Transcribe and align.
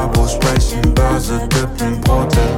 Babos 0.00 0.32
sprechen 0.32 0.94
Börse, 0.94 1.46
dippen 1.48 2.00
Brot 2.00 2.34
in. 2.34 2.56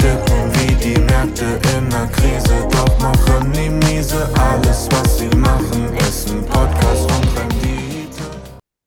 Dippen 0.00 0.50
wie 0.54 0.74
die 0.76 0.98
Märkte 0.98 1.60
in 1.76 1.90
der 1.90 2.06
Krise, 2.06 2.66
doch 2.70 2.98
machen 2.98 3.52
die 3.52 3.68
miese. 3.68 4.26
Alles, 4.38 4.88
was 4.90 5.18
sie 5.18 5.28
machen, 5.36 5.94
ist 5.98 6.30
ein 6.30 6.46
Podcast 6.46 7.10
und 7.10 7.38
Rendite. 7.38 8.22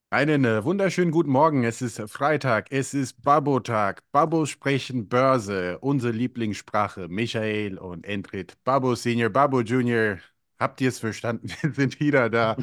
Einen 0.10 0.44
äh, 0.46 0.63
wunderschönen 0.63 1.12
guten 1.12 1.29
Morgen. 1.29 1.63
Es 1.63 1.83
ist 1.83 2.02
Freitag. 2.07 2.71
Es 2.71 2.95
ist 2.95 3.21
Babotag. 3.21 4.01
Babos 4.11 4.49
sprechen 4.49 5.07
Börse. 5.07 5.77
Unsere 5.81 6.13
Lieblingssprache. 6.13 7.07
Michael 7.07 7.77
und 7.77 8.03
Entrit. 8.03 8.57
Babo 8.63 8.95
Senior, 8.95 9.29
Babo 9.29 9.61
Junior. 9.61 10.17
Habt 10.57 10.81
ihr 10.81 10.89
es 10.89 10.97
verstanden? 10.97 11.51
Wir 11.61 11.71
sind 11.71 11.99
wieder 11.99 12.31
da. 12.31 12.57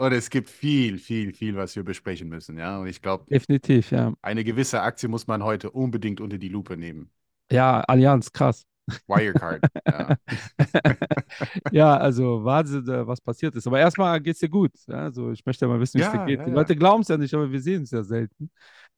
Und 0.00 0.12
es 0.12 0.30
gibt 0.30 0.48
viel, 0.48 0.98
viel, 0.98 1.32
viel, 1.34 1.56
was 1.56 1.76
wir 1.76 1.84
besprechen 1.84 2.28
müssen. 2.28 2.56
Ja, 2.58 2.78
und 2.80 2.86
ich 2.86 3.02
glaube, 3.02 3.26
Definitiv, 3.30 3.90
ja. 3.92 4.14
eine 4.22 4.44
gewisse 4.44 4.80
Aktie 4.82 5.08
muss 5.08 5.26
man 5.26 5.42
heute 5.44 5.70
unbedingt 5.70 6.20
unter 6.20 6.38
die 6.38 6.48
Lupe 6.48 6.76
nehmen. 6.76 7.10
Ja, 7.50 7.80
Allianz, 7.82 8.32
krass. 8.32 8.64
Wirecard. 9.08 9.62
ja. 9.86 10.16
Ja, 11.72 11.96
also 11.96 12.44
Wahnsinn, 12.44 12.88
äh, 12.88 13.06
was 13.06 13.20
passiert 13.20 13.54
ist. 13.56 13.66
Aber 13.66 13.78
erstmal 13.78 14.20
geht 14.20 14.34
es 14.34 14.40
dir 14.40 14.48
gut. 14.48 14.72
Also 14.88 15.30
ich 15.32 15.44
möchte 15.46 15.64
ja 15.64 15.68
mal 15.68 15.80
wissen, 15.80 15.98
wie 15.98 16.02
es 16.02 16.10
dir 16.10 16.24
geht. 16.24 16.46
Die. 16.46 16.50
Leute 16.50 16.76
glauben 16.76 17.02
es 17.02 17.08
ja 17.08 17.16
nicht, 17.16 17.34
aber 17.34 17.50
wir 17.50 17.60
sehen 17.60 17.82
es 17.82 17.90
ja 17.90 18.02
selten. 18.02 18.50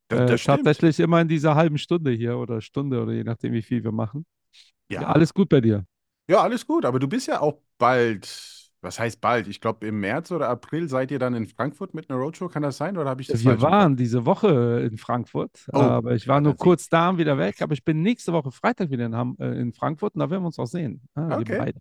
Das, 0.07 0.19
Äh, 0.19 0.25
das 0.27 0.41
stimmt. 0.41 0.65
tatsächlich 0.65 0.99
immer 0.99 1.21
in 1.21 1.27
dieser 1.27 1.55
halben 1.55 1.77
Stunde 1.77 2.11
hier 2.11 2.37
oder 2.37 2.61
Stunde 2.61 3.01
oder 3.01 3.13
je 3.13 3.23
nachdem, 3.23 3.53
wie 3.53 3.61
viel 3.61 3.83
wir 3.83 3.91
machen. 3.91 4.25
Ja. 4.89 5.07
alles 5.07 5.33
gut 5.33 5.49
bei 5.49 5.61
dir. 5.61 5.85
Ja, 6.27 6.41
alles 6.41 6.65
gut, 6.65 6.85
aber 6.85 6.99
du 6.99 7.07
bist 7.07 7.27
ja 7.27 7.41
auch 7.41 7.59
bald, 7.77 8.62
was 8.83 8.99
heißt 8.99 9.21
bald? 9.21 9.47
Ich 9.47 9.61
glaube, 9.61 9.87
im 9.87 9.99
März 9.99 10.31
oder 10.31 10.49
April 10.49 10.89
seid 10.89 11.09
ihr 11.11 11.19
dann 11.19 11.33
in 11.33 11.47
Frankfurt 11.47 11.93
mit 11.93 12.09
einer 12.09 12.19
Roadshow, 12.19 12.49
kann 12.49 12.63
das 12.63 12.77
sein? 12.77 12.97
Oder 12.97 13.09
habe 13.09 13.21
ich 13.21 13.27
das 13.27 13.43
Wir 13.43 13.61
waren 13.61 13.95
diese 13.95 14.25
Woche 14.25 14.87
in 14.89 14.97
Frankfurt, 14.97 15.67
Oh, 15.73 15.79
aber 15.79 16.13
ich 16.13 16.27
war 16.27 16.41
nur 16.41 16.55
kurz 16.55 16.89
da 16.89 17.09
und 17.09 17.17
wieder 17.17 17.37
weg. 17.37 17.61
Aber 17.61 17.73
ich 17.73 17.83
bin 17.83 18.01
nächste 18.01 18.33
Woche 18.33 18.51
Freitag 18.51 18.89
wieder 18.89 19.05
in, 19.05 19.15
Ham 19.15 19.37
äh, 19.39 19.59
in 19.59 19.73
Frankfurt 19.73 20.15
und 20.15 20.19
da 20.19 20.29
werden 20.29 20.43
wir 20.43 20.47
uns 20.47 20.59
auch 20.59 20.67
sehen. 20.67 21.01
Wir 21.15 21.37
Okay. 21.37 21.73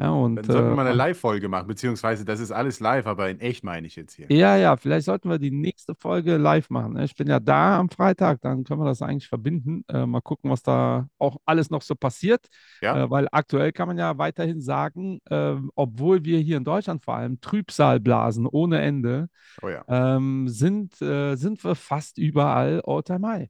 Ja, 0.00 0.10
und 0.10 0.36
Dann 0.36 0.44
sollten 0.44 0.68
wir 0.68 0.72
äh, 0.72 0.76
mal 0.76 0.82
eine 0.82 0.90
und- 0.92 0.96
Live-Folge 0.96 1.48
machen, 1.48 1.66
beziehungsweise 1.66 2.24
das 2.24 2.38
ist 2.38 2.52
alles 2.52 2.78
live, 2.78 3.06
aber 3.06 3.30
in 3.30 3.40
echt 3.40 3.64
meine 3.64 3.86
ich 3.88 3.96
jetzt 3.96 4.14
hier. 4.14 4.26
Ja, 4.30 4.56
ja, 4.56 4.76
vielleicht 4.76 5.06
sollten 5.06 5.28
wir 5.28 5.38
die 5.40 5.50
nächste 5.50 5.94
Folge 5.96 6.36
live 6.36 6.70
machen. 6.70 6.92
ne? 6.92 7.04
Ich 7.04 7.16
bin 7.16 7.26
ja 7.26 7.40
da 7.40 7.78
am 7.80 7.88
Freitag, 7.90 8.40
dann 8.42 8.62
können 8.62 8.80
wir 8.80 8.84
das 8.86 9.02
eigentlich 9.02 9.26
verbinden. 9.28 9.84
Äh, 9.88 10.06
mal 10.06 10.20
gucken, 10.20 10.50
was 10.50 10.62
da 10.62 11.08
auch 11.18 11.38
alles 11.46 11.70
noch 11.70 11.82
so 11.82 11.96
passiert. 11.96 12.46
Ja. 12.80 13.04
Äh, 13.04 13.10
weil 13.10 13.26
aktuell 13.32 13.72
kann 13.72 13.88
man 13.88 13.98
ja 13.98 14.16
weiterhin 14.18 14.60
sagen, 14.60 15.18
ähm, 15.30 15.72
obwohl 15.74 16.24
wir 16.24 16.38
hier 16.38 16.58
in 16.58 16.64
Deutschland 16.64 17.02
vor 17.04 17.14
allem 17.16 17.40
Trübsal 17.40 17.98
blasen 17.98 18.46
ohne 18.46 18.80
Ende, 18.80 19.28
Oh 19.62 19.68
ja. 19.68 19.84
ähm, 19.88 20.48
sind, 20.48 21.00
äh, 21.02 21.34
sind 21.36 21.64
wir 21.64 21.74
fast 21.74 22.18
überall 22.18 22.82
All-Time-High. 22.86 23.48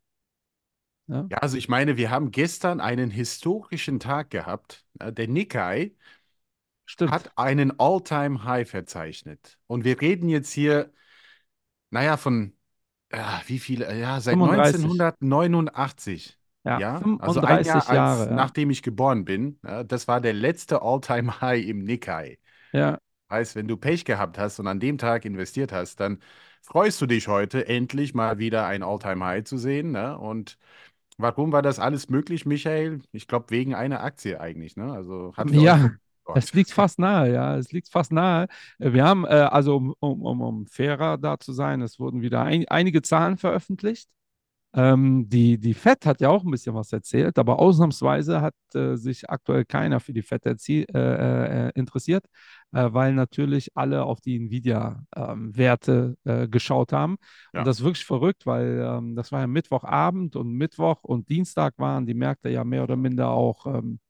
Ja? 1.09 1.31
Ja, 1.31 1.39
also 1.39 1.57
ich 1.57 1.69
meine, 1.69 1.97
wir 1.97 2.11
haben 2.11 2.31
gestern 2.31 2.81
einen 2.81 3.11
historischen 3.11 4.01
Tag 4.01 4.31
gehabt. 4.31 4.85
Ja, 5.01 5.11
Der 5.11 5.29
Nikkei 5.29 5.93
Stimmt. 6.91 7.11
hat 7.13 7.31
einen 7.37 7.79
All-Time-High 7.79 8.69
verzeichnet. 8.69 9.59
Und 9.67 9.85
wir 9.85 10.01
reden 10.01 10.29
jetzt 10.31 10.51
hier, 10.53 10.91
naja, 11.91 12.17
von, 12.17 12.55
ja, 13.13 13.43
wie 13.47 13.59
viele, 13.59 13.95
ja, 13.99 14.21
seit 14.21 14.35
35. 14.35 14.85
1989. 14.85 16.39
ja, 16.65 16.79
Ja, 16.81 16.95
also 17.19 17.41
ein 17.41 17.65
35 17.65 17.67
Jahr, 17.67 17.77
als, 17.77 17.89
Jahre. 17.89 18.27
ja. 18.31 18.35
nachdem 18.35 18.71
ich 18.71 18.83
geboren 18.83 19.25
bin. 19.27 19.59
Ja, 19.65 19.85
das 19.85 20.09
war 20.09 20.21
der 20.23 20.33
letzte 20.33 20.81
All-Time-High 20.83 21.67
im 21.67 21.81
Nikkei. 21.81 22.39
ja, 22.73 22.99
Heißt, 23.31 23.57
wenn 23.57 23.69
du 23.69 23.77
Pech 23.77 24.07
gehabt 24.07 24.39
hast 24.39 24.59
und 24.59 24.67
an 24.67 24.81
dem 24.81 24.97
Tag 24.97 25.27
investiert 25.27 25.71
hast, 25.73 26.01
dann 26.01 26.23
freust 26.63 26.99
du 27.03 27.07
dich 27.07 27.29
heute, 27.29 27.69
endlich 27.69 28.15
mal 28.15 28.39
wieder 28.39 28.67
ein 28.67 28.83
All-Time-High 28.83 29.45
zu 29.45 29.59
sehen. 29.59 29.93
Ne? 29.93 30.17
Und 30.19 30.57
warum 31.19 31.53
war 31.53 31.61
das 31.61 31.79
alles 31.79 32.09
möglich, 32.09 32.47
Michael? 32.47 33.03
Ich 33.13 33.29
glaube, 33.29 33.51
wegen 33.51 33.75
einer 33.75 34.03
Aktie 34.03 34.41
eigentlich. 34.41 34.77
Ne? 34.77 34.91
Also 34.91 35.35
hat 35.37 35.51
Ja. 35.51 35.91
Es 36.35 36.53
liegt 36.53 36.71
fast 36.73 36.99
nahe, 36.99 37.33
ja, 37.33 37.57
es 37.57 37.73
liegt 37.73 37.89
fast 37.89 38.13
nahe. 38.13 38.47
Äh, 38.79 38.93
Wir 38.93 39.05
haben, 39.05 39.25
äh, 39.25 39.29
also 39.29 39.77
um, 39.77 39.95
um, 40.01 40.41
um, 40.41 40.67
fairer 40.67 41.19
da 41.19 41.39
zu 41.39 41.53
sein, 41.53 41.81
es 41.83 41.99
wurden 41.99 42.23
wieder 42.23 42.43
ein, 42.43 42.67
einige 42.69 43.03
Zahlen 43.03 43.37
veröffentlicht. 43.39 44.09
Ähm, 44.75 45.29
die, 45.31 45.59
die 45.59 45.73
FED 45.75 46.05
hat 46.07 46.21
ja 46.21 46.29
auch 46.29 46.45
ein 46.45 46.51
bisschen 46.51 46.75
was 46.75 46.93
erzählt, 46.93 47.39
aber 47.39 47.59
ausnahmsweise 47.59 48.43
hat 48.43 48.55
äh, 48.75 48.97
sich 48.97 49.31
aktuell 49.31 49.65
keiner 49.65 49.99
für 49.99 50.13
die 50.13 50.23
FED 50.23 50.47
erzie- 50.47 50.87
äh, 50.95 51.69
äh, 51.69 51.73
interessiert, 51.75 52.27
äh, 52.73 52.89
weil 52.93 53.15
natürlich 53.15 53.71
alle 53.75 54.05
auf 54.05 54.21
die 54.21 54.37
Nvidia-Werte 54.37 56.17
äh, 56.25 56.49
geschaut 56.49 56.93
haben. 56.93 57.17
Ja. 57.55 57.61
Und 57.61 57.67
das 57.67 57.79
ist 57.79 57.85
wirklich 57.85 58.05
verrückt, 58.05 58.45
weil 58.47 58.81
ähm, 58.85 59.17
das 59.17 59.33
war 59.33 59.41
ja 59.41 59.47
Mittwochabend 59.47 60.37
und 60.37 60.53
Mittwoch 60.53 61.03
und 61.03 61.29
Dienstag 61.31 61.75
waren 61.79 62.05
die 62.07 62.15
Märkte 62.15 62.51
ja 62.51 62.63
mehr 62.65 62.83
oder 62.85 62.97
minder 62.97 63.31
auch 63.31 63.67
ähm, 63.67 63.99
äh, 64.01 64.08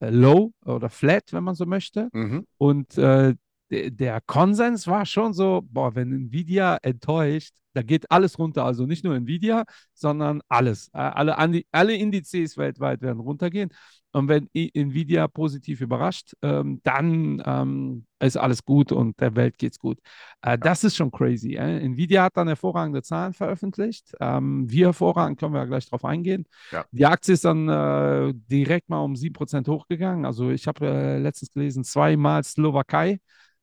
low 0.00 0.52
oder 0.64 0.90
flat, 0.90 1.32
wenn 1.32 1.44
man 1.44 1.54
so 1.54 1.66
möchte. 1.66 2.08
Mhm. 2.12 2.46
Und 2.58 2.96
äh, 2.98 3.34
de- 3.70 3.90
der 3.90 4.20
Konsens 4.20 4.86
war 4.86 5.06
schon 5.06 5.32
so, 5.32 5.62
boah, 5.64 5.94
wenn 5.94 6.12
Nvidia 6.12 6.78
enttäuscht, 6.82 7.54
da 7.78 7.82
geht 7.82 8.10
alles 8.10 8.38
runter. 8.38 8.64
Also 8.64 8.86
nicht 8.86 9.04
nur 9.04 9.14
Nvidia, 9.14 9.64
sondern 9.94 10.40
alles. 10.48 10.88
Äh, 10.92 10.98
Alle, 10.98 11.38
alle 11.70 11.94
Indizes 11.94 12.56
weltweit 12.56 13.00
werden 13.02 13.20
runtergehen. 13.20 13.70
Und 14.10 14.26
wenn 14.28 14.48
Nvidia 14.54 15.28
positiv 15.28 15.80
überrascht, 15.80 16.32
ähm, 16.42 16.80
dann 16.82 17.42
ähm, 17.44 18.06
ist 18.20 18.36
alles 18.36 18.64
gut 18.64 18.90
und 18.90 19.20
der 19.20 19.36
Welt 19.36 19.58
geht's 19.58 19.78
gut. 19.78 19.98
Äh, 20.42 20.58
Das 20.58 20.82
ist 20.82 20.96
schon 20.96 21.10
crazy. 21.10 21.54
Äh? 21.54 21.84
Nvidia 21.84 22.24
hat 22.24 22.36
dann 22.36 22.48
hervorragende 22.48 23.02
Zahlen 23.02 23.32
veröffentlicht. 23.34 24.12
Ähm, 24.20 24.64
wie 24.70 24.84
hervorragend, 24.84 25.38
können 25.38 25.52
wir 25.52 25.60
ja 25.60 25.66
gleich 25.66 25.88
drauf 25.88 26.04
eingehen. 26.04 26.46
Ja. 26.72 26.84
Die 26.90 27.06
Aktie 27.06 27.34
ist 27.34 27.44
dann 27.44 27.68
äh, 27.68 28.32
direkt 28.34 28.88
mal 28.88 29.00
um 29.00 29.14
7% 29.14 29.68
hochgegangen. 29.68 30.24
Also 30.24 30.50
ich 30.50 30.66
habe 30.66 30.86
äh, 30.86 31.18
letztens 31.18 31.52
gelesen, 31.52 31.84
zweimal 31.84 32.42
Slowakei. 32.42 33.20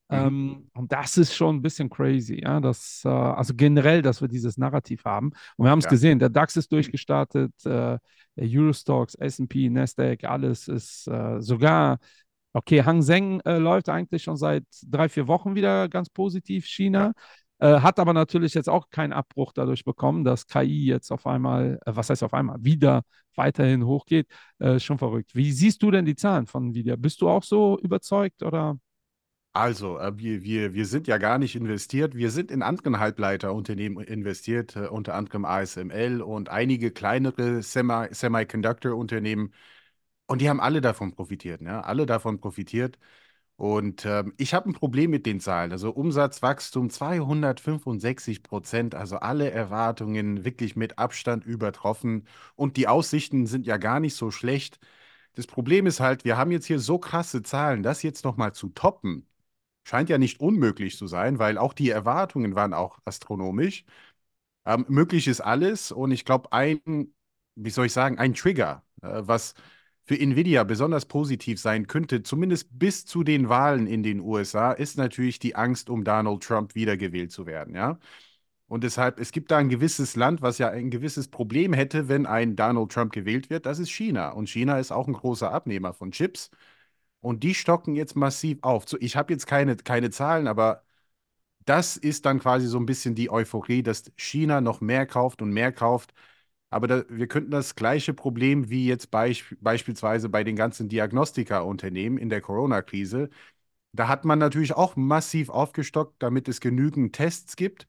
Mhm. 0.10 0.18
Ähm, 0.18 0.70
und 0.74 0.92
das 0.92 1.18
ist 1.18 1.34
schon 1.34 1.58
ein 1.58 1.62
bisschen 1.62 1.90
crazy, 1.90 2.42
ja. 2.44 2.60
Das, 2.60 3.02
äh, 3.06 3.10
also 3.10 3.54
generell, 3.56 4.02
dass 4.02 4.22
wir 4.22 4.28
dieses 4.28 4.58
Narrativ 4.58 5.04
haben. 5.06 5.32
Und 5.58 5.66
wir 5.66 5.72
haben 5.72 5.80
es 5.80 5.86
Ja. 5.86 5.90
gesehen, 5.92 6.20
der 6.20 6.30
DAX 6.30 6.56
ist 6.58 6.72
durchgestartet, 6.72 7.52
äh, 7.66 7.70
der 7.70 8.00
Eurostox, 8.38 9.16
SP, 9.16 9.70
Nasdaq, 9.70 10.24
alles 10.26 10.68
ist 10.68 11.08
äh, 11.08 11.42
sogar, 11.42 11.98
okay, 12.54 12.84
Hang 12.84 13.02
Seng 13.02 13.40
äh, 13.42 13.58
läuft 13.58 13.90
eigentlich 13.90 14.24
schon 14.24 14.38
seit 14.38 14.64
drei, 14.84 15.10
vier 15.10 15.28
Wochen 15.28 15.56
wieder 15.56 15.90
ganz 15.90 16.10
positiv, 16.10 16.66
China. 16.66 17.14
Äh, 17.60 17.80
hat 17.80 18.00
aber 18.00 18.14
natürlich 18.14 18.54
jetzt 18.54 18.70
auch 18.70 18.90
keinen 18.90 19.14
Abbruch 19.14 19.54
dadurch 19.54 19.86
bekommen, 19.86 20.24
dass 20.26 20.46
KI 20.46 20.86
jetzt 20.86 21.12
auf 21.12 21.26
einmal, 21.26 21.80
äh, 21.86 21.96
was 21.96 22.10
heißt 22.10 22.24
auf 22.24 22.34
einmal, 22.34 22.58
wieder 22.64 23.04
weiterhin 23.36 23.86
hochgeht. 23.86 24.28
Schon 24.78 24.98
verrückt. 24.98 25.36
Wie 25.36 25.52
siehst 25.52 25.84
du 25.84 25.92
denn 25.92 26.06
die 26.06 26.16
Zahlen 26.16 26.48
von 26.48 26.68
Nvidia? 26.70 26.96
Bist 26.96 27.20
du 27.22 27.28
auch 27.28 27.44
so 27.44 27.78
überzeugt 27.82 28.44
oder? 28.44 28.78
Also, 29.56 29.98
äh, 30.00 30.18
wir, 30.18 30.44
wir, 30.44 30.74
wir 30.74 30.86
sind 30.86 31.08
ja 31.08 31.18
gar 31.18 31.38
nicht 31.38 31.56
investiert. 31.56 32.14
Wir 32.16 32.30
sind 32.30 32.52
in 32.52 32.62
anderen 32.62 33.00
Halbleiterunternehmen 33.00 34.04
investiert, 34.04 34.76
äh, 34.76 34.88
unter 34.88 35.14
anderem 35.16 35.46
ASML 35.46 36.22
und 36.22 36.50
einige 36.50 36.92
kleinere 36.92 37.62
Semi 37.64 38.08
Semiconductor-Unternehmen. 38.12 39.54
Und 40.28 40.42
die 40.42 40.50
haben 40.50 40.62
alle 40.62 40.82
davon 40.82 41.14
profitiert, 41.14 41.62
ne? 41.62 41.86
Alle 41.86 42.06
davon 42.06 42.40
profitiert. 42.40 43.00
Und 43.58 44.06
ähm, 44.06 44.34
ich 44.38 44.54
habe 44.54 44.70
ein 44.70 44.74
Problem 44.74 45.12
mit 45.12 45.26
den 45.28 45.40
Zahlen. 45.42 45.72
Also 45.72 45.92
Umsatzwachstum 45.92 46.90
265 46.90 48.44
Prozent, 48.44 48.96
also 48.96 49.18
alle 49.18 49.52
Erwartungen 49.52 50.46
wirklich 50.46 50.76
mit 50.76 51.00
Abstand 51.00 51.46
übertroffen. 51.46 52.28
Und 52.56 52.78
die 52.78 52.88
Aussichten 52.90 53.48
sind 53.48 53.68
ja 53.68 53.78
gar 53.78 54.00
nicht 54.02 54.16
so 54.16 54.32
schlecht. 54.32 54.80
Das 55.36 55.48
Problem 55.48 55.88
ist 55.88 56.00
halt, 56.00 56.26
wir 56.26 56.38
haben 56.38 56.52
jetzt 56.52 56.66
hier 56.66 56.80
so 56.80 56.98
krasse 57.00 57.44
Zahlen, 57.44 57.84
das 57.84 58.04
jetzt 58.04 58.24
nochmal 58.26 58.54
zu 58.54 58.70
toppen, 58.70 59.28
scheint 59.86 60.10
ja 60.10 60.18
nicht 60.18 60.42
unmöglich 60.42 60.98
zu 60.98 61.08
sein, 61.08 61.40
weil 61.40 61.58
auch 61.58 61.74
die 61.74 61.90
Erwartungen 61.92 62.56
waren 62.56 62.74
auch 62.74 63.00
astronomisch. 63.06 63.86
Ähm, 64.66 64.86
möglich 64.90 65.28
ist 65.28 65.42
alles 65.42 65.92
und 65.92 66.12
ich 66.12 66.26
glaube, 66.26 66.52
ein, 66.52 66.82
wie 67.56 67.70
soll 67.70 67.86
ich 67.88 67.94
sagen, 67.94 68.18
ein 68.18 68.34
Trigger, 68.34 68.84
äh, 69.02 69.22
was 69.26 69.54
für 70.06 70.20
Nvidia 70.20 70.64
besonders 70.64 71.06
positiv 71.06 71.60
sein 71.60 71.88
könnte, 71.88 72.24
zumindest 72.24 72.68
bis 72.78 73.06
zu 73.06 73.24
den 73.24 73.50
Wahlen 73.50 73.88
in 73.88 74.04
den 74.04 74.20
USA, 74.22 74.72
ist 74.72 74.98
natürlich 74.98 75.40
die 75.40 75.56
Angst, 75.56 75.90
um 75.90 76.04
Donald 76.04 76.44
Trump 76.44 76.76
wiedergewählt 76.76 77.32
zu 77.32 77.46
werden, 77.46 77.76
ja. 77.76 78.00
Und 78.68 78.84
deshalb, 78.84 79.20
es 79.20 79.32
gibt 79.32 79.52
da 79.52 79.58
ein 79.58 79.70
gewisses 79.70 80.16
Land, 80.16 80.42
was 80.42 80.58
ja 80.58 80.70
ein 80.70 80.90
gewisses 80.90 81.28
Problem 81.28 81.72
hätte, 81.74 82.08
wenn 82.10 82.26
ein 82.26 82.56
Donald 82.56 82.92
Trump 82.92 83.14
gewählt 83.14 83.50
wird, 83.50 83.66
das 83.68 83.80
ist 83.80 83.92
China. 83.92 84.30
Und 84.32 84.50
China 84.50 84.80
ist 84.80 84.92
auch 84.92 85.08
ein 85.08 85.14
großer 85.14 85.52
Abnehmer 85.52 85.94
von 85.94 86.12
Chips. 86.12 86.50
Und 87.22 87.44
die 87.44 87.56
stocken 87.56 87.96
jetzt 87.96 88.16
massiv 88.16 88.60
auf. 88.62 88.88
So, 88.88 88.98
ich 89.00 89.16
habe 89.16 89.34
jetzt 89.34 89.48
keine, 89.48 89.76
keine 89.78 90.12
Zahlen, 90.12 90.48
aber 90.48 90.84
das 91.66 91.98
ist 91.98 92.26
dann 92.26 92.40
quasi 92.40 92.68
so 92.68 92.78
ein 92.80 92.86
bisschen 92.86 93.16
die 93.16 93.30
Euphorie, 93.32 93.84
dass 93.84 94.12
China 94.18 94.62
noch 94.62 94.82
mehr 94.82 95.06
kauft 95.08 95.42
und 95.42 95.52
mehr 95.52 95.72
kauft. 95.72 96.14
Aber 96.70 96.88
da, 96.88 97.04
wir 97.10 97.28
könnten 97.28 97.52
das 97.52 97.76
gleiche 97.76 98.14
Problem 98.14 98.70
wie 98.70 98.88
jetzt 98.88 99.12
beisp 99.12 99.56
beispielsweise 99.62 100.30
bei 100.30 100.44
den 100.44 100.56
ganzen 100.56 100.90
Diagnostika-Unternehmen 100.90 102.18
in 102.18 102.30
der 102.30 102.42
Corona-Krise. 102.42 103.30
Da 103.94 104.08
hat 104.08 104.26
man 104.26 104.40
natürlich 104.40 104.74
auch 104.74 104.96
massiv 104.96 105.50
aufgestockt, 105.50 106.16
damit 106.22 106.48
es 106.50 106.62
genügend 106.62 107.16
Tests 107.16 107.56
gibt. 107.56 107.88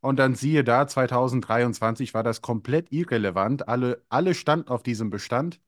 Und 0.00 0.18
dann 0.18 0.34
siehe 0.36 0.64
da, 0.64 0.86
2023 0.88 2.14
war 2.14 2.22
das 2.24 2.42
komplett 2.42 2.92
irrelevant. 2.92 3.68
Alle, 3.68 4.02
alle 4.10 4.34
standen 4.34 4.68
auf 4.68 4.82
diesem 4.84 5.10
Bestand. 5.10 5.60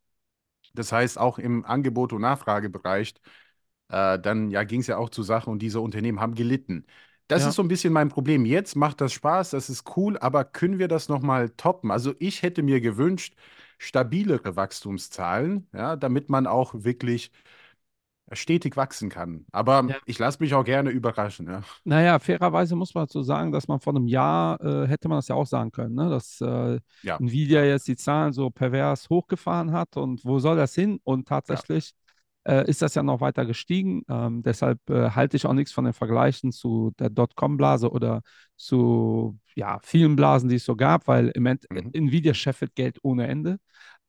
Das 0.74 0.92
heißt, 0.92 1.18
auch 1.18 1.38
im 1.38 1.64
Angebot- 1.64 2.12
und 2.12 2.22
Nachfragebereich, 2.22 3.14
äh, 3.88 4.18
dann 4.18 4.50
ja, 4.50 4.64
ging 4.64 4.80
es 4.80 4.86
ja 4.86 4.98
auch 4.98 5.10
zu 5.10 5.22
Sache 5.22 5.50
und 5.50 5.60
diese 5.60 5.80
Unternehmen 5.80 6.20
haben 6.20 6.34
gelitten. 6.34 6.86
Das 7.28 7.42
Ja. 7.42 7.48
ist 7.50 7.56
so 7.56 7.62
ein 7.62 7.68
bisschen 7.68 7.92
mein 7.92 8.08
Problem. 8.08 8.44
Jetzt 8.46 8.74
macht 8.76 9.00
das 9.00 9.12
Spaß, 9.12 9.50
das 9.50 9.68
ist 9.70 9.96
cool, 9.96 10.18
aber 10.18 10.44
können 10.44 10.78
wir 10.78 10.88
das 10.88 11.08
nochmal 11.08 11.50
toppen? 11.50 11.90
Also 11.90 12.14
ich 12.18 12.42
hätte 12.42 12.62
mir 12.62 12.80
gewünscht, 12.80 13.34
stabilere 13.78 14.56
Wachstumszahlen, 14.56 15.68
ja, 15.74 15.96
damit 15.96 16.30
man 16.30 16.46
auch 16.46 16.74
wirklich 16.74 17.30
stetig 18.32 18.76
wachsen 18.76 19.08
kann. 19.08 19.46
Aber 19.52 19.84
Ja. 19.88 19.96
ich 20.06 20.18
lasse 20.18 20.38
mich 20.40 20.54
auch 20.54 20.64
gerne 20.64 20.90
überraschen, 20.90 21.46
ja. 21.48 21.62
Naja, 21.84 22.18
fairerweise 22.18 22.76
muss 22.76 22.94
man 22.94 23.04
dazu 23.04 23.22
sagen, 23.22 23.52
dass 23.52 23.68
man 23.68 23.80
vor 23.80 23.94
einem 23.94 24.06
Jahr 24.06 24.60
äh, 24.60 24.86
hätte 24.86 25.08
man 25.08 25.18
das 25.18 25.28
ja 25.28 25.34
auch 25.34 25.46
sagen 25.46 25.70
können, 25.70 25.94
ne? 25.94 26.10
dass 26.10 26.40
äh, 26.40 26.78
Ja. 27.02 27.16
Nvidia 27.18 27.64
jetzt 27.64 27.88
die 27.88 27.96
Zahlen 27.96 28.32
so 28.32 28.50
pervers 28.50 29.08
hochgefahren 29.08 29.72
hat 29.72 29.96
und 29.96 30.24
wo 30.24 30.38
soll 30.38 30.56
das 30.56 30.74
hin? 30.74 31.00
Und 31.04 31.28
tatsächlich 31.28 31.92
äh, 32.44 32.68
ist 32.68 32.82
das 32.82 32.94
ja 32.94 33.02
noch 33.02 33.20
weiter 33.20 33.44
gestiegen. 33.46 34.02
Ähm, 34.08 34.42
deshalb 34.42 34.78
äh, 34.90 35.10
halte 35.10 35.36
ich 35.36 35.46
auch 35.46 35.52
nichts 35.52 35.72
von 35.72 35.84
den 35.84 35.92
Vergleichen 35.94 36.52
zu 36.52 36.92
der 36.98 37.10
Dotcom-Blase 37.10 37.90
oder 37.90 38.22
zu 38.56 39.38
ja, 39.54 39.78
vielen 39.82 40.16
Blasen, 40.16 40.48
die 40.48 40.56
es 40.56 40.64
so 40.64 40.76
gab, 40.76 41.08
weil 41.08 41.28
im 41.28 41.46
End 41.46 41.66
Mhm. 41.70 41.90
Nvidia 41.92 42.34
scheffelt 42.34 42.74
Geld 42.74 42.98
ohne 43.02 43.26
Ende. 43.26 43.58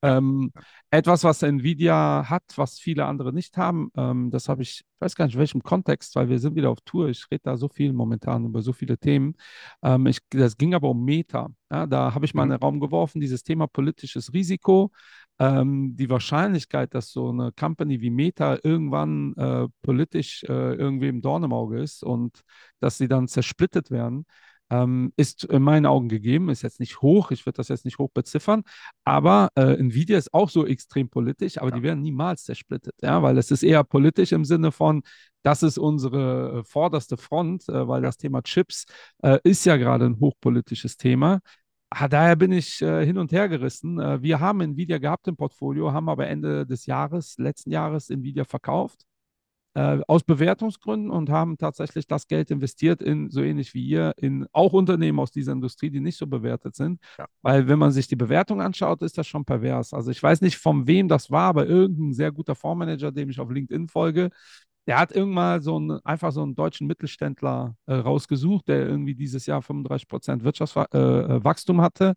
Ähm, 0.02 0.52
etwas, 0.92 1.24
was 1.26 1.44
Nvidia 1.44 2.26
hat, 2.30 2.44
was 2.56 2.80
viele 2.80 3.06
andere 3.06 3.34
nicht 3.34 3.58
haben, 3.58 3.92
ähm, 3.98 4.32
das 4.32 4.48
habe 4.48 4.62
ich, 4.62 4.80
ich 4.82 5.02
weiß 5.02 5.16
gar 5.16 5.26
nicht 5.26 5.36
in 5.36 5.40
welchem 5.40 5.62
Kontext, 5.64 6.16
weil 6.16 6.30
wir 6.30 6.40
sind 6.40 6.56
wieder 6.56 6.70
auf 6.70 6.80
Tour. 6.86 7.10
Ich 7.10 7.26
rede 7.32 7.42
da 7.44 7.58
so 7.58 7.68
viel 7.70 7.92
momentan 7.94 8.46
über 8.46 8.62
so 8.62 8.72
viele 8.74 8.98
Themen. 8.98 9.36
Ähm, 9.84 10.06
ich, 10.08 10.20
das 10.30 10.58
ging 10.58 10.74
aber 10.74 10.90
um 10.90 11.04
Meta. 11.04 11.50
Ja, 11.72 11.86
da 11.86 12.14
habe 12.14 12.26
ich 12.26 12.34
mal 12.34 12.44
in 12.44 12.50
Mhm. 12.50 12.54
den 12.54 12.60
Raum 12.62 12.80
geworfen, 12.80 13.20
dieses 13.22 13.44
Thema 13.44 13.68
politisches 13.68 14.34
Risiko. 14.34 14.92
Ähm, 15.40 15.96
die 15.96 16.10
Wahrscheinlichkeit, 16.10 16.94
dass 16.94 17.12
so 17.12 17.30
eine 17.30 17.52
Company 17.54 18.02
wie 18.02 18.10
Meta 18.10 18.58
irgendwann 18.64 19.34
äh, 19.38 19.68
politisch 19.84 20.44
äh, 20.44 20.74
irgendwie 20.76 21.08
im 21.08 21.22
Dorn 21.22 21.44
im 21.44 21.54
Auge 21.54 21.80
ist 21.82 22.04
und 22.04 22.42
dass 22.80 22.98
sie 22.98 23.08
dann 23.08 23.28
zersplittet 23.28 23.90
werden, 23.92 24.26
ähm, 24.70 25.14
ist 25.18 25.44
in 25.46 25.62
meinen 25.64 25.86
Augen 25.86 26.10
gegeben, 26.10 26.50
ist 26.50 26.62
jetzt 26.62 26.80
nicht 26.80 27.02
hoch, 27.02 27.32
ich 27.32 27.46
würde 27.46 27.58
das 27.58 27.68
jetzt 27.70 27.86
nicht 27.86 27.98
hoch 27.98 28.10
beziffern, 28.14 28.64
aber 29.04 29.50
äh, 29.56 29.74
Nvidia 29.80 30.18
ist 30.18 30.34
auch 30.34 30.50
so 30.50 30.66
extrem 30.66 31.10
politisch, 31.10 31.58
aber 31.58 31.70
Ja. 31.70 31.78
die 31.78 31.84
werden 31.84 32.02
niemals 32.02 32.44
zersplittet, 32.44 32.96
ja, 33.02 33.22
weil 33.24 33.38
es 33.38 33.52
ist 33.52 33.64
eher 33.64 33.84
politisch 33.84 34.32
im 34.32 34.46
Sinne 34.46 34.72
von, 34.72 35.02
das 35.44 35.64
ist 35.64 35.78
unsere 35.78 36.60
äh, 36.60 36.64
vorderste 36.64 37.18
Front, 37.18 37.68
äh, 37.70 37.88
weil 37.88 38.02
das 38.02 38.18
Thema 38.18 38.42
Chips 38.44 38.86
äh, 39.24 39.40
ist 39.44 39.66
ja 39.66 39.78
gerade 39.78 40.06
ein 40.06 40.20
hochpolitisches 40.20 40.98
Thema. 40.98 41.40
Ah, 41.92 42.08
daher 42.08 42.36
bin 42.36 42.52
ich 42.52 42.82
äh, 42.84 43.04
hin 43.06 43.18
und 43.18 43.32
her 43.32 43.50
gerissen. 43.50 44.00
Äh, 44.00 44.22
wir 44.22 44.40
haben 44.40 44.62
Nvidia 44.62 45.00
gehabt 45.00 45.28
im 45.28 45.36
Portfolio, 45.36 45.92
haben 45.92 46.08
aber 46.10 46.28
Ende 46.28 46.66
des 46.66 46.86
Jahres, 46.86 47.36
letzten 47.38 47.72
Jahres 47.72 48.10
Nvidia 48.12 48.44
verkauft 48.46 49.06
äh, 49.80 50.02
aus 50.08 50.24
Bewertungsgründen 50.24 51.10
und 51.10 51.30
haben 51.30 51.58
tatsächlich 51.58 52.06
das 52.06 52.28
Geld 52.28 52.52
investiert 52.52 53.02
in, 53.02 53.30
so 53.30 53.42
ähnlich 53.42 53.74
wie 53.74 53.86
ihr, 53.86 54.14
in 54.18 54.46
auch 54.52 54.74
Unternehmen 54.74 55.20
aus 55.20 55.32
dieser 55.32 55.54
Industrie, 55.54 55.90
die 55.90 56.02
nicht 56.02 56.18
so 56.18 56.28
bewertet 56.28 56.76
sind. 56.76 57.00
Ja. 57.18 57.28
Weil 57.42 57.70
wenn 57.70 57.80
man 57.80 57.92
sich 57.92 58.08
die 58.08 58.18
Bewertung 58.18 58.62
anschaut, 58.62 59.02
ist 59.02 59.18
das 59.18 59.26
schon 59.28 59.46
pervers. 59.46 59.94
Also 59.94 60.12
ich 60.12 60.22
weiß 60.22 60.42
nicht, 60.42 60.58
von 60.58 60.86
wem 60.86 61.08
das 61.08 61.32
war, 61.32 61.48
aber 61.48 61.66
irgendein 61.66 62.14
sehr 62.14 62.32
guter 62.32 62.56
Fondsmanager, 62.56 63.14
dem 63.14 63.30
ich 63.30 63.40
auf 63.40 63.50
LinkedIn 63.50 63.88
folge, 63.88 64.32
der 64.86 65.00
hat 65.00 65.14
irgendwann 65.14 65.62
so 65.62 65.78
einen, 65.78 66.04
einfach 66.04 66.34
so 66.34 66.42
einen 66.44 66.56
deutschen 66.56 66.86
Mittelständler 66.88 67.76
äh, 67.86 67.94
rausgesucht, 67.94 68.68
der 68.68 68.86
irgendwie 68.86 69.16
dieses 69.16 69.46
Jahr 69.46 69.62
35 69.62 70.10
Prozent 70.10 70.44
Wirtschaftswachstum 70.44 71.80
hatte, 71.80 72.16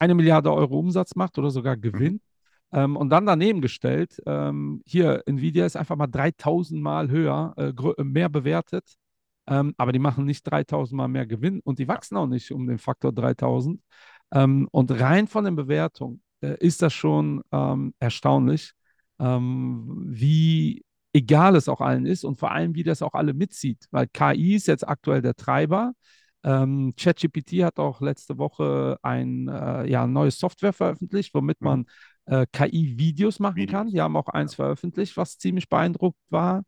eine 0.00 0.14
Milliarde 0.14 0.52
Euro 0.52 0.78
Umsatz 0.78 1.14
macht 1.14 1.38
oder 1.38 1.50
sogar 1.50 1.76
Gewinn. 1.76 2.20
Ähm, 2.72 2.96
und 2.96 3.10
dann 3.10 3.26
daneben 3.26 3.60
gestellt, 3.60 4.20
ähm, 4.26 4.82
hier, 4.86 5.22
Nvidia 5.26 5.66
ist 5.66 5.76
einfach 5.76 5.96
mal 5.96 6.06
3000 6.06 6.80
Mal 6.80 7.10
höher, 7.10 7.52
äh, 7.56 7.68
grö- 7.68 8.02
mehr 8.04 8.28
bewertet, 8.28 8.96
ähm, 9.46 9.74
aber 9.76 9.92
die 9.92 9.98
machen 9.98 10.24
nicht 10.24 10.44
3000 10.44 10.96
Mal 10.96 11.08
mehr 11.08 11.26
Gewinn 11.26 11.60
und 11.60 11.78
die 11.78 11.88
wachsen 11.88 12.16
auch 12.16 12.26
nicht 12.26 12.50
um 12.52 12.66
den 12.66 12.78
Faktor 12.78 13.12
3000. 13.12 13.82
Ähm, 14.32 14.68
und 14.70 14.90
rein 15.00 15.26
von 15.26 15.44
den 15.44 15.56
Bewertungen 15.56 16.22
äh, 16.42 16.56
ist 16.64 16.82
das 16.82 16.92
schon 16.92 17.42
ähm, 17.52 17.94
erstaunlich, 17.98 18.72
ähm, 19.18 20.04
wie 20.06 20.84
egal 21.12 21.56
es 21.56 21.68
auch 21.68 21.80
allen 21.80 22.06
ist 22.06 22.24
und 22.24 22.38
vor 22.38 22.52
allem, 22.52 22.74
wie 22.76 22.84
das 22.84 23.02
auch 23.02 23.14
alle 23.14 23.34
mitzieht, 23.34 23.86
weil 23.90 24.06
KI 24.06 24.54
ist 24.54 24.68
jetzt 24.68 24.86
aktuell 24.86 25.22
der 25.22 25.34
Treiber. 25.34 25.92
Ähm, 26.42 26.94
ChatGPT 26.96 27.64
hat 27.64 27.78
auch 27.78 28.00
letzte 28.00 28.38
Woche 28.38 28.96
ein 29.02 29.48
äh, 29.48 29.86
ja, 29.90 30.06
neues 30.06 30.38
Software 30.38 30.72
veröffentlicht, 30.72 31.34
womit 31.34 31.60
Mhm. 31.60 31.64
man 31.66 31.86
äh, 32.26 32.46
KI-Videos 32.52 33.38
machen 33.40 33.66
Videos. 33.66 33.66
kann. 33.66 33.88
Die 33.90 34.00
haben 34.00 34.16
auch 34.16 34.28
eins 34.28 34.54
veröffentlicht, 34.54 35.16
was 35.16 35.38
ziemlich 35.38 35.68
beeindruckt 35.68 36.18
war, 36.30 36.62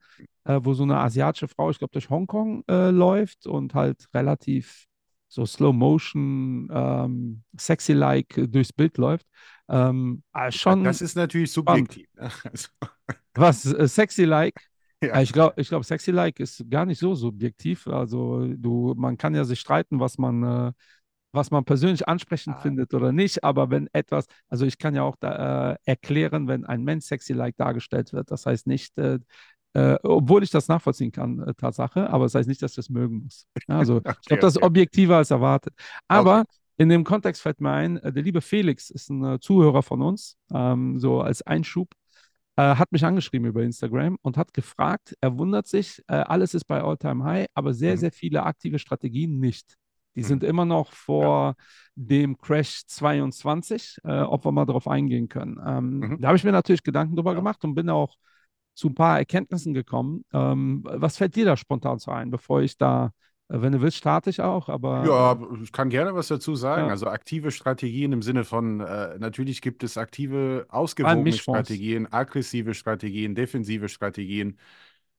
äh, 0.44 0.60
wo 0.62 0.74
so 0.74 0.82
eine 0.82 0.98
asiatische 0.98 1.48
Frau, 1.48 1.70
ich 1.70 1.78
glaube, 1.78 1.92
durch 1.92 2.10
Hongkong 2.10 2.64
äh, 2.68 2.90
läuft 2.90 3.46
und 3.46 3.74
halt 3.74 4.06
relativ 4.14 4.86
so 5.28 5.46
Slow 5.46 5.72
Motion, 5.72 6.68
ähm, 6.72 7.42
sexy-like 7.58 8.36
äh, 8.36 8.48
durchs 8.48 8.72
Bild 8.72 8.98
läuft. 8.98 9.26
Ähm, 9.68 10.22
äh, 10.34 10.50
schon 10.52 10.84
Das 10.84 11.00
ist 11.00 11.16
natürlich 11.16 11.52
subjektiv. 11.52 12.06
ne? 12.14 12.30
Also, 12.44 12.68
was 13.34 13.64
äh, 13.66 13.88
sexy-like. 13.88 14.60
ja. 15.02 15.14
Äh, 15.14 15.22
Ich 15.22 15.32
glaube, 15.32 15.60
ich 15.60 15.68
glaub, 15.68 15.84
Sexy-like 15.84 16.40
ist 16.40 16.64
gar 16.70 16.86
nicht 16.86 16.98
so 16.98 17.14
subjektiv. 17.14 17.86
Also 17.88 18.46
du, 18.56 18.94
man 18.96 19.16
kann 19.16 19.34
ja 19.34 19.44
sich 19.44 19.60
streiten, 19.60 20.00
was 20.00 20.18
man, 20.18 20.42
äh, 20.68 20.72
was 21.32 21.50
man 21.50 21.64
persönlich 21.64 22.08
ansprechend 22.08 22.56
Ah. 22.56 22.62
findet 22.62 22.94
oder 22.94 23.12
nicht. 23.12 23.42
Aber 23.44 23.70
wenn 23.70 23.88
etwas, 23.92 24.26
also 24.48 24.66
ich 24.66 24.78
kann 24.78 24.94
ja 24.94 25.02
auch 25.02 25.16
da, 25.18 25.72
äh, 25.72 25.76
erklären, 25.84 26.48
wenn 26.48 26.64
ein 26.66 26.82
Mensch 26.84 27.06
Sexy-like 27.06 27.56
dargestellt 27.56 28.12
wird. 28.12 28.30
Das 28.30 28.46
heißt 28.46 28.66
nicht, 28.66 28.96
äh, 28.98 29.18
äh, 29.74 29.96
obwohl 30.02 30.42
ich 30.42 30.50
das 30.50 30.68
nachvollziehen 30.68 31.12
kann, 31.12 31.38
äh, 31.40 31.54
Tatsache, 31.54 32.10
aber 32.10 32.24
das 32.24 32.34
heißt 32.34 32.48
nicht, 32.48 32.60
dass 32.62 32.72
ich 32.72 32.76
das 32.76 32.90
mögen 32.90 33.22
muss. 33.24 33.46
Also 33.66 33.98
ich 34.20 34.28
Okay, 34.28 34.28
glaube, 34.28 34.40
das 34.40 34.56
ist 34.56 34.62
objektiver 34.62 35.16
als 35.16 35.30
erwartet. 35.30 35.74
Aber 36.08 36.40
Okay. 36.40 36.46
in 36.76 36.88
dem 36.90 37.04
Kontext 37.04 37.40
fällt 37.42 37.60
mir 37.60 37.70
ein, 37.72 37.96
äh, 37.98 38.12
der 38.12 38.22
liebe 38.22 38.40
Felix 38.40 38.90
ist 38.90 39.08
ein 39.10 39.24
äh, 39.24 39.40
Zuhörer 39.40 39.82
von 39.82 40.02
uns, 40.02 40.36
ähm, 40.52 40.98
so 40.98 41.20
als 41.22 41.42
Einschub 41.42 41.88
hat 42.58 42.92
mich 42.92 43.02
angeschrieben 43.04 43.48
über 43.48 43.62
Instagram 43.62 44.18
und 44.20 44.36
hat 44.36 44.52
gefragt, 44.52 45.16
er 45.22 45.38
wundert 45.38 45.66
sich, 45.66 46.02
alles 46.06 46.52
ist 46.52 46.64
bei 46.66 46.82
All-Time 46.82 47.24
High, 47.24 47.46
aber 47.54 47.72
sehr, 47.72 47.94
Mhm. 47.94 47.96
sehr 47.96 48.12
viele 48.12 48.42
aktive 48.42 48.78
Strategien 48.78 49.40
nicht. 49.40 49.76
Die 50.14 50.22
Mhm. 50.22 50.26
sind 50.28 50.44
immer 50.44 50.64
noch 50.64 50.92
vor 50.92 51.54
dem 51.94 52.38
Crash 52.38 52.84
22, 52.86 53.98
äh, 54.04 54.20
ob 54.20 54.44
wir 54.44 54.52
mal 54.52 54.66
darauf 54.66 54.88
eingehen 54.88 55.28
können. 55.28 55.58
Ähm, 55.66 56.00
Mhm. 56.00 56.18
Da 56.20 56.28
habe 56.28 56.36
ich 56.36 56.44
mir 56.44 56.52
natürlich 56.52 56.82
Gedanken 56.82 57.16
drüber 57.16 57.32
Ja. 57.32 57.36
gemacht 57.38 57.64
und 57.64 57.74
bin 57.74 57.88
auch 57.90 58.16
zu 58.74 58.88
ein 58.88 58.94
paar 58.94 59.18
Erkenntnissen 59.18 59.74
gekommen. 59.74 60.24
Ähm, 60.32 60.82
was 60.84 61.16
fällt 61.18 61.36
dir 61.36 61.44
da 61.44 61.56
spontan 61.56 61.98
so 61.98 62.10
ein, 62.10 62.30
bevor 62.30 62.62
ich 62.62 62.76
da, 62.78 63.12
äh, 63.48 63.60
wenn 63.60 63.72
du 63.72 63.80
willst, 63.80 63.98
starte 63.98 64.30
ich 64.30 64.40
auch, 64.40 64.68
aber 64.68 65.04
Ja, 65.04 65.38
ich 65.62 65.72
kann 65.72 65.88
gerne 65.90 66.14
was 66.14 66.28
dazu 66.28 66.54
sagen. 66.54 66.88
Ja. 66.88 66.90
Also 66.90 67.06
aktive 67.08 67.50
Strategien 67.50 68.12
im 68.12 68.22
Sinne 68.22 68.44
von, 68.44 68.80
äh, 68.80 69.18
natürlich 69.18 69.60
gibt 69.62 69.82
es 69.82 69.96
aktive, 69.96 70.66
ausgewogene. 70.68 71.32
Strategien, 71.32 72.12
aggressive 72.12 72.74
Strategien, 72.74 73.34
defensive 73.34 73.88
Strategien, 73.88 74.58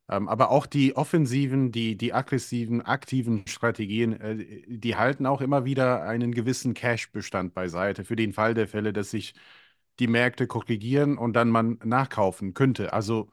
ähm, 0.10 0.28
aber 0.28 0.52
auch 0.52 0.66
die 0.66 0.96
offensiven, 0.96 1.72
die, 1.72 1.96
die 1.98 2.14
aggressiven, 2.14 2.82
aktiven 2.82 3.48
Strategien, 3.48 4.20
äh, 4.20 4.64
die 4.68 4.96
halten 4.96 5.26
auch 5.26 5.42
immer 5.42 5.66
wieder 5.66 6.04
einen 6.04 6.34
gewissen 6.34 6.74
Cash-Bestand 6.74 7.54
beiseite 7.54 8.04
für 8.04 8.16
den 8.16 8.34
Fall 8.34 8.54
der 8.54 8.68
Fälle, 8.68 8.94
dass 8.94 9.12
sich 9.12 9.34
die 10.00 10.08
Märkte 10.08 10.48
korrigieren 10.48 11.18
und 11.18 11.34
dann 11.34 11.50
man 11.50 11.80
nachkaufen 11.84 12.54
könnte. 12.54 12.94
Also 12.94 13.30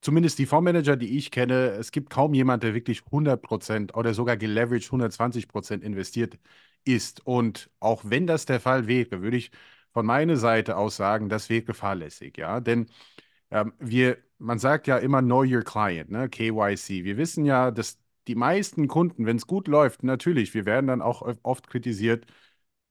zumindest 0.00 0.38
die 0.38 0.46
Fondsmanager, 0.46 0.96
die 0.96 1.16
ich 1.18 1.30
kenne, 1.30 1.70
es 1.72 1.92
gibt 1.92 2.10
kaum 2.10 2.34
jemand, 2.34 2.62
der 2.62 2.74
wirklich 2.74 3.02
100% 3.10 3.94
oder 3.94 4.14
sogar 4.14 4.36
geleveraged 4.36 4.90
120% 4.92 5.82
investiert 5.82 6.38
ist. 6.84 7.26
Und 7.26 7.70
auch 7.80 8.02
wenn 8.04 8.26
das 8.26 8.46
der 8.46 8.60
Fall 8.60 8.86
wäre, 8.86 9.22
würde 9.22 9.36
ich 9.36 9.50
von 9.92 10.06
meiner 10.06 10.36
Seite 10.36 10.76
aus 10.76 10.96
sagen, 10.96 11.28
das 11.28 11.48
wäre 11.50 11.74
fahrlässig, 11.74 12.36
ja. 12.38 12.60
Denn 12.60 12.86
ähm, 13.60 13.72
wir, 13.78 14.18
man 14.38 14.58
sagt 14.58 14.86
ja 14.86 14.98
immer 14.98 15.22
Know 15.22 15.42
Your 15.44 15.62
Client, 15.62 16.10
ne? 16.10 16.28
KYC. 16.28 17.04
Wir 17.04 17.16
wissen 17.16 17.44
ja, 17.44 17.70
dass 17.70 17.98
die 18.28 18.34
meisten 18.34 18.88
Kunden, 18.88 19.26
wenn 19.26 19.36
es 19.36 19.46
gut 19.46 19.68
läuft, 19.68 20.02
natürlich, 20.02 20.54
wir 20.54 20.66
werden 20.66 20.86
dann 20.88 21.02
auch 21.02 21.22
oft 21.42 21.68
kritisiert, 21.68 22.26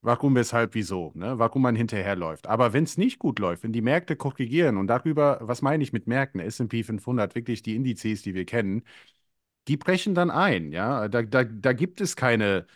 warum, 0.01 0.35
weshalb, 0.35 0.75
wieso, 0.75 1.11
ne? 1.15 1.39
warum 1.39 1.61
man 1.63 1.75
hinterherläuft. 1.75 2.47
Aber 2.47 2.73
wenn 2.73 2.83
es 2.85 2.97
nicht 2.97 3.19
gut 3.19 3.39
läuft, 3.39 3.63
wenn 3.63 3.73
die 3.73 3.81
Märkte 3.81 4.15
korrigieren 4.15 4.77
und 4.77 4.87
darüber, 4.87 5.39
was 5.41 5.61
meine 5.61 5.83
ich 5.83 5.93
mit 5.93 6.07
Märkten, 6.07 6.39
S&P 6.41 6.83
500, 6.83 7.35
wirklich 7.35 7.63
die 7.63 7.75
Indizes, 7.75 8.21
die 8.23 8.33
wir 8.35 8.45
kennen, 8.45 8.83
die 9.67 9.77
brechen 9.77 10.15
dann 10.15 10.31
ein, 10.31 10.71
ja. 10.71 11.07
Da, 11.07 11.21
da, 11.23 11.43
da 11.43 11.73
gibt 11.73 12.01
es 12.01 12.15
keine, 12.15 12.67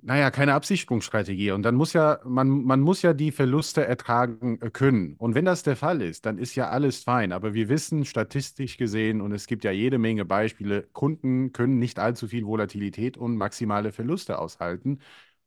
Naja, 0.00 0.30
keine 0.30 0.54
Absicherungsstrategie. 0.54 1.50
Und 1.50 1.62
dann 1.64 1.74
muss 1.74 1.92
ja, 1.92 2.20
man, 2.24 2.48
man 2.64 2.80
muss 2.80 3.02
ja 3.02 3.12
die 3.14 3.32
Verluste 3.32 3.84
ertragen 3.84 4.60
äh, 4.60 4.70
können. 4.70 5.14
Und 5.18 5.34
wenn 5.34 5.44
das 5.44 5.64
der 5.64 5.76
Fall 5.76 6.02
ist, 6.02 6.24
dann 6.24 6.38
ist 6.38 6.54
ja 6.54 6.68
alles 6.68 7.02
fein. 7.02 7.32
Aber 7.32 7.52
wir 7.52 7.68
wissen 7.68 8.04
statistisch 8.04 8.76
gesehen, 8.76 9.20
und 9.20 9.32
es 9.32 9.46
gibt 9.48 9.64
ja 9.64 9.72
jede 9.72 9.98
Menge 9.98 10.24
Beispiele, 10.24 10.82
Kunden 10.92 11.52
können 11.52 11.78
nicht 11.80 11.98
allzu 11.98 12.28
viel 12.28 12.46
Volatilität 12.46 13.16
und 13.16 13.36
maximale 13.36 13.90
Verluste 13.92 14.38
aushalten. 14.38 15.00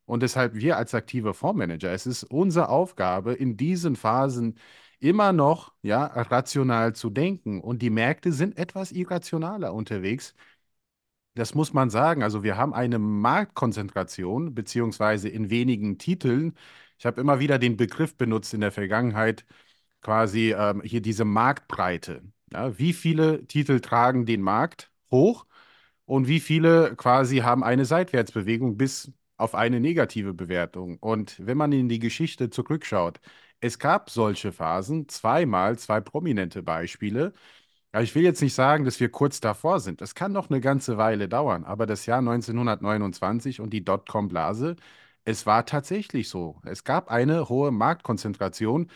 Und 0.06 0.22
deshalb 0.24 0.56
wir 0.56 0.78
als 0.78 0.94
aktive 0.94 1.34
Fondsmanager, 1.34 1.92
es 1.92 2.06
ist 2.06 2.24
unsere 2.26 2.70
Aufgabe, 2.70 3.34
in 3.34 3.56
diesen 3.58 3.96
Phasen 3.96 4.58
immer 5.00 5.34
noch 5.34 5.74
ja, 5.82 6.06
rational 6.06 6.94
zu 6.94 7.10
denken. 7.10 7.62
Und 7.62 7.82
die 7.82 7.90
Märkte 7.90 8.32
sind 8.34 8.58
etwas 8.58 8.92
irrationaler 8.92 9.74
unterwegs. 9.74 10.36
Das 11.34 11.56
muss 11.56 11.74
man 11.74 11.90
sagen. 11.90 12.24
Also 12.24 12.44
wir 12.44 12.58
haben 12.58 12.74
eine 12.74 13.00
Marktkonzentration, 13.00 14.54
beziehungsweise 14.54 15.30
in 15.30 15.50
wenigen 15.50 15.98
Titeln. 15.98 16.56
Ich 16.98 17.06
habe 17.06 17.22
immer 17.22 17.40
wieder 17.40 17.58
den 17.58 17.78
Begriff 17.78 18.16
benutzt 18.18 18.54
in 18.54 18.62
der 18.62 18.72
Vergangenheit, 18.72 19.46
quasi 20.02 20.54
ähm, 20.58 20.82
hier 20.84 21.02
diese 21.02 21.26
Marktbreite. 21.26 22.24
Ja, 22.52 22.78
wie 22.80 22.94
viele 22.94 23.48
Titel 23.48 23.80
tragen 23.82 24.26
den 24.26 24.42
Markt 24.42 24.92
hoch 25.12 25.46
und 26.06 26.28
wie 26.28 26.40
viele 26.42 26.96
quasi 26.98 27.40
haben 27.40 27.64
eine 27.64 27.86
Seitwärtsbewegung 27.86 28.78
bis 28.78 29.12
auf 29.38 29.56
eine 29.56 29.80
negative 29.80 30.34
Bewertung. 30.34 30.98
Und 31.00 31.36
wenn 31.46 31.58
man 31.58 31.72
in 31.72 31.90
die 31.90 32.00
Geschichte 32.00 32.50
zurückschaut, 32.50 33.22
es 33.62 33.80
gab 33.80 34.10
solche 34.10 34.52
Phasen, 34.52 35.08
zweimal, 35.10 35.78
zwei 35.80 36.02
prominente 36.02 36.64
Beispiele. 36.64 37.34
Ja, 37.94 38.02
ich 38.02 38.16
will 38.16 38.24
jetzt 38.24 38.42
nicht 38.42 38.54
sagen, 38.54 38.86
dass 38.86 39.00
wir 39.02 39.10
kurz 39.12 39.42
davor 39.42 39.80
sind. 39.82 40.00
Das 40.00 40.16
kann 40.16 40.32
noch 40.32 40.50
eine 40.50 40.62
ganze 40.62 40.98
Weile 40.98 41.28
dauern, 41.28 41.66
aber 41.66 41.86
das 41.86 42.06
Jahr 42.06 42.22
1929 42.22 43.60
und 43.60 43.72
die 43.72 43.84
Dotcom-Blase, 43.84 44.78
es 45.26 45.46
war 45.46 45.66
tatsächlich 45.66 46.30
so. 46.30 46.62
Es 46.64 46.84
gab 46.86 47.10
eine 47.12 47.50
hohe 47.50 47.72
Marktkonzentration, 47.72 48.90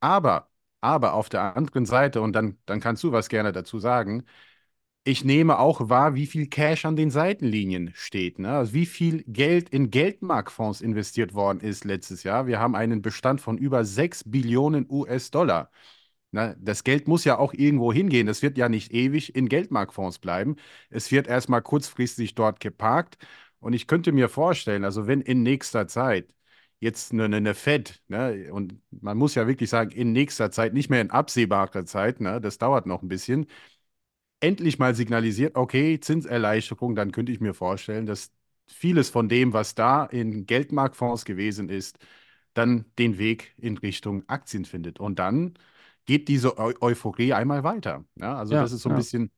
aber, 0.00 0.50
aber 0.80 1.14
auf 1.14 1.28
der 1.28 1.56
anderen 1.56 1.86
Seite, 1.86 2.20
und 2.22 2.32
dann, 2.34 2.58
dann 2.66 2.80
kannst 2.80 3.04
du 3.04 3.12
was 3.12 3.28
gerne 3.28 3.52
dazu 3.52 3.78
sagen, 3.78 4.24
ich 5.04 5.24
nehme 5.24 5.58
auch 5.58 5.88
wahr, 5.88 6.14
wie 6.14 6.26
viel 6.26 6.48
Cash 6.48 6.84
an 6.84 6.96
den 6.96 7.10
Seitenlinien 7.10 7.92
steht. 7.94 8.38
Ne? 8.38 8.50
Also 8.52 8.74
wie 8.74 8.86
viel 8.86 9.24
Geld 9.26 9.68
in 9.70 9.90
Geldmarktfonds 9.90 10.80
investiert 10.80 11.34
worden 11.34 11.60
ist 11.60 11.84
letztes 11.84 12.22
Jahr. 12.24 12.46
Wir 12.46 12.60
haben 12.60 12.76
einen 12.76 13.02
Bestand 13.02 13.40
von 13.40 13.58
über 13.58 13.84
6 13.84 14.24
Billionen 14.24 14.86
US-Dollar. 14.90 15.70
Ne? 16.32 16.56
Das 16.60 16.84
Geld 16.84 17.08
muss 17.08 17.24
ja 17.24 17.38
auch 17.38 17.54
irgendwo 17.54 17.92
hingehen. 17.92 18.26
Das 18.26 18.42
wird 18.42 18.58
ja 18.58 18.68
nicht 18.68 18.92
ewig 18.92 19.34
in 19.36 19.48
Geldmarktfonds 19.48 20.18
bleiben. 20.18 20.56
Es 20.90 21.10
wird 21.12 21.26
erstmal 21.28 21.62
kurzfristig 21.62 22.34
dort 22.34 22.60
geparkt. 22.60 23.18
Und 23.60 23.74
ich 23.74 23.86
könnte 23.86 24.12
mir 24.12 24.28
vorstellen, 24.28 24.84
also 24.84 25.06
wenn 25.06 25.20
in 25.20 25.42
nächster 25.42 25.86
Zeit 25.86 26.34
jetzt 26.80 27.12
eine, 27.12 27.24
eine 27.24 27.54
Fed, 27.54 28.02
ne, 28.08 28.52
und 28.52 28.80
man 28.90 29.16
muss 29.16 29.34
ja 29.36 29.46
wirklich 29.46 29.70
sagen, 29.70 29.90
in 29.92 30.12
nächster 30.12 30.50
Zeit, 30.50 30.74
nicht 30.74 30.90
mehr 30.90 31.00
in 31.00 31.10
absehbarer 31.10 31.84
Zeit, 31.86 32.20
ne, 32.20 32.40
das 32.40 32.58
dauert 32.58 32.86
noch 32.86 33.02
ein 33.02 33.08
bisschen, 33.08 33.46
endlich 34.40 34.78
mal 34.78 34.94
signalisiert, 34.94 35.56
okay, 35.56 36.00
Zinserleichterung, 36.00 36.94
dann 36.94 37.12
könnte 37.12 37.32
ich 37.32 37.40
mir 37.40 37.54
vorstellen, 37.54 38.06
dass 38.06 38.32
vieles 38.66 39.10
von 39.10 39.28
dem, 39.28 39.52
was 39.52 39.74
da 39.74 40.04
in 40.04 40.46
Geldmarktfonds 40.46 41.24
gewesen 41.24 41.68
ist, 41.68 41.98
dann 42.54 42.86
den 42.98 43.18
Weg 43.18 43.54
in 43.58 43.78
Richtung 43.78 44.24
Aktien 44.28 44.64
findet. 44.64 45.00
Und 45.00 45.18
dann 45.18 45.54
geht 46.06 46.28
diese 46.28 46.58
Eu 46.58 46.72
Euphorie 46.80 47.32
einmal 47.34 47.64
weiter. 47.64 48.04
Ja, 48.16 48.36
also 48.36 48.54
Ja, 48.54 48.62
das 48.62 48.72
ist 48.72 48.82
so 48.82 48.88
ein 48.88 48.92
ja. 48.92 48.96
bisschen 48.96 49.30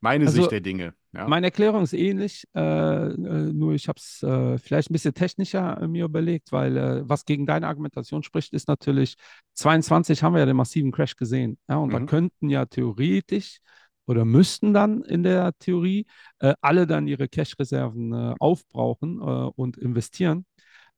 meine 0.00 0.26
Also 0.26 0.42
Sicht 0.42 0.50
der 0.52 0.60
Dinge. 0.60 0.94
Ja. 1.12 1.26
Meine 1.28 1.46
Erklärung 1.46 1.82
ist 1.84 1.94
ähnlich, 1.94 2.44
äh, 2.54 2.60
äh, 2.60 3.14
nur 3.52 3.72
ich 3.74 3.88
habe 3.88 3.98
es 3.98 4.22
äh, 4.22 4.58
vielleicht 4.58 4.90
ein 4.90 4.92
bisschen 4.92 5.14
technischer 5.14 5.80
äh, 5.80 5.88
mir 5.88 6.04
überlegt, 6.04 6.52
weil 6.52 6.76
äh, 6.76 7.08
was 7.08 7.24
gegen 7.24 7.46
deine 7.46 7.66
Argumentation 7.66 8.22
spricht, 8.22 8.52
ist 8.52 8.68
natürlich, 8.68 9.16
22 9.54 10.22
haben 10.22 10.34
wir 10.34 10.40
ja 10.40 10.46
den 10.46 10.56
massiven 10.56 10.92
Crash 10.92 11.16
gesehen. 11.16 11.58
Ja, 11.68 11.76
und 11.78 11.92
da 11.92 12.00
Mhm. 12.00 12.06
könnten 12.06 12.50
ja 12.50 12.66
theoretisch 12.66 13.58
oder 14.06 14.24
müssten 14.26 14.74
dann 14.74 15.02
in 15.02 15.22
der 15.22 15.52
Theorie 15.58 16.06
äh, 16.40 16.54
alle 16.60 16.86
dann 16.86 17.06
ihre 17.08 17.28
Cash-Reserven 17.28 18.12
aufbrauchen 18.38 19.18
und 19.20 19.78
investieren. 19.78 20.44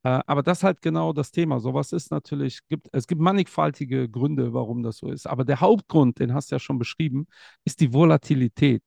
Äh, 0.02 0.20
aber 0.26 0.42
das 0.42 0.58
ist 0.58 0.64
halt 0.64 0.82
genau 0.82 1.12
das 1.12 1.30
Thema. 1.30 1.60
Sowas 1.60 1.92
ist 1.92 2.10
natürlich, 2.10 2.60
gibt, 2.68 2.88
es 2.92 3.06
gibt 3.06 3.20
mannigfaltige 3.20 4.08
Gründe, 4.08 4.52
warum 4.52 4.82
das 4.82 4.98
so 4.98 5.10
ist. 5.10 5.26
Aber 5.26 5.44
der 5.44 5.60
Hauptgrund, 5.60 6.18
den 6.20 6.34
hast 6.34 6.50
du 6.50 6.56
ja 6.56 6.58
schon 6.60 6.78
beschrieben, 6.78 7.26
ist 7.64 7.80
die 7.80 7.92
Volatilität. 7.92 8.82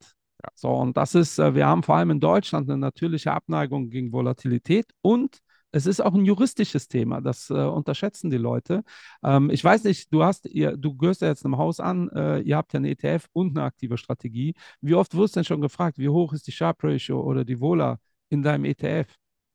So, 0.56 0.70
und 0.70 0.96
das 0.98 1.16
ist, 1.16 1.38
äh, 1.40 1.54
wir 1.56 1.68
haben 1.68 1.84
vor 1.84 1.96
allem 1.96 2.12
in 2.12 2.20
Deutschland 2.20 2.70
eine 2.70 2.78
natürliche 2.80 3.32
Abneigung 3.34 3.90
gegen 3.90 4.12
Volatilität 4.12 4.86
und 5.02 5.40
es 5.72 5.86
ist 5.86 6.02
auch 6.02 6.14
ein 6.16 6.26
juristisches 6.26 6.88
Thema, 6.88 7.22
das 7.22 7.50
äh, 7.50 7.54
unterschätzen 7.54 8.30
die 8.32 8.38
Leute. 8.38 8.84
Ähm, 9.24 9.50
ich 9.52 9.64
weiß 9.64 9.84
nicht, 9.84 10.12
du 10.14 10.24
hast, 10.24 10.46
ihr, 10.48 10.76
du 10.78 10.96
gehörst 10.96 11.22
ja 11.22 11.28
jetzt 11.28 11.46
einem 11.46 11.58
Haus 11.58 11.80
an, 11.80 12.10
äh, 12.10 12.40
ihr 12.40 12.58
habt 12.58 12.74
ja 12.74 12.78
eine 12.80 12.90
ETF 12.90 13.28
und 13.34 13.56
eine 13.58 13.66
aktive 13.66 13.98
Strategie. 13.98 14.56
Wie 14.82 14.96
oft 14.96 15.16
wirst 15.16 15.36
du 15.36 15.40
denn 15.40 15.46
schon 15.46 15.62
gefragt, 15.62 15.98
wie 16.00 16.10
hoch 16.10 16.34
ist 16.34 16.48
die 16.48 16.52
Sharp 16.52 16.84
Ratio 16.84 17.22
oder 17.22 17.46
die 17.46 17.60
Vola 17.60 18.00
in 18.30 18.42
deinem 18.42 18.66
ETF? 18.66 19.08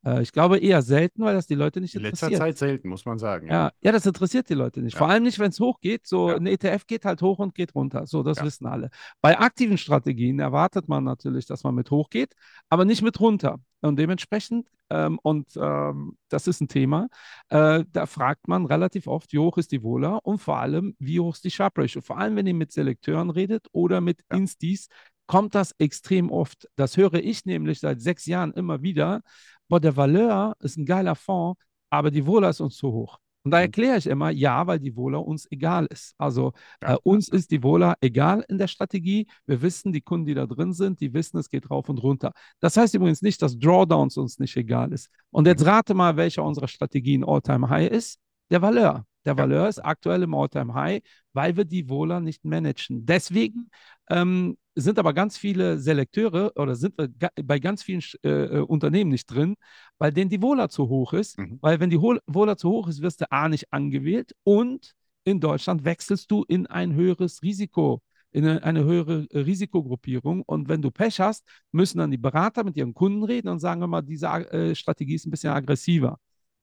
Äh, 0.05 0.23
ich 0.23 0.33
glaube 0.33 0.59
eher 0.59 0.83
selten, 0.83 1.23
weil 1.23 1.35
das 1.35 1.47
die 1.47 1.55
Leute 1.55 1.81
nicht 1.81 1.95
In 1.95 2.03
letzter 2.03 2.27
interessiert. 2.27 2.41
Zeit 2.41 2.59
selten, 2.59 2.89
muss 2.89 3.05
man 3.05 3.19
sagen. 3.19 3.49
Ja. 3.49 3.55
Ja, 3.67 3.73
ja, 3.83 3.93
das 3.93 4.07
interessiert 4.07 4.49
die 4.49 4.55
Leute 4.55 4.81
nicht. 4.81 4.95
Ja. 4.95 4.99
Vor 4.99 5.09
allem 5.09 5.23
nicht, 5.23 5.39
wenn 5.39 5.51
es 5.51 5.61
hochgeht. 5.61 6.07
So 6.07 6.31
Ja. 6.31 6.37
ein 6.37 6.47
ETF 6.47 6.87
geht 6.87 7.05
halt 7.05 7.23
hoch 7.23 7.39
und 7.39 7.55
geht 7.55 7.75
runter. 7.75 8.07
So, 8.07 8.23
das 8.23 8.43
wissen 8.43 8.67
alle. 8.67 8.91
Bei 9.21 9.39
aktiven 9.39 9.79
Strategien 9.79 10.39
erwartet 10.41 10.89
man 10.89 11.05
natürlich, 11.05 11.47
dass 11.47 11.65
man 11.65 11.75
mit 11.75 11.91
hoch 11.91 12.11
geht, 12.11 12.35
aber 12.69 12.85
nicht 12.85 13.03
mit 13.03 13.19
runter. 13.21 13.59
Und 13.81 13.99
dementsprechend, 13.99 14.69
ähm, 14.91 15.19
und 15.23 15.49
ähm, 15.57 16.17
das 16.31 16.47
ist 16.47 16.61
ein 16.63 16.69
Thema, 16.69 17.09
äh, 17.51 17.85
da 17.93 18.07
fragt 18.07 18.49
man 18.49 18.65
relativ 18.67 19.07
oft, 19.07 19.33
wie 19.33 19.39
hoch 19.39 19.59
ist 19.59 19.73
die 19.73 19.83
Vola 19.83 20.17
und 20.17 20.39
vor 20.39 20.59
allem, 20.59 20.97
wie 20.99 21.21
hoch 21.21 21.35
ist 21.35 21.45
die 21.45 21.51
Sharp 21.51 21.77
Ratio. 21.79 22.01
Vor 22.01 22.19
allem, 22.19 22.37
wenn 22.37 22.47
ihr 22.47 22.55
mit 22.55 22.73
Selekteuren 22.73 23.31
redet 23.31 23.67
oder 23.73 24.01
mit 24.01 24.21
Ja. 24.31 24.39
Instis, 24.39 24.89
kommt 25.27 25.55
das 25.55 25.75
extrem 25.79 26.31
oft. 26.31 26.69
Das 26.77 26.97
höre 26.99 27.15
ich 27.15 27.47
nämlich 27.47 27.81
seit 27.81 28.01
sechs 28.03 28.27
Jahren 28.27 28.53
immer 28.53 28.83
wieder. 28.83 29.23
Boah, 29.69 29.81
der 29.81 29.97
Valeur 29.97 30.55
ist 30.61 30.77
ein 30.77 30.87
geiler 30.87 31.15
Fonds, 31.15 31.61
aber 31.91 32.11
die 32.11 32.27
Vola 32.27 32.51
ist 32.51 32.61
uns 32.61 32.77
zu 32.77 32.93
hoch. 32.93 33.19
Und 33.45 33.51
da 33.51 33.59
Mhm. 33.59 33.63
erkläre 33.65 33.99
ich 33.99 34.07
immer, 34.07 34.31
ja, 34.31 34.67
weil 34.67 34.79
die 34.79 34.97
Vola 34.97 35.19
uns 35.19 35.47
egal 35.51 35.87
ist. 35.91 36.15
Also 36.17 36.53
äh, 36.81 36.97
uns 37.03 37.29
ist 37.29 37.51
die 37.51 37.63
Vola 37.63 37.95
egal 38.01 38.43
in 38.49 38.57
der 38.59 38.69
Strategie. 38.69 39.27
Wir 39.47 39.61
wissen, 39.61 39.93
die 39.93 40.01
Kunden, 40.01 40.27
die 40.27 40.35
da 40.35 40.47
drin 40.47 40.73
sind, 40.73 41.01
die 41.01 41.13
wissen, 41.13 41.37
es 41.39 41.51
geht 41.51 41.71
rauf 41.71 41.89
und 41.91 41.99
runter. 42.03 42.33
Das 42.61 42.77
heißt 42.77 42.95
übrigens 42.95 43.21
nicht, 43.21 43.43
dass 43.43 43.59
Drawdowns 43.59 44.17
uns 44.17 44.39
nicht 44.39 44.57
egal 44.57 44.93
ist. 44.93 45.11
Und 45.31 45.47
jetzt 45.47 45.63
Mhm. 45.63 45.69
rate 45.69 45.95
mal, 45.95 46.17
welcher 46.17 46.43
unserer 46.43 46.69
Strategien 46.69 47.23
All-Time-High 47.25 47.91
ist. 47.91 48.19
Der 48.51 48.63
Valeur. 48.63 49.05
Der. 49.25 49.39
Valeur 49.39 49.69
ist 49.69 49.79
aktuell 49.79 50.23
im 50.23 50.35
All-Time-High, 50.35 51.03
weil 51.33 51.57
wir 51.57 51.65
die 51.65 51.89
Vola 51.89 52.21
nicht 52.21 52.45
managen. 52.45 53.07
Deswegen 53.07 53.71
ähm, 54.11 54.57
sind 54.75 54.99
aber 54.99 55.15
ganz 55.15 55.37
viele 55.37 55.79
Selekteure 55.79 56.53
oder 56.57 56.75
sind 56.75 56.99
wir 56.99 57.09
ga 57.09 57.29
bei 57.43 57.59
ganz 57.59 57.83
vielen 57.83 58.03
äh, 58.23 58.59
Unternehmen 58.59 59.11
nicht 59.11 59.27
drin, 59.27 59.55
weil 59.99 60.13
denen 60.13 60.31
die 60.31 60.43
Vola 60.43 60.69
zu 60.69 60.89
hoch 60.89 61.13
ist. 61.13 61.39
Mhm. 61.39 61.59
Weil 61.61 61.81
wenn 61.81 61.91
die 61.91 61.99
Hol 61.99 62.21
Vola 62.27 62.57
zu 62.57 62.71
hoch 62.71 62.89
ist, 62.89 63.03
wirst 63.03 63.21
du 63.21 63.31
A 63.31 63.49
nicht 63.49 63.73
angewählt 63.73 64.33
und 64.43 64.95
in 65.25 65.41
Deutschland 65.41 65.85
wechselst 65.85 66.31
du 66.31 66.45
in 66.47 66.67
ein 66.67 66.95
höheres 66.95 67.43
Risiko, 67.43 68.03
in 68.31 68.47
eine, 68.47 68.85
höhere 68.85 69.27
äh, 69.31 69.39
Risikogruppierung. 69.41 70.43
Und 70.43 70.69
wenn 70.69 70.83
du 70.83 70.91
Pech 70.91 71.21
hast, 71.21 71.45
müssen 71.73 71.99
dann 71.99 72.11
die 72.11 72.19
Berater 72.19 72.65
mit 72.65 72.77
ihren 72.77 72.95
Kunden 72.95 73.25
reden 73.25 73.49
und 73.49 73.61
sagen 73.61 73.83
immer, 73.83 74.03
diese 74.03 74.27
äh, 74.27 74.75
Strategie 74.75 75.15
ist 75.15 75.27
ein 75.27 75.31
bisschen 75.31 75.53
aggressiver. 75.53 76.19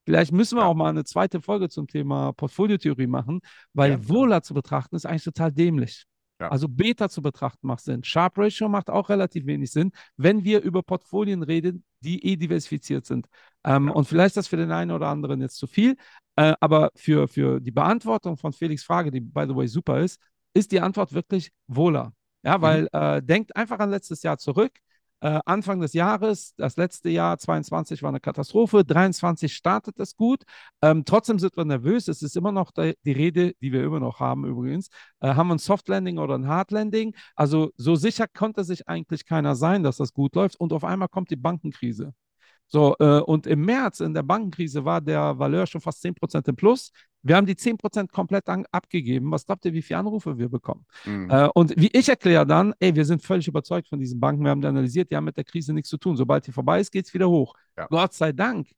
Vielleicht 0.05 0.31
müssen 0.31 0.57
wir 0.57 0.63
Ja. 0.63 0.67
auch 0.67 0.73
mal 0.75 0.89
eine 0.89 1.03
zweite 1.03 1.41
Folge 1.41 1.69
zum 1.69 1.87
Thema 1.87 2.33
Portfoliotheorie 2.33 3.07
machen, 3.07 3.41
weil 3.73 3.91
Ja. 3.91 4.09
Vola 4.09 4.41
zu 4.41 4.53
betrachten 4.53 4.95
ist 4.95 5.05
eigentlich 5.05 5.23
total 5.23 5.51
dämlich. 5.51 6.05
Ja. 6.39 6.49
Also 6.49 6.67
Beta 6.67 7.07
zu 7.07 7.21
betrachten 7.21 7.67
macht 7.67 7.83
Sinn. 7.83 8.03
Sharp 8.03 8.35
Ratio 8.39 8.67
macht 8.67 8.89
auch 8.89 9.09
relativ 9.09 9.45
wenig 9.45 9.71
Sinn, 9.71 9.91
wenn 10.17 10.43
wir 10.43 10.61
über 10.61 10.81
Portfolien 10.81 11.43
reden, 11.43 11.83
die 11.99 12.25
eh 12.25 12.35
diversifiziert 12.35 13.05
sind. 13.05 13.27
Ähm, 13.63 13.87
Ja. 13.87 13.93
Und 13.93 14.05
vielleicht 14.07 14.29
ist 14.31 14.37
das 14.37 14.47
für 14.47 14.57
den 14.57 14.71
einen 14.71 14.89
oder 14.89 15.07
anderen 15.07 15.39
jetzt 15.39 15.57
zu 15.57 15.67
viel, 15.67 15.95
äh, 16.35 16.55
aber 16.59 16.89
für, 16.95 17.27
für 17.27 17.59
die 17.59 17.69
Beantwortung 17.71 18.37
von 18.37 18.53
Felix' 18.53 18.83
Frage, 18.83 19.11
die 19.11 19.19
by 19.19 19.45
the 19.47 19.55
way 19.55 19.67
super 19.67 19.99
ist, 19.99 20.19
ist 20.55 20.71
die 20.71 20.81
Antwort 20.81 21.13
wirklich 21.13 21.51
Vola. 21.67 22.11
Ja, 22.43 22.57
Mhm. 22.57 22.61
weil 22.63 22.87
äh, 22.91 23.21
denkt 23.21 23.55
einfach 23.55 23.77
an 23.77 23.91
letztes 23.91 24.23
Jahr 24.23 24.39
zurück. 24.39 24.71
Äh, 25.21 25.39
Anfang 25.45 25.79
des 25.81 25.93
Jahres, 25.93 26.55
das 26.57 26.77
letzte 26.77 27.09
Jahr 27.09 27.37
22 27.37 28.01
war 28.01 28.09
eine 28.09 28.19
Katastrophe, 28.19 28.83
23 28.83 29.53
startet 29.53 29.99
es 29.99 30.15
gut. 30.15 30.43
Ähm, 30.81 31.05
trotzdem 31.05 31.37
sind 31.37 31.55
wir 31.55 31.65
nervös. 31.65 32.07
Es 32.07 32.23
ist 32.23 32.35
immer 32.35 32.51
noch 32.51 32.71
die, 32.71 32.95
die 33.05 33.11
Rede, 33.11 33.53
die 33.61 33.71
wir 33.71 33.83
immer 33.83 33.99
noch 33.99 34.19
haben 34.19 34.45
übrigens. 34.45 34.89
Äh, 35.19 35.35
haben 35.35 35.47
wir 35.47 35.55
ein 35.55 35.59
Soft 35.59 35.87
Landing 35.89 36.17
oder 36.17 36.35
ein 36.35 36.47
Hard 36.47 36.71
Landing? 36.71 37.15
Also 37.35 37.71
so 37.77 37.95
sicher 37.95 38.27
konnte 38.27 38.63
sich 38.63 38.87
eigentlich 38.87 39.25
keiner 39.25 39.55
sein, 39.55 39.83
dass 39.83 39.97
das 39.97 40.13
gut 40.13 40.35
läuft. 40.35 40.59
Und 40.59 40.73
auf 40.73 40.83
einmal 40.83 41.07
kommt 41.07 41.29
die 41.29 41.35
Bankenkrise. 41.35 42.13
So, 42.73 42.95
äh, 42.99 43.19
und 43.19 43.47
im 43.47 43.65
März 43.65 43.99
in 43.99 44.13
der 44.13 44.23
Bankenkrise 44.23 44.85
war 44.85 45.01
der 45.01 45.37
Valeur 45.37 45.67
schon 45.67 45.81
fast 45.81 46.01
10% 46.01 46.47
im 46.47 46.55
Plus. 46.55 46.93
Wir 47.21 47.35
haben 47.35 47.45
die 47.45 47.55
10% 47.55 48.13
komplett 48.13 48.47
an, 48.47 48.65
abgegeben. 48.71 49.29
Was 49.29 49.45
glaubt 49.45 49.65
ihr, 49.65 49.73
wie 49.73 49.81
viele 49.81 49.99
Anrufe 49.99 50.37
wir 50.37 50.47
bekommen? 50.47 50.85
Mhm. 51.03 51.29
Äh, 51.29 51.49
und 51.53 51.73
wie 51.75 51.89
ich 51.91 52.07
erkläre 52.07 52.47
dann, 52.47 52.73
ey, 52.79 52.95
wir 52.95 53.03
sind 53.03 53.21
völlig 53.21 53.45
überzeugt 53.49 53.89
von 53.89 53.99
diesen 53.99 54.21
Banken, 54.21 54.45
wir 54.45 54.51
haben 54.51 54.61
die 54.61 54.67
analysiert, 54.67 55.11
die 55.11 55.17
haben 55.17 55.25
mit 55.25 55.35
der 55.35 55.43
Krise 55.43 55.73
nichts 55.73 55.89
zu 55.89 55.97
tun. 55.97 56.15
Sobald 56.15 56.47
die 56.47 56.53
vorbei 56.53 56.79
ist, 56.79 56.91
geht 56.91 57.05
es 57.07 57.13
wieder 57.13 57.29
hoch. 57.29 57.53
Ja. 57.77 57.87
Gott 57.87 58.13
sei 58.13 58.31
Dank. 58.31 58.69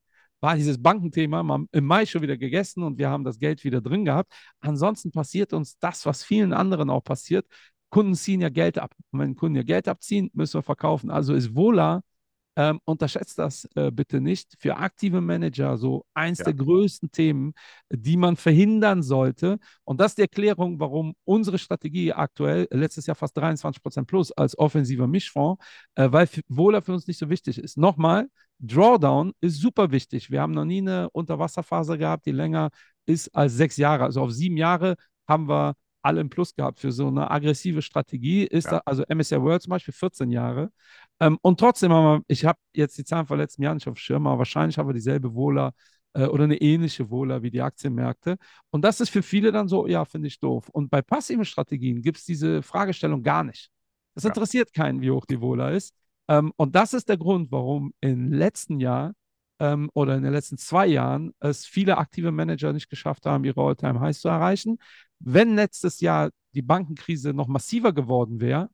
war 0.41 0.55
dieses 0.55 0.81
Bankenthema 0.81 1.63
im 1.71 1.85
Mai 1.85 2.07
schon 2.07 2.23
wieder 2.23 2.35
gegessen 2.35 2.81
und 2.81 2.97
wir 2.97 3.11
haben 3.11 3.23
das 3.23 3.37
Geld 3.37 3.63
wieder 3.63 3.79
drin 3.79 4.05
gehabt. 4.05 4.33
Ansonsten 4.59 5.11
passiert 5.11 5.53
uns 5.53 5.77
das, 5.77 6.03
was 6.07 6.23
vielen 6.23 6.51
anderen 6.51 6.89
auch 6.89 7.03
passiert. 7.03 7.45
Kunden 7.91 8.15
ziehen 8.15 8.41
ja 8.41 8.49
Geld 8.49 8.79
ab. 8.79 8.95
Und 9.11 9.19
wenn 9.19 9.35
Kunden 9.35 9.55
ja 9.55 9.63
Geld 9.63 9.87
abziehen, 9.87 10.31
müssen 10.33 10.55
wir 10.55 10.63
verkaufen. 10.63 11.11
Also 11.11 11.35
ist 11.35 11.55
Vola 11.55 12.01
ähm, 12.55 12.79
unterschätzt 12.85 13.39
das 13.39 13.67
äh, 13.75 13.91
bitte 13.91 14.21
nicht. 14.21 14.55
Für 14.59 14.77
aktive 14.77 15.21
Manager 15.21 15.77
so 15.77 16.05
eins 16.13 16.39
ja. 16.39 16.45
der 16.45 16.53
größten 16.53 17.11
Themen, 17.11 17.53
die 17.91 18.17
man 18.17 18.35
verhindern 18.35 19.01
sollte. 19.01 19.59
Und 19.83 19.99
das 19.99 20.11
ist 20.11 20.17
die 20.17 20.23
Erklärung, 20.23 20.79
warum 20.79 21.15
unsere 21.25 21.57
Strategie 21.57 22.13
aktuell 22.13 22.67
letztes 22.71 23.07
Jahr 23.07 23.15
fast 23.15 23.35
23 23.37 23.81
Prozent 23.81 24.07
plus 24.07 24.31
als 24.31 24.57
offensiver 24.57 25.07
Mischfonds, 25.07 25.63
äh, 25.95 26.11
weil 26.11 26.27
Wohler 26.47 26.81
für 26.81 26.93
uns 26.93 27.07
nicht 27.07 27.19
so 27.19 27.29
wichtig 27.29 27.57
ist. 27.57 27.77
Nochmal, 27.77 28.27
Drawdown 28.59 29.33
ist 29.41 29.59
super 29.59 29.91
wichtig. 29.91 30.29
Wir 30.31 30.41
haben 30.41 30.53
noch 30.53 30.65
nie 30.65 30.81
eine 30.81 31.09
Unterwasserphase 31.09 31.97
gehabt, 31.97 32.25
die 32.25 32.31
länger 32.31 32.69
ist 33.05 33.33
als 33.35 33.53
sechs 33.53 33.77
Jahre. 33.77 34.05
Also 34.05 34.21
auf 34.21 34.31
sieben 34.31 34.57
Jahre 34.57 34.95
haben 35.27 35.47
wir 35.47 35.75
alle 36.03 36.21
im 36.21 36.29
Plus 36.29 36.53
gehabt 36.53 36.79
für 36.79 36.91
so 36.91 37.07
eine 37.07 37.31
aggressive 37.31 37.81
Strategie. 37.81 38.43
Ist 38.43 38.65
ja. 38.65 38.71
da, 38.71 38.81
also 38.85 39.03
MSCI 39.07 39.41
World 39.41 39.61
zum 39.61 39.71
Beispiel 39.71 39.93
14 39.93 40.29
Jahre. 40.29 40.69
Ähm, 41.19 41.37
und 41.41 41.59
trotzdem 41.59 41.91
haben 41.91 42.19
wir, 42.19 42.23
ich 42.27 42.45
habe 42.45 42.59
jetzt 42.73 42.97
die 42.97 43.03
Zahlen 43.03 43.25
von 43.25 43.37
letzten 43.37 43.63
Jahren 43.63 43.77
nicht 43.77 43.87
auf 43.87 43.97
Schirm, 43.97 44.27
aber 44.27 44.39
wahrscheinlich 44.39 44.77
haben 44.77 44.89
wir 44.89 44.93
dieselbe 44.93 45.33
Wohler 45.33 45.73
äh, 46.13 46.25
oder 46.25 46.45
eine 46.45 46.57
ähnliche 46.57 47.09
Wohler 47.09 47.43
wie 47.43 47.51
die 47.51 47.61
Aktienmärkte. 47.61 48.37
Und 48.71 48.83
das 48.83 48.99
ist 48.99 49.09
für 49.09 49.23
viele 49.23 49.51
dann 49.51 49.67
so, 49.67 49.87
ja, 49.87 50.05
finde 50.05 50.27
ich 50.27 50.39
doof. 50.39 50.69
Und 50.69 50.89
bei 50.89 51.01
passiven 51.01 51.45
Strategien 51.45 52.01
gibt 52.01 52.17
es 52.17 52.25
diese 52.25 52.61
Fragestellung 52.61 53.23
gar 53.23 53.43
nicht. 53.43 53.69
Das 54.15 54.25
interessiert 54.25 54.69
ja. 54.75 54.83
keinen, 54.83 55.01
wie 55.01 55.11
hoch 55.11 55.25
die 55.25 55.41
Wohler 55.41 55.71
ist. 55.71 55.93
Ähm, 56.27 56.53
und 56.55 56.75
das 56.75 56.93
ist 56.93 57.09
der 57.09 57.17
Grund, 57.17 57.51
warum 57.51 57.93
im 58.01 58.31
letzten 58.31 58.79
Jahr 58.79 59.13
ähm, 59.59 59.89
oder 59.93 60.15
in 60.15 60.23
den 60.23 60.33
letzten 60.33 60.57
zwei 60.57 60.87
Jahren 60.87 61.33
es 61.39 61.65
viele 61.65 61.97
aktive 61.97 62.31
Manager 62.31 62.73
nicht 62.73 62.89
geschafft 62.89 63.25
haben, 63.25 63.43
ihre 63.43 63.61
All-Time-Highs 63.61 64.21
zu 64.21 64.29
erreichen. 64.29 64.77
Wenn 65.19 65.55
letztes 65.55 65.99
Jahr 65.99 66.29
die 66.53 66.61
Bankenkrise 66.61 67.33
noch 67.33 67.47
massiver 67.47 67.93
geworden 67.93 68.39
wäre, 68.39 68.69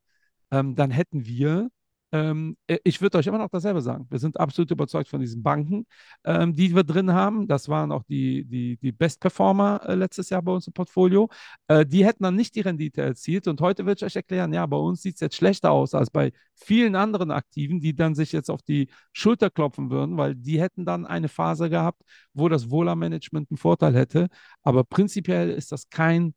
ähm, 0.51 0.75
dann 0.75 0.91
hätten 0.91 1.25
wir 1.25 1.69
ähm, 2.11 2.57
äh, 2.67 2.77
ich 2.83 3.01
würde 3.01 3.17
euch 3.17 3.27
immer 3.27 3.37
noch 3.37 3.49
dasselbe 3.49 3.81
sagen. 3.81 4.07
Wir 4.09 4.19
sind 4.19 4.39
absolut 4.39 4.71
überzeugt 4.71 5.09
von 5.09 5.19
diesen 5.19 5.43
Banken, 5.43 5.85
ähm, 6.23 6.55
die 6.55 6.75
wir 6.75 6.83
drin 6.83 7.13
haben. 7.13 7.47
Das 7.47 7.69
waren 7.69 7.91
auch 7.91 8.03
die, 8.03 8.45
die, 8.45 8.77
die 8.77 8.91
Best-Performer 8.91 9.81
äh, 9.85 9.95
letztes 9.95 10.29
Jahr 10.29 10.41
bei 10.41 10.51
uns 10.51 10.67
im 10.67 10.73
Portfolio. 10.73 11.29
Äh, 11.67 11.85
die 11.85 12.05
hätten 12.05 12.23
dann 12.23 12.35
nicht 12.35 12.55
die 12.55 12.61
Rendite 12.61 13.01
erzielt. 13.01 13.47
Und 13.47 13.61
heute 13.61 13.85
würde 13.85 13.99
ich 13.99 14.05
euch 14.05 14.15
erklären, 14.15 14.53
ja, 14.53 14.65
bei 14.65 14.77
uns 14.77 15.01
sieht 15.01 15.15
es 15.15 15.21
jetzt 15.21 15.35
schlechter 15.35 15.71
aus 15.71 15.93
als 15.93 16.09
bei 16.09 16.31
vielen 16.55 16.95
anderen 16.95 17.31
Aktiven, 17.31 17.79
die 17.79 17.95
dann 17.95 18.15
sich 18.15 18.31
jetzt 18.31 18.49
auf 18.49 18.61
die 18.63 18.89
Schulter 19.13 19.49
klopfen 19.49 19.91
würden, 19.91 20.17
weil 20.17 20.35
die 20.35 20.59
hätten 20.59 20.85
dann 20.85 21.05
eine 21.05 21.29
Phase 21.29 21.69
gehabt, 21.69 22.01
wo 22.33 22.49
das 22.49 22.71
Wohler-Management 22.71 23.51
einen 23.51 23.57
Vorteil 23.57 23.95
hätte. 23.95 24.27
Aber 24.63 24.83
prinzipiell 24.83 25.51
ist 25.51 25.71
das 25.71 25.89
kein 25.89 26.33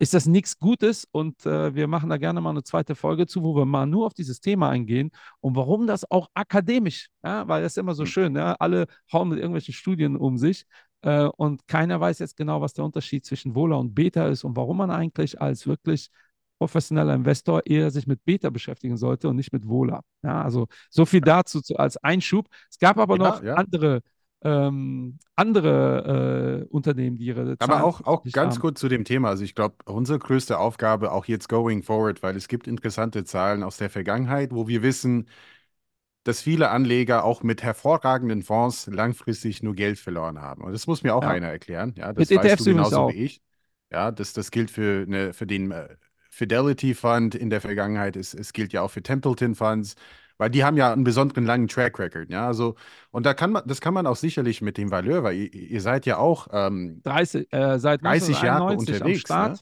ist 0.00 0.14
das 0.14 0.26
nichts 0.26 0.58
Gutes 0.58 1.06
und 1.12 1.44
äh, 1.44 1.74
wir 1.74 1.86
machen 1.86 2.08
da 2.08 2.16
gerne 2.16 2.40
mal 2.40 2.50
eine 2.50 2.62
zweite 2.62 2.94
Folge 2.94 3.26
zu, 3.26 3.42
wo 3.42 3.54
wir 3.54 3.66
mal 3.66 3.86
nur 3.86 4.06
auf 4.06 4.14
dieses 4.14 4.40
Thema 4.40 4.70
eingehen 4.70 5.10
und 5.40 5.56
warum 5.56 5.86
das 5.86 6.10
auch 6.10 6.28
akademisch, 6.32 7.08
ja, 7.22 7.46
weil 7.46 7.62
das 7.62 7.74
ist 7.74 7.78
immer 7.78 7.94
so 7.94 8.04
hm. 8.04 8.10
schön, 8.10 8.36
ja, 8.36 8.56
alle 8.58 8.86
hauen 9.12 9.28
mit 9.28 9.38
irgendwelchen 9.38 9.74
Studien 9.74 10.16
um 10.16 10.38
sich 10.38 10.64
äh, 11.02 11.24
und 11.24 11.68
keiner 11.68 12.00
weiß 12.00 12.18
jetzt 12.18 12.36
genau, 12.36 12.62
was 12.62 12.72
der 12.72 12.84
Unterschied 12.84 13.26
zwischen 13.26 13.54
Wohler 13.54 13.78
und 13.78 13.94
Beta 13.94 14.26
ist 14.28 14.42
und 14.42 14.56
warum 14.56 14.78
man 14.78 14.90
eigentlich 14.90 15.40
als 15.40 15.66
wirklich 15.66 16.10
professioneller 16.58 17.14
Investor 17.14 17.62
eher 17.66 17.90
sich 17.90 18.06
mit 18.06 18.24
Beta 18.24 18.48
beschäftigen 18.48 18.96
sollte 18.96 19.28
und 19.28 19.36
nicht 19.36 19.52
mit 19.52 19.66
Wohler. 19.68 20.02
Ja, 20.22 20.42
also 20.42 20.66
so 20.88 21.04
viel 21.06 21.20
dazu 21.20 21.60
als 21.76 21.96
Einschub. 21.98 22.48
Es 22.70 22.78
gab 22.78 22.98
aber 22.98 23.16
ja, 23.16 23.22
noch 23.22 23.42
andere 23.56 24.02
ähm, 24.42 25.18
andere 25.36 26.66
äh, 26.66 26.68
Unternehmen, 26.68 27.16
die 27.16 27.26
ihre 27.26 27.58
Zahlen 27.58 27.70
Aber 27.72 27.84
auch, 27.84 28.00
auch 28.02 28.24
ganz 28.32 28.54
haben. 28.54 28.60
kurz 28.60 28.80
zu 28.80 28.88
dem 28.88 29.04
Thema. 29.04 29.28
Also 29.28 29.44
ich 29.44 29.54
glaube, 29.54 29.76
unsere 29.84 30.18
größte 30.18 30.58
Aufgabe 30.58 31.12
auch 31.12 31.26
jetzt 31.26 31.48
going 31.48 31.82
forward, 31.82 32.22
weil 32.22 32.36
es 32.36 32.48
gibt 32.48 32.66
interessante 32.66 33.24
Zahlen 33.24 33.62
aus 33.62 33.76
der 33.76 33.90
Vergangenheit, 33.90 34.52
wo 34.52 34.66
wir 34.66 34.82
wissen, 34.82 35.28
dass 36.24 36.42
viele 36.42 36.70
Anleger 36.70 37.24
auch 37.24 37.42
mit 37.42 37.62
hervorragenden 37.62 38.42
Fonds 38.42 38.86
langfristig 38.86 39.62
nur 39.62 39.74
Geld 39.74 39.98
verloren 39.98 40.40
haben. 40.40 40.62
Und 40.62 40.72
das 40.72 40.86
muss 40.86 41.02
mir 41.02 41.14
auch 41.14 41.22
ja. 41.22 41.28
einer 41.28 41.48
erklären. 41.48 41.94
Ja, 41.96 42.12
das 42.12 42.28
mit 42.28 42.38
weißt 42.38 42.46
ETFs 42.46 42.64
du 42.64 42.70
genauso 42.70 43.08
wie 43.08 43.24
ich. 43.24 43.42
Ja, 43.90 44.10
das, 44.12 44.32
das 44.32 44.50
gilt 44.50 44.70
für, 44.70 45.04
eine, 45.06 45.32
für 45.32 45.46
den 45.46 45.70
äh, 45.70 45.88
Fidelity 46.30 46.94
Fund 46.94 47.34
in 47.34 47.50
der 47.50 47.60
Vergangenheit. 47.60 48.16
Es, 48.16 48.34
es 48.34 48.52
gilt 48.52 48.72
ja 48.72 48.82
auch 48.82 48.90
für 48.90 49.02
Templeton 49.02 49.54
Funds. 49.54 49.96
Weil 50.40 50.48
die 50.48 50.64
haben 50.64 50.78
ja 50.78 50.90
einen 50.90 51.04
besonderen 51.04 51.44
langen 51.44 51.68
Track 51.68 51.98
Record, 51.98 52.30
ja. 52.30 52.46
Also, 52.46 52.74
und 53.10 53.26
da 53.26 53.34
kann 53.34 53.52
man, 53.52 53.62
das 53.66 53.82
kann 53.82 53.92
man 53.92 54.06
auch 54.06 54.16
sicherlich 54.16 54.62
mit 54.62 54.78
dem 54.78 54.90
Valeur, 54.90 55.22
weil 55.22 55.36
ihr, 55.36 55.52
ihr 55.52 55.82
seid 55.82 56.06
ja 56.06 56.16
auch 56.16 56.48
ähm, 56.50 57.02
30, 57.02 57.52
äh, 57.52 57.78
seit 57.78 58.02
30 58.02 58.40
Jahre 58.40 58.74
unterwegs. 58.74 59.02
Am 59.02 59.14
Start. 59.16 59.52
Ne? 59.52 59.58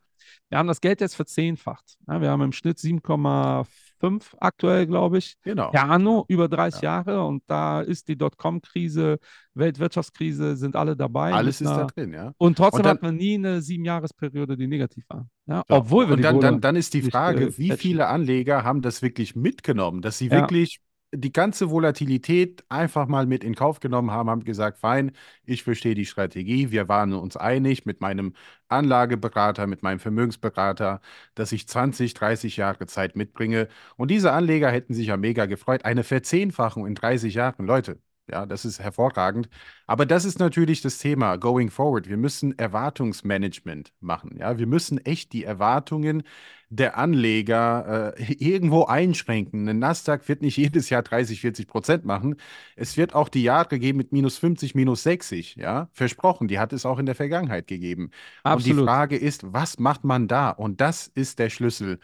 Wir 0.51 0.59
haben 0.59 0.69
das 0.69 0.81
Geld 0.81 1.01
jetzt 1.01 1.17
verzehnfacht. 1.17 1.99
Ja, 2.07 2.21
wir 2.21 2.31
haben 2.31 2.43
im 2.43 2.53
Schnitt 2.53 2.79
7,4 2.79 3.67
fünf 3.99 4.35
aktuell, 4.39 4.87
glaube 4.87 5.19
ich. 5.19 5.37
Genau. 5.43 5.71
Per 5.71 5.89
Anno, 5.89 6.25
über 6.29 6.49
30 6.49 6.83
ja. 6.83 6.97
Jahre. 6.97 7.25
Und 7.25 7.43
da 7.47 7.81
ist 7.81 8.09
die 8.09 8.17
Dotcom-Krise, 8.17 9.19
Weltwirtschaftskrise, 9.55 10.57
sind 10.57 10.77
alle 10.77 10.97
dabei. 10.97 11.33
Alles 11.33 11.61
ist 11.61 11.67
einer, 11.67 11.79
da 11.79 11.87
drin, 11.87 12.13
ja. 12.13 12.33
Und 12.39 12.57
trotzdem 12.57 12.79
und 12.79 12.85
dann, 12.87 12.97
hatten 12.97 13.07
wir 13.07 13.13
nie 13.13 13.35
eine 13.35 13.61
Siebenjahresperiode, 13.61 14.57
die 14.57 14.67
negativ 14.67 15.05
war. 15.09 15.29
Ja? 15.47 15.63
So. 15.69 15.75
Obwohl 15.75 16.09
wir 16.09 16.15
und 16.15 16.23
dann, 16.23 16.41
dann, 16.41 16.61
dann, 16.61 16.77
ist 16.77 16.95
die 16.95 17.03
Frage, 17.03 17.47
nicht, 17.47 17.59
äh, 17.59 17.63
wie 17.63 17.73
viele 17.73 18.09
Anleger 18.09 18.65
haben 18.65 18.83
das 18.83 19.03
wirklich 19.03 19.37
mitgenommen, 19.37 20.03
dass 20.03 20.19
sie 20.19 20.31
wirklich 20.31 20.81
die 21.13 21.33
ganze 21.33 21.71
Volatilität 21.71 22.65
einfach 22.69 23.07
mal 23.09 23.27
mit 23.27 23.43
in 23.45 23.55
Kauf 23.55 23.81
genommen 23.81 24.11
haben, 24.11 24.29
haben 24.29 24.45
gesagt, 24.45 24.79
fein, 24.79 25.13
ich 25.45 25.63
verstehe 25.63 25.95
die 25.95 26.05
Strategie, 26.07 26.71
wir 26.71 26.89
waren 26.89 27.15
uns 27.15 27.37
einig 27.37 27.87
mit 27.87 28.01
meinem 28.01 28.35
Anlageberater, 28.69 29.67
mit 29.67 29.83
meinem 29.83 30.01
Vermögensberater, 30.01 31.01
dass 31.35 31.53
ich 31.53 31.67
20, 31.67 32.15
30 32.15 32.57
Jahre 32.59 32.87
Zeit 32.87 33.17
mitbringe. 33.17 33.69
Und 33.97 34.11
diese 34.11 34.33
Anleger 34.33 34.71
hätten 34.71 34.93
sich 34.95 35.07
ja 35.09 35.17
mega 35.17 35.47
gefreut. 35.47 35.85
Eine 35.85 36.05
Verzehnfachung 36.05 36.87
in 36.87 36.95
30 36.95 37.35
Jahren, 37.35 37.67
Leute, 37.67 37.99
ja, 38.31 38.47
das 38.47 38.65
ist 38.65 38.81
hervorragend. 38.81 39.49
Aber 39.87 40.07
das 40.07 40.25
ist 40.25 40.39
natürlich 40.39 40.81
das 40.81 40.99
Thema 40.99 41.37
going 41.37 41.71
forward. 41.71 42.09
Wir 42.09 42.17
müssen 42.17 42.59
Erwartungsmanagement 42.59 43.93
machen. 44.01 44.37
Ja, 44.39 44.59
wir 44.59 44.67
müssen 44.67 44.99
echt 45.05 45.33
die 45.33 45.45
Erwartungen 45.45 46.23
der 46.71 46.99
Anleger 46.99 48.15
äh, 48.19 48.33
irgendwo 48.39 48.85
einschränken. 48.85 49.69
Ein 49.69 49.79
Nasdaq 49.79 50.29
wird 50.29 50.43
nicht 50.43 50.57
jedes 50.57 50.91
Jahr 50.91 51.03
30, 51.03 51.41
40 51.41 51.67
Prozent 51.67 52.05
machen. 52.05 52.37
Es 52.77 52.97
wird 52.97 53.15
auch 53.15 53.29
die 53.29 53.43
Jahre 53.43 53.79
geben 53.79 53.99
mit 53.99 54.13
minus 54.13 54.39
50, 54.39 54.75
minus 54.75 55.03
60. 55.03 55.57
Ja, 55.57 55.89
versprochen. 55.93 56.49
Die 56.49 56.59
hat 56.59 56.73
es 56.73 56.85
auch 56.85 56.99
in 56.99 57.07
der 57.07 57.15
Vergangenheit 57.15 57.67
gegeben. 57.67 58.11
Absolut. 58.43 58.79
Und 58.79 58.81
die 58.81 58.85
Frage 58.85 59.17
ist, 59.17 59.53
was 59.53 59.79
macht 59.79 60.05
man 60.05 60.29
da? 60.29 60.51
Und 60.51 60.81
das 60.81 61.07
ist 61.09 61.39
der 61.39 61.51
Schlüssel. 61.51 61.99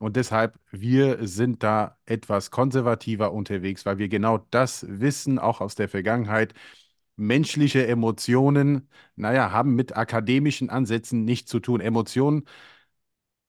Und 0.00 0.16
deshalb, 0.16 0.58
wir 0.70 1.28
sind 1.28 1.62
da 1.62 1.98
etwas 2.06 2.50
konservativer 2.50 3.32
unterwegs, 3.32 3.84
weil 3.84 3.98
wir 3.98 4.08
genau 4.08 4.38
das 4.50 4.86
wissen, 4.88 5.38
auch 5.38 5.60
aus 5.60 5.74
der 5.74 5.90
Vergangenheit. 5.90 6.54
Menschliche 7.16 7.86
Emotionen, 7.86 8.88
naja, 9.14 9.52
haben 9.52 9.74
mit 9.74 9.94
akademischen 9.94 10.70
Ansätzen 10.70 11.26
nichts 11.26 11.50
zu 11.50 11.60
tun. 11.60 11.82
Emotionen 11.82 12.46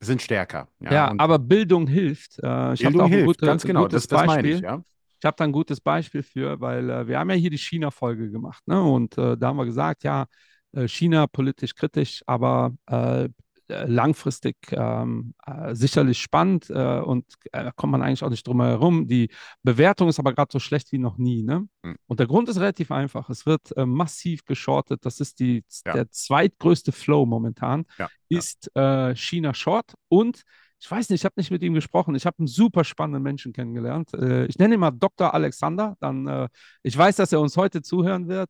sind 0.02 0.22
stärker. 0.22 0.68
Ja, 0.82 0.92
ja 0.92 1.16
aber 1.18 1.40
Bildung 1.40 1.88
hilft. 1.88 2.38
Äh, 2.44 2.74
ich 2.74 2.82
Bildung 2.82 3.08
hilft, 3.08 3.28
gute, 3.28 3.46
ganz 3.46 3.64
genau, 3.64 3.88
das, 3.88 4.08
das 4.08 4.26
meine 4.26 4.50
ich, 4.50 4.60
ja. 4.60 4.84
Ich 5.20 5.26
habe 5.26 5.38
da 5.38 5.46
ein 5.46 5.54
gutes 5.54 5.80
Beispiel 5.80 6.22
für, 6.22 6.60
weil 6.60 6.90
äh, 6.90 7.08
wir 7.08 7.18
haben 7.18 7.30
ja 7.30 7.36
hier 7.38 7.52
die 7.52 7.58
China-Folge 7.60 8.30
gemacht, 8.30 8.68
ne? 8.68 8.82
Und 8.82 9.18
äh, 9.18 9.38
da 9.38 9.48
haben 9.48 9.58
wir 9.58 9.66
gesagt, 9.66 10.04
ja, 10.04 10.26
äh, 10.74 10.86
China 10.90 11.28
politisch 11.28 11.76
kritisch, 11.76 12.24
aber 12.26 12.74
äh, 12.90 13.26
äh, 13.26 13.30
langfristig 13.86 14.56
ähm, 14.72 15.34
äh, 15.46 15.74
sicherlich 15.76 16.20
spannend 16.20 16.70
äh, 16.70 17.00
und 17.00 17.26
äh, 17.52 17.64
da 17.64 17.72
kommt 17.72 17.92
man 17.92 18.02
eigentlich 18.02 18.24
auch 18.24 18.30
nicht 18.30 18.46
drum 18.46 18.62
herum. 18.62 19.08
Die 19.08 19.30
Bewertung 19.64 20.10
ist 20.10 20.20
aber 20.20 20.34
gerade 20.34 20.52
so 20.52 20.60
schlecht 20.60 20.92
wie 20.92 20.98
noch 20.98 21.18
nie. 21.18 21.44
Ne? 21.44 21.68
Mhm. 21.84 21.96
Und 22.08 22.20
der 22.20 22.28
Grund 22.28 22.50
ist 22.50 22.60
relativ 22.60 22.92
einfach. 22.92 23.30
Es 23.30 23.46
wird 23.46 23.76
äh, 23.78 23.86
massiv 23.86 24.46
geschortet. 24.46 25.06
Das 25.06 25.20
ist 25.20 25.40
die, 25.40 25.64
ja. 25.86 25.94
der 25.94 26.10
zweitgrößte 26.10 26.92
Flow 26.92 27.26
momentan, 27.26 27.86
ja. 27.98 28.10
ist 28.30 28.70
äh, 28.76 29.16
China 29.16 29.54
Short 29.54 29.94
und 30.10 30.44
ich 30.80 30.90
weiß 30.90 31.10
nicht, 31.10 31.22
ich 31.22 31.26
habe 31.26 31.36
nicht 31.38 31.52
mit 31.52 31.62
ihm 31.62 31.76
gesprochen. 31.76 32.16
Ich 32.16 32.26
habe 32.26 32.40
einen 32.40 32.48
super 32.48 32.84
spannenden 32.84 33.22
Menschen 33.22 33.54
kennengelernt. 33.54 34.14
ich 34.16 34.58
nenne 34.58 34.74
ihn 34.74 34.80
mal 34.80 34.90
Dr. 34.90 35.32
Alexander. 35.32 35.96
Dann, 36.00 36.48
ich 36.82 36.98
weiß, 36.98 37.18
dass 37.18 37.32
er 37.32 37.40
uns 37.40 37.56
heute 37.56 37.84
zuhören 37.84 38.28
wird. 38.28 38.50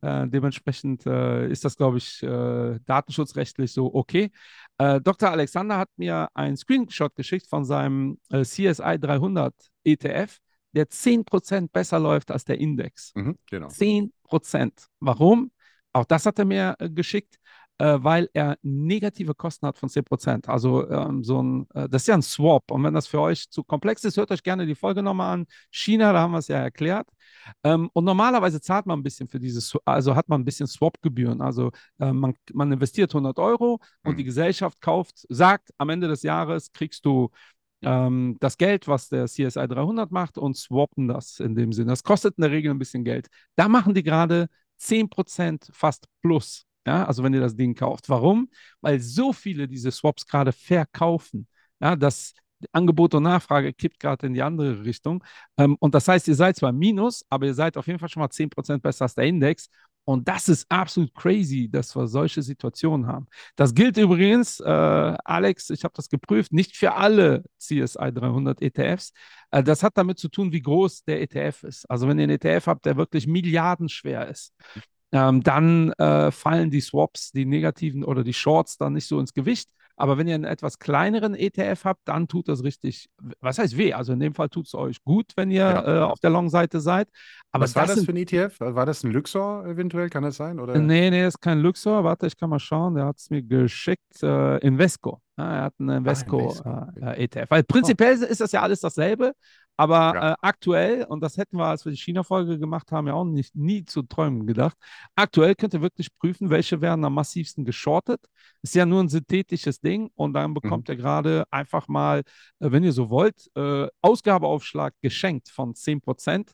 Äh, 0.00 0.28
dementsprechend 0.28 1.06
äh, 1.06 1.48
ist 1.48 1.64
das, 1.64 1.76
glaube 1.76 1.98
ich, 1.98 2.22
äh, 2.22 2.78
datenschutzrechtlich 2.86 3.72
so 3.72 3.92
okay. 3.92 4.30
Äh, 4.78 5.00
Dr. 5.00 5.30
Alexander 5.30 5.76
hat 5.76 5.90
mir 5.96 6.28
einen 6.34 6.56
Screenshot 6.56 7.16
geschickt 7.16 7.48
von 7.48 7.64
seinem 7.64 8.18
äh, 8.30 8.42
CSI 8.42 8.98
300 9.00 9.52
ETF, 9.82 10.38
der 10.72 10.88
10% 10.88 11.72
besser 11.72 11.98
läuft 11.98 12.30
als 12.30 12.44
der 12.44 12.60
Index. 12.60 13.12
Mhm, 13.16 13.36
genau. 13.50 13.68
10%. 13.68 14.86
Warum? 15.00 15.50
Auch 15.92 16.04
das 16.04 16.26
hat 16.26 16.38
er 16.38 16.44
mir 16.44 16.76
äh, 16.78 16.88
geschickt 16.88 17.36
weil 17.80 18.28
er 18.32 18.58
negative 18.62 19.36
Kosten 19.36 19.64
hat 19.68 19.78
von 19.78 19.88
10%. 19.88 20.48
Also 20.48 20.90
ähm, 20.90 21.22
so 21.22 21.40
ein, 21.40 21.68
äh, 21.74 21.88
das 21.88 22.02
ist 22.02 22.08
ja 22.08 22.14
ein 22.14 22.22
Swap. 22.22 22.72
Und 22.72 22.82
wenn 22.82 22.92
das 22.92 23.06
für 23.06 23.20
euch 23.20 23.48
zu 23.50 23.62
komplex 23.62 24.02
ist, 24.02 24.16
hört 24.16 24.32
euch 24.32 24.42
gerne 24.42 24.66
die 24.66 24.74
Folge 24.74 25.00
nochmal 25.00 25.34
an. 25.34 25.46
China, 25.70 26.12
da 26.12 26.18
haben 26.18 26.32
wir 26.32 26.38
es 26.38 26.48
ja 26.48 26.56
erklärt. 26.56 27.06
Ähm, 27.64 27.90
und 27.92 28.04
normalerweise 28.04 28.60
zahlt 28.60 28.86
man 28.86 28.98
ein 29.00 29.02
bisschen 29.02 29.28
für 29.28 29.38
dieses, 29.38 29.76
also 29.84 30.14
hat 30.16 30.28
man 30.28 30.40
ein 30.42 30.44
bisschen 30.44 30.66
Swap-Gebühren. 30.66 31.40
Also 31.40 31.70
äh, 31.98 32.12
man, 32.12 32.34
man 32.52 32.72
investiert 32.72 33.12
100 33.14 33.38
Euro 33.38 33.80
und 34.04 34.18
die 34.18 34.24
Mhm. 34.24 34.26
Gesellschaft 34.26 34.80
kauft, 34.80 35.26
sagt, 35.28 35.70
am 35.78 35.88
Ende 35.90 36.08
des 36.08 36.22
Jahres 36.22 36.72
kriegst 36.72 37.04
du 37.04 37.30
ähm, 37.82 38.36
das 38.40 38.56
Geld, 38.58 38.88
was 38.88 39.08
der 39.08 39.28
CSI 39.28 39.68
300 39.68 40.10
macht 40.10 40.38
und 40.38 40.56
swappen 40.56 41.08
das 41.08 41.40
in 41.40 41.54
dem 41.54 41.72
Sinne. 41.72 41.90
Das 41.90 42.02
kostet 42.02 42.36
in 42.38 42.42
der 42.42 42.50
Regel 42.50 42.70
ein 42.72 42.78
bisschen 42.78 43.04
Geld. 43.04 43.28
Da 43.56 43.68
machen 43.68 43.94
die 43.94 44.02
gerade 44.02 44.48
10% 44.76 45.68
fast 45.72 46.06
plus. 46.22 46.64
Ja, 46.86 47.04
also 47.04 47.22
wenn 47.22 47.34
ihr 47.34 47.40
das 47.40 47.54
Ding 47.56 47.74
kauft. 47.74 48.08
Warum? 48.08 48.48
Weil 48.80 48.98
so 49.00 49.32
viele 49.32 49.68
diese 49.68 49.90
Swaps 49.90 50.26
gerade 50.26 50.52
verkaufen. 50.52 51.46
Ja, 51.80 51.96
das 51.96 52.32
Angebot 52.72 53.14
und 53.14 53.22
Nachfrage 53.24 53.72
kippt 53.72 54.00
gerade 54.00 54.26
in 54.26 54.34
die 54.34 54.42
andere 54.42 54.84
Richtung. 54.84 55.24
Ähm, 55.56 55.76
und 55.80 55.94
das 55.94 56.08
heißt, 56.08 56.28
ihr 56.28 56.34
seid 56.34 56.56
zwar 56.56 56.72
minus, 56.72 57.24
aber 57.28 57.46
ihr 57.46 57.54
seid 57.54 57.76
auf 57.76 57.86
jeden 57.86 57.98
Fall 57.98 58.08
schon 58.08 58.20
mal 58.20 58.30
10% 58.30 58.82
besser 58.82 59.04
als 59.04 59.14
der 59.14 59.24
Index. 59.24 59.68
Und 60.04 60.26
das 60.26 60.48
ist 60.48 60.64
absolut 60.70 61.14
crazy, 61.14 61.68
dass 61.70 61.94
wir 61.94 62.06
solche 62.06 62.40
Situationen 62.42 63.06
haben. 63.06 63.26
Das 63.56 63.74
gilt 63.74 63.98
übrigens, 63.98 64.58
äh, 64.58 64.64
Alex, 64.64 65.68
ich 65.68 65.84
habe 65.84 65.92
das 65.94 66.08
geprüft, 66.08 66.50
nicht 66.50 66.76
für 66.76 66.94
alle 66.94 67.44
CSI 67.58 68.10
300 68.14 68.62
ETFs. 68.62 69.12
Äh, 69.50 69.62
das 69.62 69.82
hat 69.82 69.98
damit 69.98 70.18
zu 70.18 70.28
tun, 70.30 70.50
wie 70.50 70.62
groß 70.62 71.04
der 71.04 71.20
ETF 71.20 71.64
ist. 71.64 71.90
Also 71.90 72.08
wenn 72.08 72.18
ihr 72.18 72.22
einen 72.22 72.38
ETF 72.40 72.68
habt, 72.68 72.86
der 72.86 72.96
wirklich 72.96 73.26
milliardenschwer 73.26 74.28
ist, 74.28 74.54
ähm, 75.12 75.42
dann 75.42 75.92
äh, 75.92 76.30
fallen 76.30 76.70
die 76.70 76.80
Swaps, 76.80 77.30
die 77.32 77.44
negativen 77.44 78.02
oder 78.02 78.24
die 78.24 78.32
Shorts 78.32 78.78
dann 78.78 78.94
nicht 78.94 79.06
so 79.06 79.20
ins 79.20 79.34
Gewicht. 79.34 79.68
Aber 79.98 80.16
wenn 80.16 80.28
ihr 80.28 80.34
einen 80.36 80.44
etwas 80.44 80.78
kleineren 80.78 81.34
ETF 81.34 81.84
habt, 81.84 82.00
dann 82.06 82.28
tut 82.28 82.48
das 82.48 82.62
richtig, 82.62 83.08
was 83.40 83.58
heißt 83.58 83.76
weh? 83.76 83.92
Also 83.92 84.12
in 84.12 84.20
dem 84.20 84.34
Fall 84.34 84.48
tut 84.48 84.66
es 84.66 84.74
euch 84.74 85.02
gut, 85.04 85.32
wenn 85.36 85.50
ihr 85.50 85.58
Ja. 85.62 85.98
äh, 85.98 86.02
auf 86.02 86.20
der 86.20 86.30
Long-Seite 86.30 86.80
seid. 86.80 87.08
Aber 87.50 87.64
Was 87.64 87.74
war 87.74 87.86
das 87.86 87.96
sind, 87.96 88.06
für 88.06 88.12
ein 88.12 88.16
ETF? 88.16 88.60
War 88.60 88.86
das 88.86 89.02
ein 89.04 89.10
Luxor 89.10 89.66
eventuell? 89.66 90.08
Kann 90.08 90.22
das 90.22 90.36
sein? 90.36 90.60
Oder? 90.60 90.78
Nee, 90.78 91.10
nee, 91.10 91.26
ist 91.26 91.40
kein 91.40 91.58
Luxor. 91.60 92.04
Warte, 92.04 92.26
ich 92.26 92.36
kann 92.36 92.50
mal 92.50 92.58
schauen. 92.58 92.94
Der 92.94 93.06
hat 93.06 93.18
es 93.18 93.28
mir 93.30 93.42
geschickt. 93.42 94.22
Äh, 94.22 94.58
Invesco. 94.58 95.20
Ja, 95.36 95.54
er 95.56 95.62
hat 95.64 95.74
einen 95.78 95.98
Invesco, 95.98 96.40
Invesco, 96.40 96.68
okay. 96.68 97.00
äh, 97.00 97.20
äh, 97.20 97.24
ETF. 97.24 97.50
Weil 97.50 97.62
prinzipiell 97.64 98.14
ist 98.22 98.40
das 98.40 98.52
ja 98.52 98.62
alles 98.62 98.80
dasselbe. 98.80 99.32
Aber 99.78 100.12
Ja. 100.14 100.32
äh, 100.32 100.36
aktuell, 100.42 101.04
und 101.04 101.20
das 101.22 101.36
hätten 101.36 101.56
wir, 101.56 101.66
als 101.66 101.84
wir 101.84 101.92
die 101.92 101.98
China-Folge 101.98 102.58
gemacht 102.58 102.90
haben, 102.92 103.06
ja 103.06 103.14
auch 103.14 103.24
nicht, 103.24 103.54
nie 103.54 103.84
zu 103.84 104.02
träumen 104.02 104.46
gedacht. 104.46 104.76
Aktuell 105.14 105.54
könnt 105.54 105.72
ihr 105.74 105.80
wirklich 105.82 106.08
prüfen, 106.18 106.50
welche 106.50 106.80
werden 106.80 107.04
am 107.04 107.14
massivsten 107.14 107.64
geschortet. 107.64 108.20
Ist 108.62 108.74
ja 108.74 108.84
nur 108.84 109.00
ein 109.00 109.08
synthetisches 109.08 109.80
Ding. 109.80 110.10
Und 110.16 110.34
dann 110.34 110.52
bekommt 110.52 110.88
ihr 110.88 110.96
gerade 110.96 111.44
einfach 111.50 111.86
mal, 111.88 112.18
äh, 112.58 112.70
wenn 112.72 112.82
ihr 112.84 112.92
so 112.92 113.08
wollt, 113.08 113.48
äh, 113.56 113.86
Ausgabeaufschlag 114.02 114.94
geschenkt 115.00 115.48
von 115.48 115.74
10%. 115.74 116.52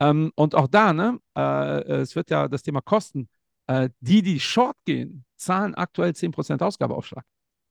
Ähm, 0.00 0.32
und 0.34 0.54
auch 0.56 0.66
da, 0.68 0.92
ne, 0.92 1.18
äh, 1.36 1.92
es 2.02 2.16
wird 2.16 2.30
ja 2.30 2.48
das 2.48 2.62
Thema 2.64 2.80
Kosten. 2.80 3.28
Äh, 3.68 3.90
die, 4.00 4.22
die 4.22 4.40
short 4.40 4.76
gehen, 4.84 5.24
zahlen 5.36 5.74
aktuell 5.76 6.12
10% 6.14 6.60
Ausgabeaufschlag. 6.62 7.24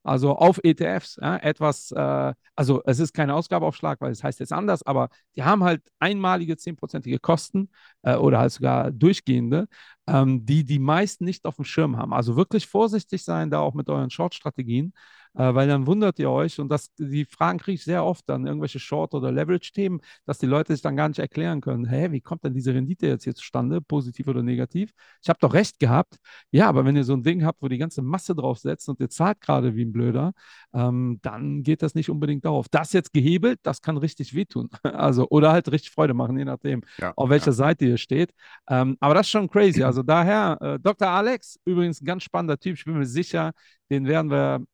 Also 0.04 0.36
auf 0.36 0.60
ETFs, 0.64 1.18
ja, 1.22 1.38
etwas, 1.38 1.92
äh, 1.92 2.34
also 2.56 2.82
es 2.86 3.00
ist 3.00 3.14
kein 3.14 3.30
Ausgabeaufschlag, 3.32 4.02
weil 4.02 4.12
es 4.12 4.24
heißt 4.24 4.40
jetzt 4.40 4.52
anders, 4.52 4.84
aber 4.84 5.10
die 5.36 5.44
haben 5.44 5.64
halt 5.64 5.82
einmalige 6.00 6.58
10%ige 6.58 7.20
Kosten 7.20 7.70
äh, 8.02 8.16
oder 8.16 8.40
halt 8.40 8.52
sogar 8.52 8.92
durchgehende, 8.92 9.68
ähm, 10.08 10.46
die 10.46 10.66
die 10.66 10.80
meisten 10.80 11.24
nicht 11.26 11.46
auf 11.46 11.56
dem 11.56 11.66
Schirm 11.66 11.98
haben. 11.98 12.14
Also 12.14 12.36
wirklich 12.36 12.68
vorsichtig 12.68 13.24
sein 13.24 13.50
da 13.50 13.60
auch 13.60 13.74
mit 13.74 13.90
euren 13.90 14.10
Short-Strategien, 14.10 14.94
äh, 15.36 15.54
weil 15.54 15.68
dann 15.68 15.88
wundert 15.88 16.20
ihr 16.20 16.30
euch 16.30 16.60
und 16.60 16.70
das, 16.70 16.94
die 16.96 17.26
Fragen 17.26 17.60
kriege 17.60 17.76
ich 17.76 17.84
sehr 17.84 18.04
oft 18.06 18.28
dann, 18.30 18.46
irgendwelche 18.46 18.80
Short- 18.80 19.14
oder 19.14 19.32
Leverage-Themen, 19.32 20.02
dass 20.26 20.38
die 20.38 20.46
Leute 20.46 20.74
sich 20.74 20.82
dann 20.82 20.96
gar 20.96 21.08
nicht 21.08 21.20
erklären 21.20 21.62
können, 21.62 21.86
hä, 21.86 22.12
wie 22.12 22.22
kommt 22.22 22.44
denn 22.44 22.54
diese 22.54 22.74
Rendite 22.74 23.08
jetzt 23.08 23.24
hier 23.24 23.36
zustande, 23.36 23.82
positiv 23.82 24.28
oder 24.28 24.44
negativ? 24.44 24.92
Ich 25.22 25.30
habe 25.30 25.40
doch 25.40 25.54
recht 25.54 25.80
gehabt. 25.80 26.18
Ja, 26.52 26.70
aber 26.70 26.86
wenn 26.86 26.96
ihr 26.96 27.04
so 27.04 27.14
ein 27.14 27.24
Ding 27.24 27.44
habt, 27.46 27.62
wo 27.62 27.68
die 27.68 27.78
ganze 27.78 28.02
Masse 28.02 28.36
drauf 28.36 28.60
setzt 28.60 28.90
und 28.90 29.00
ihr 29.00 29.10
zahlt 29.10 29.42
gerade 29.42 29.76
wie 29.76 29.86
ein 29.86 29.92
Blöder, 29.94 30.34
ähm, 30.74 31.20
dann 31.22 31.64
geht 31.64 31.82
das 31.82 31.96
nicht 31.96 32.10
unbedingt 32.10 32.46
auf. 32.46 32.68
Das 32.70 32.94
jetzt 32.94 33.14
gehebelt, 33.14 33.60
das 33.64 33.82
kann 33.82 33.98
richtig 33.98 34.34
wehtun. 34.34 34.70
Also, 35.04 35.28
oder 35.30 35.52
halt 35.52 35.72
richtig 35.72 35.92
Freude 35.92 36.14
machen, 36.14 36.38
je 36.38 36.46
nachdem, 36.46 36.82
Ja, 36.98 37.14
auf 37.16 37.30
welcher 37.30 37.48
ja. 37.48 37.52
Seite 37.54 37.86
ihr 37.86 37.98
steht. 37.98 38.32
Ähm, 38.70 38.96
aber 39.00 39.14
das 39.16 39.28
ist 39.28 39.32
schon 39.32 39.50
crazy. 39.50 39.84
Also 39.94 40.02
daher, 40.02 40.58
äh, 40.62 40.80
Dr. 40.80 41.08
Alex, 41.10 41.60
übrigens 41.66 42.02
ein 42.02 42.06
ganz 42.06 42.24
spannender 42.24 42.58
Typ, 42.58 42.78
ich 42.78 42.86
bin 42.86 42.98
mir 42.98 43.06
sicher, 43.06 43.52
den 43.90 44.06
werden 44.06 44.32
wir 44.32 44.66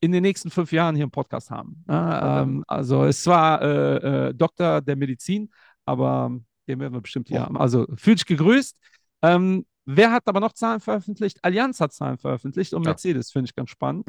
in 0.00 0.12
den 0.12 0.22
nächsten 0.22 0.50
fünf 0.50 0.70
Jahren 0.72 0.94
hier 0.94 1.04
im 1.04 1.10
Podcast 1.10 1.50
haben. 1.50 1.84
Ja, 1.88 2.42
ähm, 2.42 2.64
also 2.68 3.04
es 3.04 3.26
war 3.26 3.60
äh, 3.62 4.28
äh, 4.28 4.34
Doktor 4.34 4.80
der 4.80 4.96
Medizin, 4.96 5.50
aber 5.84 6.30
den 6.68 6.78
werden 6.80 6.92
wir 6.92 7.00
bestimmt 7.00 7.28
hier 7.28 7.40
Oh. 7.40 7.44
haben. 7.44 7.56
Also 7.56 7.86
fühlt 7.96 8.18
sich 8.18 8.26
gegrüßt. 8.26 8.76
Ähm, 9.22 9.66
wer 9.86 10.12
hat 10.12 10.28
aber 10.28 10.40
noch 10.40 10.52
Zahlen 10.52 10.80
veröffentlicht? 10.80 11.38
Allianz 11.42 11.80
hat 11.80 11.92
Zahlen 11.92 12.18
veröffentlicht 12.18 12.74
und 12.74 12.84
Ja. 12.84 12.90
Mercedes 12.90 13.32
finde 13.32 13.46
ich 13.48 13.54
ganz 13.56 13.70
spannend. 13.70 14.08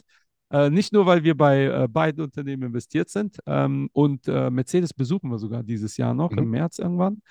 Äh, 0.52 0.70
nicht 0.70 0.94
nur, 0.94 1.06
weil 1.06 1.24
wir 1.24 1.38
bei 1.38 1.66
äh, 1.66 1.88
beiden 1.88 2.24
Unternehmen 2.24 2.64
investiert 2.64 3.10
sind 3.10 3.38
ähm, 3.46 3.90
und 3.94 4.28
äh, 4.28 4.50
Mercedes 4.50 4.94
besuchen 4.94 5.30
wir 5.32 5.38
sogar 5.40 5.64
dieses 5.64 5.96
Jahr 5.98 6.14
noch, 6.14 6.32
im 6.32 6.46
Mhm. 6.46 6.50
März 6.52 6.80
irgendwann, 6.80 7.22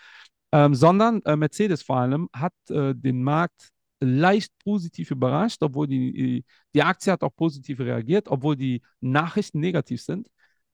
ähm, 0.52 0.74
sondern 0.74 1.20
äh, 1.24 1.36
Mercedes 1.36 1.82
vor 1.82 1.96
allem 1.98 2.28
hat 2.34 2.52
den 2.68 3.22
Markt 3.22 3.70
leicht 4.00 4.52
positiv 4.64 5.10
überrascht, 5.10 5.62
obwohl 5.62 5.86
die, 5.88 6.44
die 6.74 6.82
Aktie 6.82 7.12
hat 7.12 7.22
auch 7.22 7.34
positiv 7.34 7.80
reagiert, 7.80 8.28
obwohl 8.28 8.56
die 8.56 8.82
Nachrichten 9.00 9.60
negativ 9.60 10.02
sind, 10.02 10.28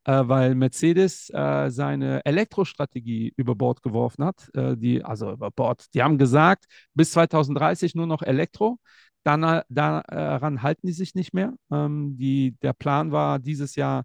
äh, 0.05 0.23
weil 0.27 0.55
Mercedes 0.55 1.31
äh, 1.31 1.71
seine 1.71 2.25
Elektrostrategie 2.25 3.33
über 3.37 3.55
Bord 3.55 3.83
geworfen 3.83 4.25
hat. 4.25 4.51
Äh, 4.55 4.77
die, 4.77 5.03
also 5.05 5.33
über 5.33 5.51
Bord. 5.51 5.87
Die 5.95 6.03
haben 6.03 6.19
gesagt, 6.19 6.67
bis 6.95 7.13
2030 7.13 7.95
nur 7.95 8.07
noch 8.07 8.23
Elektro. 8.23 8.79
Dann, 9.23 9.43
äh, 9.43 9.63
daran 9.69 10.63
halten 10.63 10.87
die 10.87 10.93
sich 10.93 11.15
nicht 11.15 11.33
mehr. 11.33 11.55
Ähm, 11.71 12.17
die, 12.19 12.57
der 12.63 12.75
Plan 12.75 13.11
war, 13.13 13.39
dieses 13.39 13.75
Jahr 13.77 14.05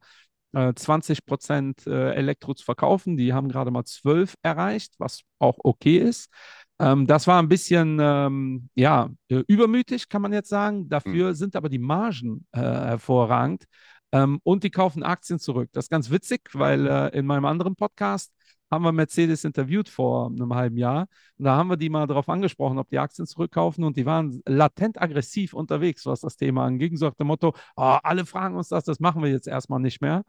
äh, 0.53 0.73
20 0.73 1.25
Prozent 1.25 1.85
äh, 1.87 2.13
Elektro 2.13 2.53
zu 2.53 2.63
verkaufen. 2.65 3.17
Die 3.17 3.33
haben 3.33 3.49
gerade 3.49 3.71
mal 3.71 3.85
12 3.85 4.35
erreicht, 4.41 4.95
was 4.97 5.21
auch 5.39 5.57
okay 5.63 5.97
ist. 5.97 6.29
Ähm, 6.79 7.07
das 7.07 7.27
war 7.27 7.41
ein 7.41 7.49
bisschen, 7.49 7.99
ähm, 8.01 8.69
ja, 8.75 9.09
äh, 9.29 9.43
übermütig, 9.47 10.09
kann 10.09 10.21
man 10.21 10.33
jetzt 10.33 10.49
sagen. 10.49 10.89
Dafür 10.89 11.33
sind 11.35 11.55
aber 11.55 11.69
die 11.69 11.79
Margen 11.79 12.45
äh, 12.51 12.59
hervorragend. 12.59 13.65
Ähm, 14.11 14.39
und 14.43 14.63
die 14.63 14.71
kaufen 14.71 15.03
Aktien 15.03 15.39
zurück. 15.39 15.69
Das 15.73 15.85
ist 15.85 15.89
ganz 15.89 16.09
witzig, 16.09 16.41
weil 16.53 16.87
äh, 16.87 17.09
in 17.17 17.25
meinem 17.25 17.45
anderen 17.45 17.75
Podcast 17.75 18.33
haben 18.71 18.83
wir 18.83 18.91
Mercedes 18.91 19.43
interviewt 19.43 19.89
vor 19.89 20.27
einem 20.27 20.53
halben 20.53 20.77
Jahr. 20.77 21.07
Und 21.37 21.45
da 21.45 21.55
haben 21.55 21.69
wir 21.69 21.77
die 21.77 21.89
mal 21.89 22.07
darauf 22.07 22.29
angesprochen, 22.29 22.77
ob 22.77 22.89
die 22.89 22.99
Aktien 22.99 23.25
zurückkaufen. 23.25 23.83
Und 23.83 23.97
die 23.97 24.05
waren 24.05 24.41
latent 24.45 25.01
aggressiv 25.01 25.53
unterwegs, 25.53 26.05
was 26.05 26.21
das 26.21 26.37
Thema 26.37 26.65
angeht. 26.65 26.97
So 26.97 27.07
nach 27.07 27.15
dem 27.15 27.27
Motto, 27.27 27.53
oh, 27.75 27.97
alle 28.03 28.25
fragen 28.25 28.55
uns 28.55 28.69
das, 28.69 28.83
das 28.83 28.99
machen 28.99 29.23
wir 29.23 29.29
jetzt 29.29 29.47
erstmal 29.47 29.79
nicht 29.79 30.01
mehr. 30.01 30.23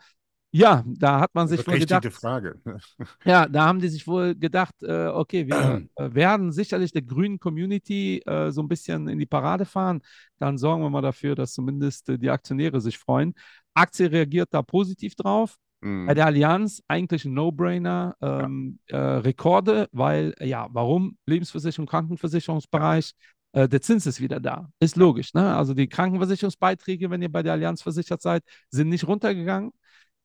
Ja, 0.53 0.85
da 0.87 1.21
hat 1.21 1.35
man 1.35 1.47
sich 1.47 1.65
wohl 1.67 1.79
gedacht, 1.79 2.05
Frage. 2.13 2.61
ja, 3.25 3.47
da 3.47 3.67
haben 3.67 3.81
die 3.81 3.89
sich 3.89 4.07
wohl 4.07 4.35
gedacht, 4.35 4.75
äh, 4.83 5.07
okay, 5.07 5.47
wir 5.47 5.87
äh, 5.95 6.15
werden 6.15 6.51
sicherlich 6.51 6.93
der 6.93 7.03
grünen 7.03 7.39
Community 7.39 8.21
äh, 8.27 8.51
so 8.51 8.61
ein 8.63 8.69
bisschen 8.69 9.09
in 9.09 9.19
die 9.19 9.27
Parade 9.27 9.65
fahren. 9.65 10.01
Dann 10.39 10.59
sorgen 10.59 10.83
wir 10.83 10.91
mal 10.91 11.03
dafür, 11.03 11.35
dass 11.35 11.53
zumindest 11.53 12.09
äh, 12.09 12.19
die 12.19 12.31
Aktionäre 12.31 12.81
sich 12.81 12.99
freuen. 12.99 13.35
Aktie 13.75 14.11
reagiert 14.11 14.49
da 14.53 14.63
positiv 14.63 15.15
drauf. 15.15 15.57
Bei 15.83 15.87
Mhm. 15.89 16.15
der 16.15 16.27
Allianz 16.27 16.83
eigentlich 16.89 17.25
ein 17.25 17.33
No-Brainer. 17.33 18.15
Ähm, 18.21 18.81
äh, 18.89 18.97
Rekorde, 18.97 19.89
weil, 19.93 20.35
ja, 20.41 20.69
warum? 20.73 21.17
Lebensversicherung, 21.27 21.87
Krankenversicherungsbereich. 21.87 23.13
Äh, 23.53 23.67
der 23.69 23.81
Zins 23.81 24.05
ist 24.07 24.21
wieder 24.21 24.41
da. 24.41 24.69
Ist 24.79 24.97
logisch. 24.97 25.33
Ne? 25.33 25.57
Also 25.57 25.73
die 25.73 25.89
Krankenversicherungsbeiträge, 25.89 27.09
wenn 27.09 27.23
ihr 27.23 27.33
bei 27.33 27.43
der 27.43 27.55
Allianz 27.55 27.81
versichert 27.83 28.21
seid, 28.21 28.43
sind 28.71 28.91
nicht 28.91 29.07
runtergegangen. 29.07 29.73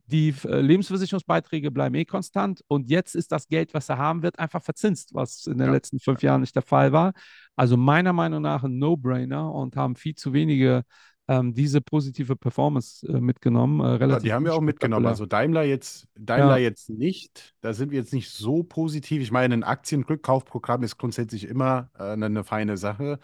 Die 0.08 0.34
äh, 0.46 0.62
Lebensversicherungsbeiträge 0.62 1.72
bleiben 1.72 1.96
eh 1.96 2.06
konstant 2.06 2.62
und 2.68 2.90
jetzt 2.90 3.16
ist 3.16 3.32
das 3.32 3.48
Geld, 3.48 3.74
was 3.74 3.90
er 3.90 3.98
haben 3.98 4.22
wird, 4.24 4.38
einfach 4.40 4.64
verzinst, 4.64 5.14
was 5.14 5.48
in 5.48 5.58
den 5.58 5.68
Ja. 5.68 5.74
letzten 5.74 6.00
fünf 6.00 6.22
Jahren 6.22 6.42
nicht 6.42 6.56
der 6.56 6.62
Fall 6.62 6.92
war. 6.92 7.14
Also 7.56 7.78
meiner 7.78 8.14
Meinung 8.14 8.42
nach 8.42 8.64
ein 8.64 8.78
No-Brainer 8.78 9.52
und 9.52 9.76
haben 9.76 9.96
viel 9.96 10.16
zu 10.16 10.34
wenige 10.34 10.84
ähm, 11.28 11.54
diese 11.54 11.82
positive 11.82 12.36
Performance 12.36 13.08
äh, 13.08 13.20
mitgenommen. 13.20 13.80
Äh, 13.80 13.84
Ja, 13.84 13.98
relativ 13.98 14.24
die 14.24 14.34
haben 14.34 14.46
wir 14.46 14.54
auch 14.54 14.62
mitgenommen. 14.62 15.08
Also 15.08 15.26
Daimler 15.26 15.64
jetzt, 15.64 16.08
Daimler 16.16 16.58
Ja. 16.58 16.58
jetzt 16.58 16.90
nicht. 16.90 17.56
Da 17.62 17.74
sind 17.74 17.92
wir 17.92 18.00
jetzt 18.00 18.14
nicht 18.14 18.30
so 18.30 18.62
positiv. 18.64 19.22
Ich 19.22 19.32
meine, 19.32 19.56
ein 19.56 19.64
Aktienrückkaufprogramm 19.64 20.84
ist 20.84 20.98
grundsätzlich 20.98 21.46
immer 21.46 21.90
äh, 21.98 22.04
eine, 22.04 22.28
eine 22.28 22.44
feine 22.44 22.78
Sache. 22.78 23.20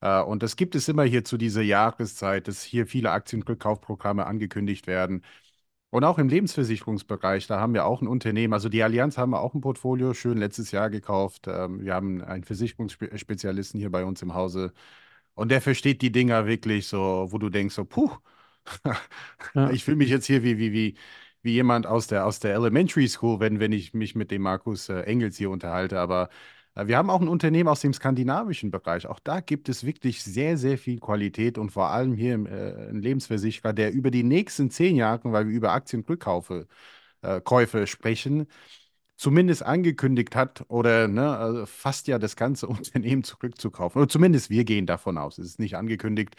Äh, 0.00 0.22
und 0.22 0.42
das 0.42 0.56
gibt 0.56 0.74
es 0.74 0.88
immer 0.88 1.04
hier 1.04 1.24
zu 1.24 1.36
dieser 1.38 1.62
Jahreszeit, 1.62 2.48
dass 2.48 2.62
hier 2.62 2.86
viele 2.86 3.10
Aktienrückkaufprogramme 3.12 4.26
angekündigt 4.26 4.86
werden. 4.86 5.24
Und 5.90 6.04
auch 6.04 6.18
im 6.18 6.28
Lebensversicherungsbereich, 6.28 7.46
da 7.46 7.60
haben 7.60 7.72
wir 7.72 7.86
auch 7.86 8.02
ein 8.02 8.08
Unternehmen. 8.08 8.52
Also 8.52 8.68
die 8.68 8.82
Allianz 8.82 9.16
haben 9.16 9.30
wir 9.30 9.40
auch 9.40 9.54
ein 9.54 9.62
Portfolio, 9.62 10.12
schön 10.12 10.36
letztes 10.38 10.70
Jahr 10.70 10.90
gekauft. 10.90 11.46
Ähm, 11.48 11.82
wir 11.82 11.94
haben 11.94 12.22
einen 12.22 12.44
Versicherungsspezialisten 12.44 13.80
hier 13.80 13.90
bei 13.90 14.04
uns 14.04 14.20
im 14.22 14.34
Hause. 14.34 14.72
Und 15.34 15.50
der 15.50 15.62
versteht 15.62 16.02
die 16.02 16.12
Dinger 16.12 16.46
wirklich 16.46 16.88
so, 16.88 17.28
wo 17.30 17.38
du 17.38 17.48
denkst, 17.50 17.74
so, 17.74 17.84
puh, 17.86 18.10
Ja. 19.54 19.70
ich 19.70 19.84
fühle 19.84 19.96
mich 19.96 20.10
jetzt 20.10 20.26
hier 20.26 20.42
wie, 20.42 20.58
wie, 20.58 20.72
wie, 20.72 20.96
wie 21.42 21.52
jemand 21.52 21.86
aus 21.86 22.06
der, 22.06 22.26
aus 22.26 22.40
der 22.40 22.54
Elementary 22.54 23.08
School, 23.08 23.40
wenn, 23.40 23.60
wenn 23.60 23.72
ich 23.72 23.94
mich 23.94 24.14
mit 24.14 24.30
dem 24.30 24.42
Markus 24.42 24.88
äh, 24.88 25.02
Engels 25.02 25.36
hier 25.36 25.50
unterhalte. 25.50 25.98
Aber 26.00 26.28
Wir 26.74 26.96
haben 26.96 27.10
auch 27.10 27.20
ein 27.20 27.28
Unternehmen 27.28 27.68
aus 27.68 27.80
dem 27.80 27.92
skandinavischen 27.92 28.70
Bereich. 28.70 29.06
Auch 29.08 29.18
da 29.18 29.40
gibt 29.40 29.68
es 29.68 29.84
wirklich 29.84 30.22
sehr, 30.22 30.56
sehr 30.56 30.78
viel 30.78 31.00
Qualität 31.00 31.58
und 31.58 31.70
vor 31.70 31.88
allem 31.88 32.14
hier 32.14 32.34
im, 32.34 32.46
äh, 32.46 32.90
ein 32.90 33.02
Lebensversicherer, 33.02 33.72
der 33.72 33.92
über 33.92 34.10
die 34.12 34.22
nächsten 34.22 34.70
zehn 34.70 34.94
Jahre, 34.96 35.32
weil 35.32 35.48
wir 35.48 35.54
über 35.56 35.72
Aktienrückkäufe 35.72 36.68
äh, 37.22 37.40
Käufe 37.40 37.86
sprechen, 37.86 38.46
zumindest 39.16 39.62
angekündigt 39.64 40.36
hat 40.36 40.64
oder 40.68 41.08
ne, 41.08 41.36
also 41.36 41.66
fast 41.66 42.08
ja 42.08 42.18
das 42.18 42.36
ganze 42.36 42.68
Unternehmen 42.68 43.24
zurückzukaufen. 43.24 44.00
Oder 44.02 44.08
zumindest 44.08 44.50
wir 44.50 44.64
gehen 44.64 44.86
davon 44.86 45.18
aus. 45.18 45.38
Es 45.38 45.46
ist 45.46 45.60
nicht 45.60 45.76
angekündigt, 45.76 46.36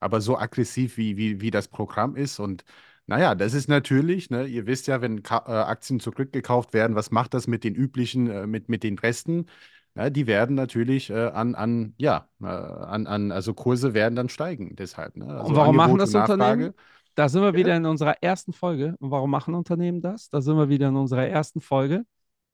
aber 0.00 0.20
so 0.20 0.38
aggressiv 0.38 0.96
wie, 0.96 1.16
wie, 1.16 1.40
wie 1.40 1.50
das 1.50 1.68
Programm 1.68 2.16
ist. 2.16 2.38
Und 2.40 2.64
naja, 3.08 3.34
das 3.34 3.54
ist 3.54 3.68
natürlich, 3.68 4.28
ne, 4.28 4.44
ihr 4.44 4.66
wisst 4.66 4.86
ja, 4.86 5.00
wenn 5.00 5.22
Ka 5.22 5.42
äh, 5.46 5.50
Aktien 5.50 5.98
zurückgekauft 5.98 6.74
werden, 6.74 6.94
was 6.94 7.10
macht 7.10 7.32
das 7.32 7.46
mit 7.46 7.64
den 7.64 7.74
üblichen, 7.74 8.28
äh, 8.28 8.46
mit, 8.46 8.68
mit 8.68 8.82
den 8.82 8.98
Resten? 8.98 9.46
Ja, 9.94 10.10
die 10.10 10.26
werden 10.26 10.54
natürlich 10.54 11.08
äh, 11.08 11.28
an, 11.28 11.54
an, 11.54 11.94
ja, 11.96 12.28
äh, 12.42 12.46
an, 12.46 13.06
an, 13.06 13.32
also 13.32 13.54
Kurse 13.54 13.94
werden 13.94 14.14
dann 14.14 14.28
steigen, 14.28 14.76
deshalb. 14.76 15.16
Ne? 15.16 15.26
Also 15.26 15.48
Und 15.48 15.56
warum 15.56 15.74
machen 15.74 15.92
Angebot 15.92 16.02
das 16.02 16.14
und 16.14 16.20
Nachfrage. 16.20 16.42
Unternehmen? 16.66 16.74
Da 17.14 17.28
sind 17.30 17.42
wir 17.42 17.54
wieder 17.54 17.76
in 17.76 17.86
unserer 17.86 18.22
ersten 18.22 18.52
Folge. 18.52 18.94
Und 19.00 19.10
warum 19.10 19.30
machen 19.30 19.54
Unternehmen 19.54 20.02
das? 20.02 20.28
Da 20.28 20.42
sind 20.42 20.56
wir 20.56 20.68
wieder 20.68 20.88
in 20.88 20.96
unserer 20.96 21.26
ersten 21.26 21.62
Folge. 21.62 22.04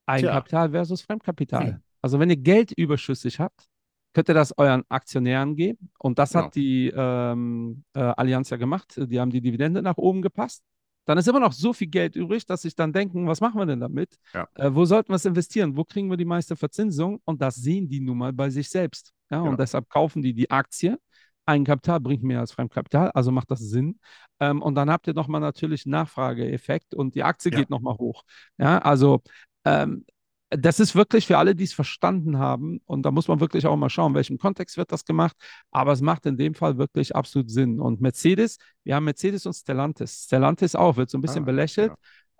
Eigenkapital 0.06 0.70
versus 0.70 1.02
Fremdkapital. 1.02 1.66
Hm. 1.66 1.82
Also 2.00 2.20
wenn 2.20 2.30
ihr 2.30 2.36
Geld 2.36 2.70
überschüssig 2.72 3.40
habt, 3.40 3.66
könnt 4.14 4.28
ihr 4.28 4.34
das 4.34 4.56
euren 4.56 4.84
Aktionären 4.88 5.56
geben. 5.56 5.90
Und 5.98 6.18
das 6.18 6.32
Genau. 6.32 6.44
hat 6.46 6.54
die 6.54 6.90
ähm, 6.96 7.84
äh, 7.94 8.00
Allianz 8.00 8.48
ja 8.50 8.56
gemacht. 8.56 8.94
Die 8.96 9.20
haben 9.20 9.30
die 9.30 9.40
Dividende 9.42 9.82
nach 9.82 9.98
oben 9.98 10.22
gepasst. 10.22 10.62
Dann 11.06 11.18
ist 11.18 11.28
immer 11.28 11.40
noch 11.40 11.52
so 11.52 11.74
viel 11.74 11.88
Geld 11.88 12.16
übrig, 12.16 12.46
dass 12.46 12.62
sich 12.62 12.74
dann 12.74 12.92
denken, 12.94 13.26
was 13.26 13.42
machen 13.42 13.58
wir 13.60 13.66
denn 13.66 13.80
damit? 13.80 14.16
Ja. 14.32 14.48
Äh, 14.54 14.74
wo 14.74 14.86
sollten 14.86 15.10
wir 15.10 15.16
es 15.16 15.26
investieren? 15.26 15.76
Wo 15.76 15.84
kriegen 15.84 16.08
wir 16.08 16.16
die 16.16 16.24
meiste 16.24 16.56
Verzinsung? 16.56 17.20
Und 17.26 17.42
das 17.42 17.56
sehen 17.56 17.88
die 17.88 18.00
nun 18.00 18.16
mal 18.16 18.32
bei 18.32 18.48
sich 18.48 18.70
selbst. 18.70 19.12
Ja? 19.30 19.38
Genau. 19.40 19.50
Und 19.50 19.60
deshalb 19.60 19.90
kaufen 19.90 20.22
die 20.22 20.32
die 20.32 20.50
Aktie. 20.50 20.98
Eigenkapital 21.46 22.00
bringt 22.00 22.22
mehr 22.22 22.40
als 22.40 22.52
Fremdkapital, 22.52 23.10
also 23.10 23.30
macht 23.30 23.50
das 23.50 23.60
Sinn. 23.60 23.98
Ähm, 24.40 24.62
und 24.62 24.76
dann 24.76 24.88
habt 24.90 25.06
ihr 25.06 25.12
nochmal 25.12 25.42
natürlich 25.42 25.84
einen 25.84 25.90
Nachfrageeffekt 25.92 26.94
und 26.94 27.14
die 27.14 27.22
Aktie 27.22 27.52
Ja. 27.52 27.58
geht 27.58 27.68
nochmal 27.68 27.98
hoch. 27.98 28.22
Ja, 28.56 28.78
also 28.78 29.20
ähm, 29.66 30.06
das 30.56 30.80
ist 30.80 30.94
wirklich 30.94 31.26
für 31.26 31.38
alle, 31.38 31.54
die 31.54 31.64
es 31.64 31.72
verstanden 31.72 32.38
haben. 32.38 32.80
Und 32.86 33.02
da 33.04 33.10
muss 33.10 33.28
man 33.28 33.40
wirklich 33.40 33.66
auch 33.66 33.76
mal 33.76 33.90
schauen, 33.90 34.12
in 34.12 34.16
welchem 34.16 34.38
Kontext 34.38 34.76
wird 34.76 34.92
das 34.92 35.04
gemacht. 35.04 35.36
Aber 35.70 35.92
es 35.92 36.00
macht 36.00 36.26
in 36.26 36.36
dem 36.36 36.54
Fall 36.54 36.78
wirklich 36.78 37.14
absolut 37.14 37.50
Sinn. 37.50 37.80
Und 37.80 38.00
Mercedes, 38.00 38.58
wir 38.84 38.94
haben 38.96 39.04
Mercedes 39.04 39.46
und 39.46 39.54
Stellantis. 39.54 40.24
Stellantis 40.24 40.74
auch, 40.74 40.96
wird 40.96 41.10
so 41.10 41.18
ein 41.18 41.22
bisschen 41.22 41.42
Ah, 41.44 41.46
belächelt. 41.46 41.90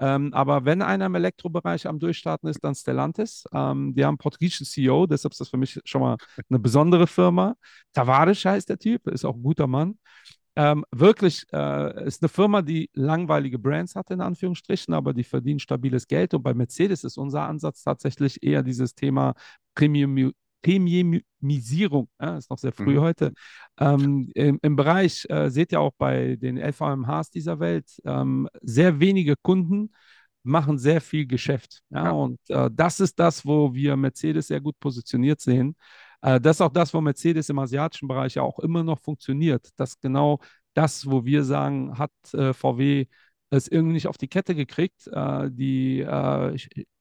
ja. 0.01 0.17
Ähm, 0.17 0.33
aber 0.35 0.65
wenn 0.65 0.83
einer 0.83 1.07
im 1.07 1.15
Elektrobereich 1.15 1.87
am 1.87 2.01
Durchstarten 2.01 2.49
ist, 2.49 2.63
dann 2.65 2.75
Stellantis. 2.75 3.45
Ähm, 3.53 3.95
die 3.95 4.05
haben 4.05 4.13
einen 4.13 4.19
portugiesischen 4.19 4.67
CEO, 4.67 5.07
deshalb 5.07 5.33
ist 5.33 5.41
das 5.41 5.49
für 5.51 5.57
mich 5.57 5.81
schon 5.85 6.01
mal 6.01 6.17
eine 6.51 6.59
besondere 6.59 7.07
Firma. 7.07 7.55
Tavares 7.93 8.45
heißt 8.45 8.69
der 8.69 8.79
Typ, 8.79 9.07
ist 9.07 9.25
auch 9.25 9.37
ein 9.37 9.43
guter 9.43 9.69
Mann. 9.69 9.99
Ähm, 10.57 10.85
wirklich 10.93 11.45
äh, 11.53 12.07
ist 12.07 12.23
eine 12.23 12.29
Firma, 12.29 12.63
die 12.63 12.89
langweilige 12.95 13.59
Brands 13.59 13.97
hat, 13.97 14.11
in 14.11 14.21
Anführungsstrichen, 14.21 14.95
aber 14.95 15.13
die 15.13 15.25
verdienen 15.25 15.59
stabiles 15.59 16.07
Geld. 16.07 16.33
Und 16.35 16.43
bei 16.43 16.55
Mercedes 16.55 17.03
ist 17.05 17.19
unser 17.19 17.43
Ansatz 17.43 17.83
tatsächlich 17.83 18.43
eher 18.43 18.63
dieses 18.63 18.95
Thema 18.95 19.35
Premium, 19.75 20.33
Premiumisierung. 20.63 22.09
Ja, 22.21 22.39
ist 22.39 22.51
noch 22.51 22.59
sehr 22.59 22.73
früh 22.73 22.95
Mhm. 22.95 23.01
heute. 23.01 23.33
Ähm, 23.79 24.31
im, 24.35 24.59
Im 24.63 24.77
Bereich, 24.77 25.27
äh, 25.29 25.51
seht 25.51 25.73
ihr 25.73 25.81
auch 25.81 25.93
bei 25.99 26.37
den 26.37 26.57
LVMHs 26.57 27.31
dieser 27.31 27.59
Welt, 27.61 27.91
ähm, 28.05 28.49
sehr 28.63 28.99
wenige 29.01 29.35
Kunden 29.43 29.93
machen 30.43 30.79
sehr 30.79 31.01
viel 31.01 31.27
Geschäft. 31.27 31.81
Ja, 31.91 32.05
Ja. 32.05 32.11
und 32.13 32.39
äh, 32.49 32.71
das 32.73 33.01
ist 33.01 33.19
das, 33.19 33.45
wo 33.45 33.75
wir 33.75 33.97
Mercedes 33.97 34.49
sehr 34.49 34.61
gut 34.61 34.79
positioniert 34.79 35.41
sehen. 35.41 35.75
Äh, 36.25 36.41
das 36.41 36.57
ist 36.57 36.61
auch 36.63 36.73
das, 36.73 36.95
wo 36.95 37.01
Mercedes 37.01 37.49
im 37.49 37.59
asiatischen 37.59 38.09
Bereich 38.09 38.35
ja 38.35 38.43
auch 38.43 38.59
immer 38.59 38.83
noch 38.83 38.99
funktioniert. 39.01 39.69
Das 39.77 40.01
genau 40.01 40.41
das, 40.75 41.09
wo 41.09 41.25
wir 41.25 41.45
sagen, 41.45 41.99
hat 41.99 42.13
äh, 42.33 42.53
VW 42.53 43.07
es 43.51 43.69
irgendwie 43.69 43.95
nicht 43.95 44.09
auf 44.09 44.19
die 44.19 44.29
Kette 44.29 44.55
gekriegt. 44.55 45.07
Äh, 45.09 45.51
die 45.51 46.05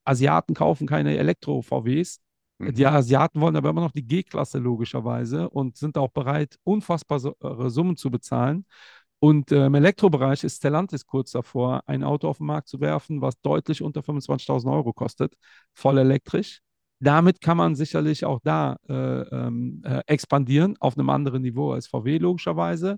Asiaten 0.05 0.53
kaufen 0.53 0.87
keine 0.87 1.17
Elektro-VWs. 1.17 2.19
Mhm. 2.59 2.73
Die 2.75 2.85
Asiaten 2.85 3.41
wollen 3.41 3.55
aber 3.55 3.69
immer 3.69 3.81
noch 3.81 3.91
die 3.91 4.05
G-Klasse 4.05 4.59
logischerweise 4.59 5.49
und 5.49 5.77
sind 5.77 5.97
auch 5.97 6.09
bereit, 6.09 6.57
unfassbare 6.63 7.69
Summen 7.69 7.95
zu 7.97 8.11
bezahlen. 8.11 8.65
Und 9.19 9.53
äh, 9.53 9.67
im 9.67 9.75
Elektrobereich 9.75 10.43
ist 10.43 10.57
Stellantis 10.57 11.05
kurz 11.05 11.31
davor, 11.31 11.83
ein 11.87 12.03
Auto 12.03 12.27
auf 12.27 12.39
den 12.39 12.47
Markt 12.47 12.67
zu 12.67 12.81
werfen, 12.81 13.21
was 13.21 13.39
deutlich 13.39 13.81
unter 13.81 14.03
25.000 14.03 14.69
Euro 14.71 14.91
kostet, 14.91 15.33
voll 15.73 15.97
elektrisch. 15.97 16.61
Damit 17.03 17.41
kann 17.41 17.57
man 17.57 17.75
sicherlich 17.75 18.23
auch 18.23 18.39
da 18.43 18.77
äh, 18.87 18.93
ähm, 18.93 19.81
äh, 19.83 20.01
expandieren 20.07 20.77
auf 20.79 20.97
einem 20.97 21.09
anderen 21.09 21.41
Niveau 21.41 21.73
als 21.73 21.87
VW 21.87 22.17
logischerweise. 22.17 22.97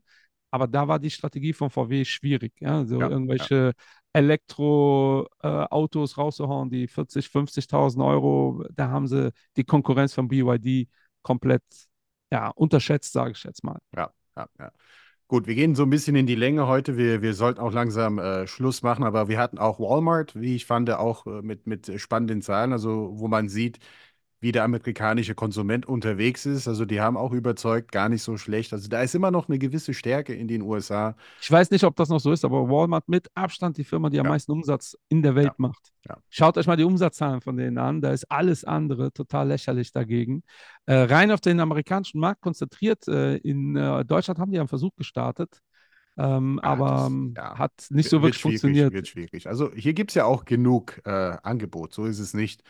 Aber 0.51 0.67
da 0.67 0.87
war 0.87 0.99
die 0.99 1.09
Strategie 1.09 1.53
von 1.53 1.71
VW 1.71 2.05
schwierig. 2.05 2.53
Ja? 2.59 2.85
So 2.85 3.01
Ja, 3.01 3.09
irgendwelche 3.09 3.73
Elektroautos 4.13 6.17
rauszuhauen, 6.17 6.69
die 6.69 6.87
40.000, 6.87 7.31
50.000 7.31 8.03
Euro, 8.03 8.63
da 8.73 8.89
haben 8.89 9.07
sie 9.07 9.31
die 9.57 9.63
Konkurrenz 9.63 10.13
von 10.13 10.27
BYD 10.27 10.87
komplett 11.23 11.63
ja, 12.31 12.49
unterschätzt, 12.49 13.11
sage 13.11 13.31
ich 13.31 13.43
jetzt 13.43 13.63
mal. 13.63 13.79
Ja, 13.95 14.11
ja, 14.37 14.47
ja. 14.59 14.71
Gut, 15.27 15.47
wir 15.47 15.55
gehen 15.55 15.73
so 15.73 15.83
ein 15.83 15.89
bisschen 15.89 16.15
in 16.15 16.27
die 16.27 16.35
Länge 16.35 16.67
heute. 16.67 16.97
Wir, 16.97 17.23
wir 17.23 17.33
sollten 17.33 17.59
auch 17.59 17.71
langsam 17.73 18.19
äh, 18.19 18.45
Schluss 18.45 18.83
machen, 18.83 19.03
aber 19.03 19.27
wir 19.27 19.39
hatten 19.39 19.57
auch 19.57 19.79
Walmart, 19.79 20.39
wie 20.39 20.55
ich 20.55 20.67
fand, 20.67 20.87
auch 20.91 21.25
äh, 21.25 21.41
mit, 21.41 21.65
mit 21.65 21.99
spannenden 21.99 22.43
Zahlen, 22.43 22.71
also 22.71 23.09
wo 23.15 23.27
man 23.27 23.49
sieht, 23.49 23.79
wie 24.45 24.51
der 24.51 24.63
amerikanische 24.63 25.33
Konsument 25.33 25.87
unterwegs 25.87 26.45
ist. 26.45 26.67
Also 26.67 26.85
die 26.85 27.01
haben 27.01 27.17
auch 27.17 27.31
überzeugt, 27.31 27.91
gar 27.91 28.09
nicht 28.09 28.21
so 28.21 28.37
schlecht. 28.37 28.73
Also 28.73 28.87
da 28.87 29.01
ist 29.01 29.15
immer 29.15 29.31
noch 29.31 29.49
eine 29.49 29.57
gewisse 29.57 29.95
Stärke 29.95 30.35
in 30.35 30.47
den 30.47 30.61
USA. 30.61 31.15
Ich 31.41 31.49
weiß 31.51 31.71
nicht, 31.71 31.83
ob 31.83 31.95
das 31.95 32.09
noch 32.09 32.19
so 32.19 32.31
ist, 32.31 32.45
aber 32.45 32.69
Walmart 32.69 33.09
mit 33.09 33.27
Abstand 33.33 33.75
die 33.77 33.83
Firma, 33.83 34.11
die 34.11 34.19
am 34.19 34.27
Ja. 34.27 34.31
meisten 34.33 34.51
Umsatz 34.51 34.95
in 35.09 35.23
der 35.23 35.33
Welt 35.33 35.47
Ja. 35.47 35.53
macht. 35.57 35.91
Ja. 36.07 36.17
Schaut 36.29 36.59
euch 36.59 36.67
mal 36.67 36.75
die 36.75 36.83
Umsatzzahlen 36.83 37.41
von 37.41 37.57
denen 37.57 37.79
an. 37.79 38.01
Da 38.01 38.11
ist 38.11 38.29
alles 38.31 38.63
andere 38.63 39.11
total 39.11 39.47
lächerlich 39.47 39.91
dagegen. 39.91 40.43
Äh, 40.85 40.93
rein 40.93 41.31
auf 41.31 41.41
den 41.41 41.59
amerikanischen 41.59 42.19
Markt 42.19 42.41
konzentriert. 42.41 43.07
Äh, 43.07 43.37
in 43.37 43.75
äh, 43.75 44.05
Deutschland 44.05 44.37
haben 44.39 44.51
die 44.51 44.59
einen 44.59 44.67
Versuch 44.67 44.95
gestartet, 44.95 45.59
ähm, 46.19 46.59
Ah, 46.61 46.67
aber 46.73 46.85
das- 46.91 47.07
ähm, 47.07 47.33
ja. 47.35 47.57
hat 47.57 47.73
nicht 47.89 48.09
so 48.09 48.21
wirklich 48.21 48.39
funktioniert. 48.39 48.93
Wird 48.93 49.07
schwierig. 49.07 49.47
Also 49.47 49.71
hier 49.73 49.93
gibt 49.93 50.11
es 50.11 50.15
ja 50.15 50.25
auch 50.25 50.45
genug 50.45 51.01
äh, 51.03 51.09
Angebot, 51.41 51.95
so 51.95 52.05
ist 52.05 52.19
es 52.19 52.35
nicht. 52.35 52.61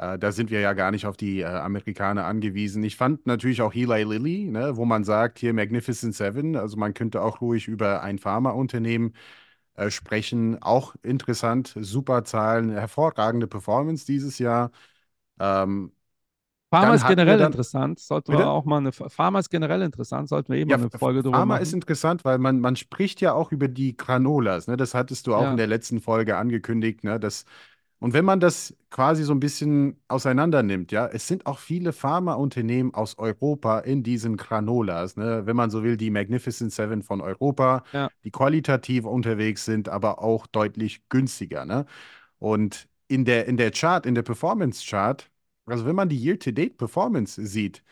Äh, 0.00 0.18
da 0.18 0.32
sind 0.32 0.50
wir 0.50 0.60
ja 0.60 0.72
gar 0.74 0.90
nicht 0.92 1.06
auf 1.06 1.16
die 1.18 1.40
äh, 1.42 1.46
Amerikaner 1.46 2.26
angewiesen. 2.26 2.82
Ich 2.84 2.96
fand 2.96 3.26
natürlich 3.26 3.62
auch 3.62 3.74
Eli 3.74 4.04
Lilly, 4.04 4.46
ne, 4.46 4.76
wo 4.76 4.84
man 4.86 5.04
sagt, 5.04 5.38
hier 5.40 5.54
Magnificent 5.54 6.14
Seven, 6.14 6.56
also 6.56 6.76
man 6.78 6.94
könnte 6.94 7.22
auch 7.22 7.40
ruhig 7.42 7.68
über 7.68 8.02
ein 8.02 8.18
Pharmaunternehmen 8.18 9.14
äh, 9.74 9.90
sprechen. 9.90 10.62
Auch 10.62 10.94
interessant, 11.02 11.74
super 11.80 12.24
Zahlen, 12.24 12.70
hervorragende 12.70 13.46
Performance 13.48 14.06
dieses 14.06 14.38
Jahr. 14.38 14.72
Ähm, 15.40 15.92
Pharma 16.70 16.94
ist 16.94 17.06
generell 17.06 17.40
interessant. 17.40 17.98
Sollten 18.00 18.30
Bitte? 18.30 18.36
wir 18.36 18.48
auch 18.48 18.64
mal 18.64 18.78
eine 18.78 18.92
Pharma 18.92 19.38
ist 19.40 19.50
generell 19.50 19.82
interessant, 19.82 20.28
sollten 20.28 20.52
wir 20.52 20.58
eben 20.60 20.70
Ja, 20.70 20.76
mal 20.76 20.78
eine 20.78 20.90
Folge 20.90 21.22
drüber 21.22 21.42
Pharma 21.42 21.56
machen. 21.56 21.62
ist 21.62 21.72
interessant, 21.74 22.24
weil 22.24 22.38
man, 22.38 22.60
man 22.60 22.76
spricht 22.76 23.20
ja 23.20 23.32
auch 23.32 23.50
über 23.52 23.66
die 23.68 23.96
Granolas. 23.96 24.66
Ne? 24.68 24.76
Das 24.76 24.94
hattest 24.94 25.26
du 25.26 25.34
auch 25.34 25.42
Ja. 25.42 25.50
in 25.50 25.56
der 25.56 25.66
letzten 25.66 26.00
Folge 26.00 26.36
angekündigt. 26.36 27.02
Ne? 27.04 27.18
Das, 27.18 27.44
und 28.00 28.12
wenn 28.14 28.24
man 28.24 28.40
das 28.40 28.74
quasi 28.90 29.24
so 29.24 29.32
ein 29.32 29.40
bisschen 29.40 30.00
auseinander 30.08 30.62
nimmt, 30.62 30.90
ja, 30.92 31.06
es 31.06 31.28
sind 31.28 31.46
auch 31.46 31.58
viele 31.58 31.92
Pharmaunternehmen 31.92 32.94
aus 32.94 33.18
Europa 33.18 33.80
in 33.80 34.02
diesen 34.02 34.36
Granolas. 34.38 35.16
Ne? 35.16 35.46
Wenn 35.46 35.56
man 35.56 35.70
so 35.70 35.82
will, 35.84 35.96
die 35.96 36.10
Magnificent 36.10 36.72
Seven 36.72 37.02
von 37.02 37.20
Europa, 37.20 37.84
Ja. 37.92 38.10
die 38.24 38.30
qualitativ 38.30 39.04
unterwegs 39.04 39.64
sind, 39.66 39.88
aber 39.88 40.22
auch 40.22 40.46
deutlich 40.46 41.08
günstiger. 41.10 41.64
Ne? 41.66 41.86
Und 42.38 42.88
in 43.08 43.24
der, 43.24 43.46
in 43.46 43.56
der 43.56 43.70
Chart, 43.72 44.06
in 44.06 44.14
der 44.14 44.22
Performance-Chart, 44.22 45.30
also 45.66 45.86
wenn 45.86 45.96
man 45.96 46.08
die 46.08 46.16
Year-to-Date-Performance 46.18 47.44
sieht, 47.46 47.82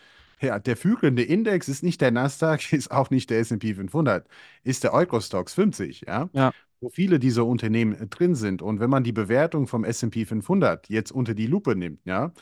ja, 0.41 0.59
der 0.59 0.77
führende 0.77 1.23
Index 1.23 1.69
ist 1.69 1.83
nicht 1.83 2.01
der 2.01 2.13
Nasdaq, 2.13 2.73
ist 2.73 2.91
auch 2.91 3.11
nicht 3.11 3.31
der 3.31 3.41
S&P 3.41 3.75
500, 3.75 4.27
ist 4.63 4.85
der 4.85 4.95
Eurostox 4.95 5.55
50, 5.55 6.03
ja? 6.07 6.31
Ja. 6.33 6.53
Wo 6.81 6.91
viele 6.91 7.19
dieser 7.19 7.45
Unternehmen 7.47 7.95
äh, 7.95 8.07
drin 8.07 8.35
sind. 8.35 8.63
Und 8.63 8.81
wenn 8.81 8.91
man 8.91 9.05
die 9.05 9.13
Bewertung 9.13 9.67
vom 9.67 9.85
S&P 9.85 10.25
500 10.25 10.89
jetzt 10.89 11.11
unter 11.13 11.35
die 11.35 11.47
Lupe 11.47 11.75
nimmt, 11.77 12.01
ja, 12.05 12.33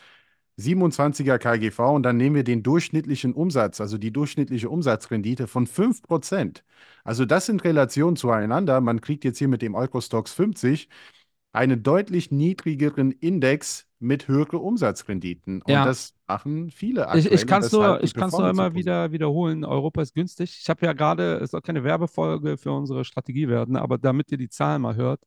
27er 0.58 1.38
KGV 1.38 1.78
und 1.94 2.02
dann 2.04 2.16
nehmen 2.16 2.36
wir 2.36 2.44
den 2.44 2.62
durchschnittlichen 2.62 3.34
Umsatz, 3.34 3.80
also 3.80 3.98
die 3.98 4.12
durchschnittliche 4.12 4.70
Umsatzrendite 4.70 5.46
von 5.46 5.66
5%. 5.66 6.64
Also 7.04 7.26
das 7.26 7.48
in 7.48 7.60
Relation 7.60 8.16
zueinander, 8.16 8.80
man 8.80 9.00
kriegt 9.02 9.24
jetzt 9.24 9.38
hier 9.38 9.48
mit 9.48 9.62
dem 9.62 9.74
Eurostox 9.74 10.32
50 10.32 10.88
einen 11.52 11.82
deutlich 11.82 12.30
niedrigeren 12.30 13.12
Index 13.12 13.85
mit 13.98 14.28
höheren 14.28 14.58
Umsatzrenditen. 14.60 15.62
Und 15.62 15.70
Ja. 15.72 15.84
das 15.84 16.14
machen 16.26 16.70
viele 16.70 17.02
Ich, 17.02 17.06
aktuell. 17.08 17.34
ich 17.34 17.42
und 17.42 17.48
kann 17.48 17.62
es 17.62 17.72
nur, 17.72 18.02
ich 18.02 18.14
nur 18.16 18.50
immer 18.50 18.74
wieder 18.74 19.12
wiederholen. 19.12 19.64
Europa 19.64 20.02
ist 20.02 20.14
günstig. 20.14 20.58
Ich 20.60 20.68
habe 20.68 20.84
ja 20.84 20.92
gerade, 20.92 21.36
es 21.36 21.50
soll 21.52 21.62
keine 21.62 21.82
Werbefolge 21.84 22.58
für 22.58 22.72
unsere 22.72 23.04
Strategie 23.04 23.48
werden, 23.48 23.76
aber 23.76 23.98
damit 23.98 24.30
ihr 24.32 24.38
die 24.38 24.48
Zahlen 24.48 24.82
mal 24.82 24.96
hört. 24.96 25.22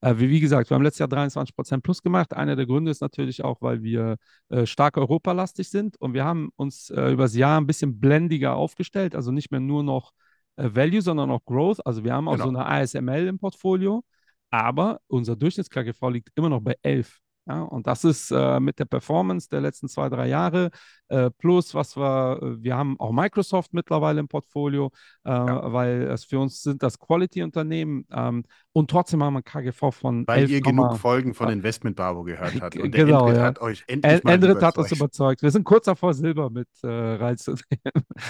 Äh, 0.00 0.14
wie, 0.18 0.28
wie 0.30 0.40
gesagt, 0.40 0.68
wir 0.70 0.74
haben 0.74 0.82
letztes 0.82 0.98
Jahr 1.00 1.08
23% 1.08 1.82
plus 1.82 2.02
gemacht. 2.02 2.34
Einer 2.34 2.56
der 2.56 2.66
Gründe 2.66 2.90
ist 2.90 3.00
natürlich 3.00 3.44
auch, 3.44 3.60
weil 3.62 3.82
wir 3.82 4.16
äh, 4.48 4.66
stark 4.66 4.96
europalastig 4.98 5.68
sind 5.70 5.96
und 6.00 6.14
wir 6.14 6.24
haben 6.24 6.50
uns 6.56 6.90
äh, 6.90 7.12
übers 7.12 7.34
Jahr 7.36 7.60
ein 7.60 7.66
bisschen 7.66 8.00
blendiger 8.00 8.54
aufgestellt, 8.56 9.14
also 9.14 9.30
nicht 9.32 9.50
mehr 9.52 9.60
nur 9.60 9.82
noch 9.84 10.12
äh, 10.56 10.68
Value, 10.74 11.02
sondern 11.02 11.30
auch 11.30 11.44
Growth. 11.44 11.84
Also 11.86 12.02
wir 12.04 12.12
haben 12.14 12.28
auch 12.28 12.32
Genau. 12.32 12.44
so 12.44 12.50
eine 12.50 12.66
ASML 12.66 13.26
im 13.28 13.38
Portfolio, 13.38 14.02
aber 14.50 15.00
unser 15.06 15.34
Durchschnitts-KGV 15.36 16.10
liegt 16.10 16.30
immer 16.34 16.48
noch 16.48 16.60
bei 16.60 16.76
11. 16.82 17.18
Ja, 17.46 17.62
und 17.62 17.88
das 17.88 18.04
ist 18.04 18.30
äh, 18.30 18.60
mit 18.60 18.78
der 18.78 18.84
Performance 18.84 19.48
der 19.48 19.60
letzten 19.60 19.88
zwei, 19.88 20.08
drei 20.08 20.28
Jahre, 20.28 20.70
äh, 21.08 21.28
plus 21.30 21.74
was 21.74 21.96
wir, 21.96 22.38
äh, 22.40 22.62
wir 22.62 22.76
haben 22.76 22.98
auch 23.00 23.10
Microsoft 23.12 23.74
mittlerweile 23.74 24.20
im 24.20 24.28
Portfolio, 24.28 24.92
äh, 25.24 25.30
weil 25.32 26.02
es 26.02 26.24
für 26.24 26.38
uns 26.38 26.62
sind 26.62 26.82
das 26.84 26.98
Quality-Unternehmen 27.00 28.06
ähm, 28.12 28.44
und 28.72 28.90
trotzdem 28.90 29.24
haben 29.24 29.34
wir 29.34 29.40
ein 29.40 29.44
KGV 29.44 29.90
von 29.90 30.26
Weil 30.26 30.44
11, 30.44 30.50
ihr 30.50 30.62
genug 30.62 30.96
Folgen 30.96 31.34
von 31.34 31.48
Investment 31.48 31.96
Barbo 31.96 32.22
gehört 32.24 32.60
habt. 32.60 32.80
Und 32.80 32.94
der 32.94 33.00
Genau, 33.00 33.06
Endrit 33.06 33.38
ja. 33.38 33.40
hat 33.40 33.60
euch 33.60 33.84
endlich 33.86 34.22
En- 34.22 34.24
mal 34.24 34.34
Endrit 34.34 34.62
hat 34.62 34.78
uns 34.78 34.90
überzeugt. 34.92 35.42
Wir 35.42 35.50
sind 35.50 35.64
kurz 35.64 35.84
davor, 35.86 36.14
Silber 36.14 36.50
mit 36.50 36.68
äh, 36.82 36.88
reinzunehmen. 36.88 37.62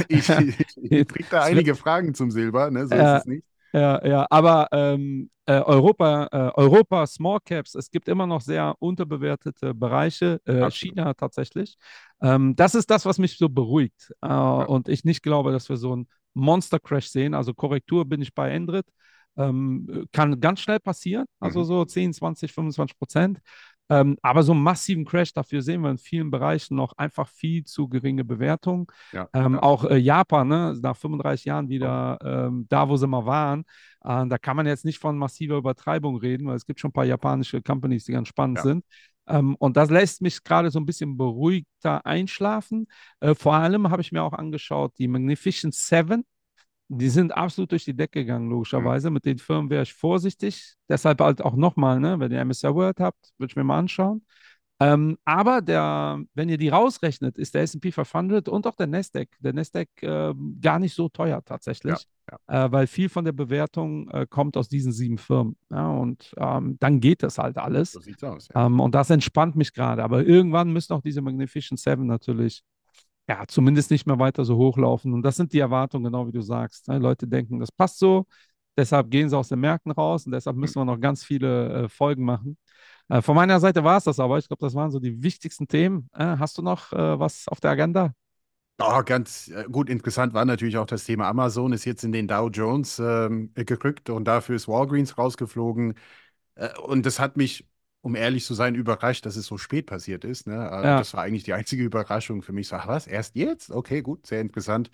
Ich, 0.08 0.36
ich, 0.38 0.56
ich 0.90 1.06
krieg 1.06 1.28
da 1.30 1.42
einige 1.42 1.74
Fragen 1.74 2.14
zum 2.14 2.30
Silber, 2.30 2.70
ne? 2.70 2.86
so 2.86 2.98
Äh, 2.98 2.98
ist 3.00 3.14
es 3.14 3.26
nicht. 3.26 3.44
Ja, 3.72 4.06
ja, 4.06 4.26
aber 4.30 4.68
ähm, 4.72 5.30
äh, 5.46 5.54
Europa, 5.60 6.28
äh, 6.30 6.50
Europa, 6.60 7.06
Small 7.06 7.38
Caps, 7.44 7.74
es 7.74 7.90
gibt 7.90 8.06
immer 8.08 8.26
noch 8.26 8.42
sehr 8.42 8.74
unterbewertete 8.80 9.72
Bereiche, 9.74 10.40
äh. 10.44 10.70
China 10.70 11.14
tatsächlich. 11.14 11.76
Ähm, 12.20 12.54
das 12.54 12.74
ist 12.74 12.90
das, 12.90 13.06
was 13.06 13.18
mich 13.18 13.38
so 13.38 13.48
beruhigt. 13.48 14.12
Äh, 14.20 14.26
Und 14.28 14.88
ich 14.88 15.04
nicht 15.04 15.22
glaube, 15.22 15.52
dass 15.52 15.68
wir 15.70 15.76
so 15.78 15.92
einen 15.92 16.06
Monster-Crash 16.34 17.06
sehen. 17.08 17.34
Also 17.34 17.54
Korrektur 17.54 18.04
bin 18.04 18.20
ich 18.20 18.34
bei 18.34 18.50
Endrit. 18.50 18.86
Ähm, 19.38 20.06
kann 20.12 20.38
ganz 20.40 20.60
schnell 20.60 20.78
passieren, 20.78 21.24
also 21.40 21.60
Mhm. 21.60 21.64
so 21.64 21.86
10, 21.86 22.12
20, 22.12 22.52
25 22.52 22.98
Prozent. 22.98 23.38
Ähm, 23.92 24.16
aber 24.22 24.42
so 24.42 24.52
einen 24.52 24.62
massiven 24.62 25.04
Crash, 25.04 25.32
dafür 25.32 25.62
sehen 25.62 25.82
wir 25.82 25.90
in 25.90 25.98
vielen 25.98 26.30
Bereichen 26.30 26.76
noch 26.76 26.92
einfach 26.96 27.28
viel 27.28 27.64
zu 27.64 27.88
geringe 27.88 28.24
Bewertungen. 28.24 28.86
Ja, 29.12 29.28
Ähm, 29.34 29.54
ja. 29.54 29.62
Auch 29.62 29.84
äh, 29.84 29.96
Japan, 29.96 30.48
ne, 30.48 30.78
nach 30.82 30.96
35 30.96 31.44
Jahren 31.46 31.68
wieder 31.68 32.18
ähm, 32.24 32.66
da, 32.68 32.88
wo 32.88 32.96
sie 32.96 33.06
mal 33.06 33.26
waren. 33.26 33.64
Äh, 34.04 34.26
da 34.28 34.38
kann 34.38 34.56
man 34.56 34.66
jetzt 34.66 34.84
nicht 34.84 34.98
von 34.98 35.18
massiver 35.18 35.56
Übertreibung 35.56 36.16
reden, 36.18 36.46
weil 36.46 36.56
es 36.56 36.66
gibt 36.66 36.80
schon 36.80 36.90
ein 36.90 36.94
paar 36.94 37.04
japanische 37.04 37.62
Companies, 37.62 38.04
die 38.04 38.12
ganz 38.12 38.28
spannend 38.28 38.58
Ja. 38.58 38.62
sind. 38.62 38.84
Ähm, 39.28 39.54
und 39.56 39.76
das 39.76 39.90
lässt 39.90 40.20
mich 40.20 40.42
gerade 40.42 40.70
so 40.70 40.80
ein 40.80 40.86
bisschen 40.86 41.16
beruhigter 41.16 42.04
einschlafen. 42.06 42.86
Äh, 43.20 43.34
vor 43.34 43.54
allem 43.54 43.90
habe 43.90 44.02
ich 44.02 44.12
mir 44.12 44.22
auch 44.22 44.32
angeschaut, 44.32 44.94
die 44.98 45.08
Magnificent 45.08 45.74
Seven. 45.74 46.24
Die 46.98 47.08
sind 47.08 47.32
absolut 47.32 47.72
durch 47.72 47.84
die 47.84 47.94
Decke 47.94 48.20
gegangen, 48.20 48.50
logischerweise. 48.50 49.10
Mit 49.10 49.24
den 49.24 49.38
Firmen 49.38 49.70
wäre 49.70 49.82
ich 49.82 49.94
vorsichtig. 49.94 50.74
Deshalb 50.88 51.20
halt 51.20 51.40
auch 51.42 51.56
nochmal, 51.56 51.98
ne, 51.98 52.20
wenn 52.20 52.30
ihr 52.30 52.40
MSR 52.40 52.74
World 52.74 53.00
habt, 53.00 53.32
würde 53.38 53.50
ich 53.50 53.56
mir 53.56 53.64
mal 53.64 53.78
anschauen. 53.78 54.22
Ähm, 54.82 55.16
aber 55.24 55.60
der, 55.60 56.20
wenn 56.34 56.48
ihr 56.48 56.58
die 56.58 56.68
rausrechnet, 56.68 57.38
ist 57.38 57.54
der 57.54 57.62
S&P 57.62 57.92
500 57.92 58.48
und 58.48 58.66
auch 58.66 58.74
der 58.74 58.88
Nasdaq, 58.88 59.28
der 59.38 59.52
Nasdaq 59.52 59.88
äh, 60.02 60.34
gar 60.60 60.78
nicht 60.80 60.94
so 60.94 61.08
teuer 61.08 61.42
tatsächlich, 61.44 61.94
Äh, 62.46 62.72
weil 62.72 62.86
viel 62.86 63.08
von 63.08 63.24
der 63.24 63.32
Bewertung 63.32 64.08
äh, 64.10 64.26
kommt 64.28 64.56
aus 64.56 64.68
diesen 64.68 64.90
sieben 64.90 65.18
Firmen. 65.18 65.56
Ja, 65.70 65.88
und 65.88 66.34
ähm, 66.36 66.76
dann 66.80 67.00
geht 67.00 67.22
das 67.22 67.38
halt 67.38 67.58
alles. 67.58 67.92
So 67.92 68.00
sieht's 68.00 68.24
aus. 68.24 68.48
Ja. 68.54 68.66
Ähm, 68.66 68.80
und 68.80 68.94
das 68.94 69.10
entspannt 69.10 69.54
mich 69.54 69.72
gerade. 69.72 70.02
Aber 70.02 70.24
irgendwann 70.24 70.72
müssen 70.72 70.94
auch 70.94 71.02
diese 71.02 71.20
Magnificent 71.22 71.78
Seven 71.78 72.06
natürlich, 72.06 72.62
ja, 73.28 73.44
zumindest 73.46 73.90
nicht 73.90 74.06
mehr 74.06 74.18
weiter 74.18 74.44
so 74.44 74.56
hochlaufen. 74.56 75.12
Und 75.12 75.22
das 75.22 75.36
sind 75.36 75.52
die 75.52 75.60
Erwartungen, 75.60 76.04
genau 76.04 76.26
wie 76.26 76.32
du 76.32 76.42
sagst. 76.42 76.88
Ne? 76.88 76.98
Leute 76.98 77.26
denken, 77.26 77.60
das 77.60 77.72
passt 77.72 77.98
so. 77.98 78.26
Deshalb 78.76 79.10
gehen 79.10 79.28
sie 79.28 79.36
aus 79.36 79.48
den 79.48 79.60
Märkten 79.60 79.92
raus 79.92 80.26
und 80.26 80.32
deshalb 80.32 80.56
müssen 80.56 80.80
wir 80.80 80.84
noch 80.84 80.98
ganz 81.00 81.24
viele 81.24 81.84
äh, 81.84 81.88
Folgen 81.88 82.24
machen. 82.24 82.56
Äh, 83.08 83.20
von 83.22 83.36
meiner 83.36 83.60
Seite 83.60 83.84
war 83.84 83.98
es 83.98 84.04
das 84.04 84.18
aber. 84.18 84.38
Ich 84.38 84.48
glaube, 84.48 84.64
das 84.64 84.74
waren 84.74 84.90
so 84.90 84.98
die 84.98 85.22
wichtigsten 85.22 85.68
Themen. 85.68 86.08
Äh, 86.14 86.36
hast 86.38 86.56
du 86.58 86.62
noch 86.62 86.92
äh, 86.92 87.18
was 87.18 87.48
auf 87.48 87.60
der 87.60 87.72
Agenda? 87.72 88.14
Oh, 88.80 89.02
ganz 89.04 89.48
äh, 89.48 89.64
gut, 89.70 89.88
interessant 89.90 90.34
war 90.34 90.44
natürlich 90.44 90.76
auch 90.78 90.86
das 90.86 91.04
Thema 91.04 91.28
Amazon, 91.28 91.72
ist 91.72 91.84
jetzt 91.84 92.02
in 92.04 92.12
den 92.12 92.26
Dow 92.26 92.48
Jones 92.48 92.98
ähm, 92.98 93.52
gerückt 93.54 94.10
und 94.10 94.24
dafür 94.24 94.56
ist 94.56 94.66
Walgreens 94.66 95.18
rausgeflogen. 95.18 95.94
Äh, 96.56 96.78
und 96.80 97.06
das 97.06 97.20
hat 97.20 97.36
mich, 97.36 97.66
um 98.02 98.14
ehrlich 98.16 98.44
zu 98.44 98.54
sein, 98.54 98.74
überrascht, 98.74 99.26
dass 99.26 99.36
es 99.36 99.46
so 99.46 99.58
spät 99.58 99.86
passiert 99.86 100.24
ist. 100.24 100.46
Ne? 100.46 100.54
Äh, 100.54 100.84
Ja. 100.84 100.98
Das 100.98 101.14
war 101.14 101.22
eigentlich 101.22 101.44
die 101.44 101.54
einzige 101.54 101.84
Überraschung 101.84 102.42
für 102.42 102.52
mich. 102.52 102.68
So, 102.68 102.76
ach 102.76 102.88
was, 102.88 103.06
erst 103.06 103.36
jetzt? 103.36 103.70
Okay, 103.70 104.02
gut, 104.02 104.26
sehr 104.26 104.40
interessant. 104.40 104.90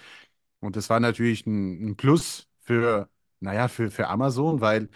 Und 0.61 0.77
das 0.77 0.91
war 0.91 1.01
natürlich 1.01 1.47
ein, 1.47 1.91
ein 1.91 1.97
Plus 1.97 2.49
für, 2.61 3.09
naja, 3.41 3.69
für, 3.69 3.91
für 3.91 4.09
Amazon, 4.09 4.61
weil 4.61 4.89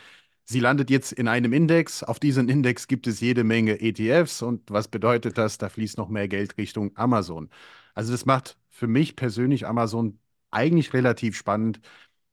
sie 0.45 0.61
landet 0.61 0.91
jetzt 0.91 1.13
in 1.13 1.29
einem 1.29 1.53
Index. 1.53 2.03
Auf 2.03 2.19
diesem 2.21 2.49
Index 2.49 2.89
gibt 2.89 3.07
es 3.07 3.21
jede 3.21 3.45
Menge 3.45 3.81
ETFs. 3.81 4.43
Und 4.43 4.71
was 4.71 4.89
bedeutet 4.89 5.39
das? 5.39 5.59
Da 5.59 5.69
fließt 5.69 5.99
noch 5.99 6.09
mehr 6.09 6.29
Geld 6.29 6.59
Richtung 6.59 6.97
Amazon. 6.97 7.51
Also 7.95 8.13
das 8.13 8.27
macht 8.27 8.59
für 8.71 8.87
mich 8.89 9.17
persönlich 9.17 9.67
Amazon 9.67 10.19
eigentlich 10.51 10.93
relativ 10.95 11.37
spannend. 11.37 11.81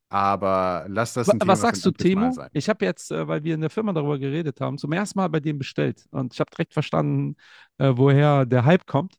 Aber 0.10 0.86
lass 0.88 1.14
das 1.14 1.32
ein 1.32 1.40
Thema 1.40 1.54
Was 1.54 1.60
ein 1.60 1.62
sagst 1.62 1.86
du, 1.86 1.92
sein. 2.32 2.50
Ich 2.54 2.70
habe 2.70 2.86
jetzt, 2.86 3.12
äh, 3.12 3.28
weil 3.28 3.44
wir 3.44 3.54
in 3.56 3.62
der 3.62 3.70
Firma 3.70 3.94
darüber 3.94 4.18
geredet 4.18 4.60
haben, 4.62 4.78
zum 4.78 4.92
ersten 4.92 5.20
Mal 5.20 5.28
bei 5.30 5.40
dem 5.40 5.58
bestellt. 5.60 6.06
Und 6.12 6.34
ich 6.34 6.40
habe 6.40 6.50
direkt 6.52 6.74
verstanden, 6.74 7.36
äh, 7.78 7.92
woher 7.96 8.46
der 8.46 8.66
Hype 8.66 8.86
kommt. 8.88 9.16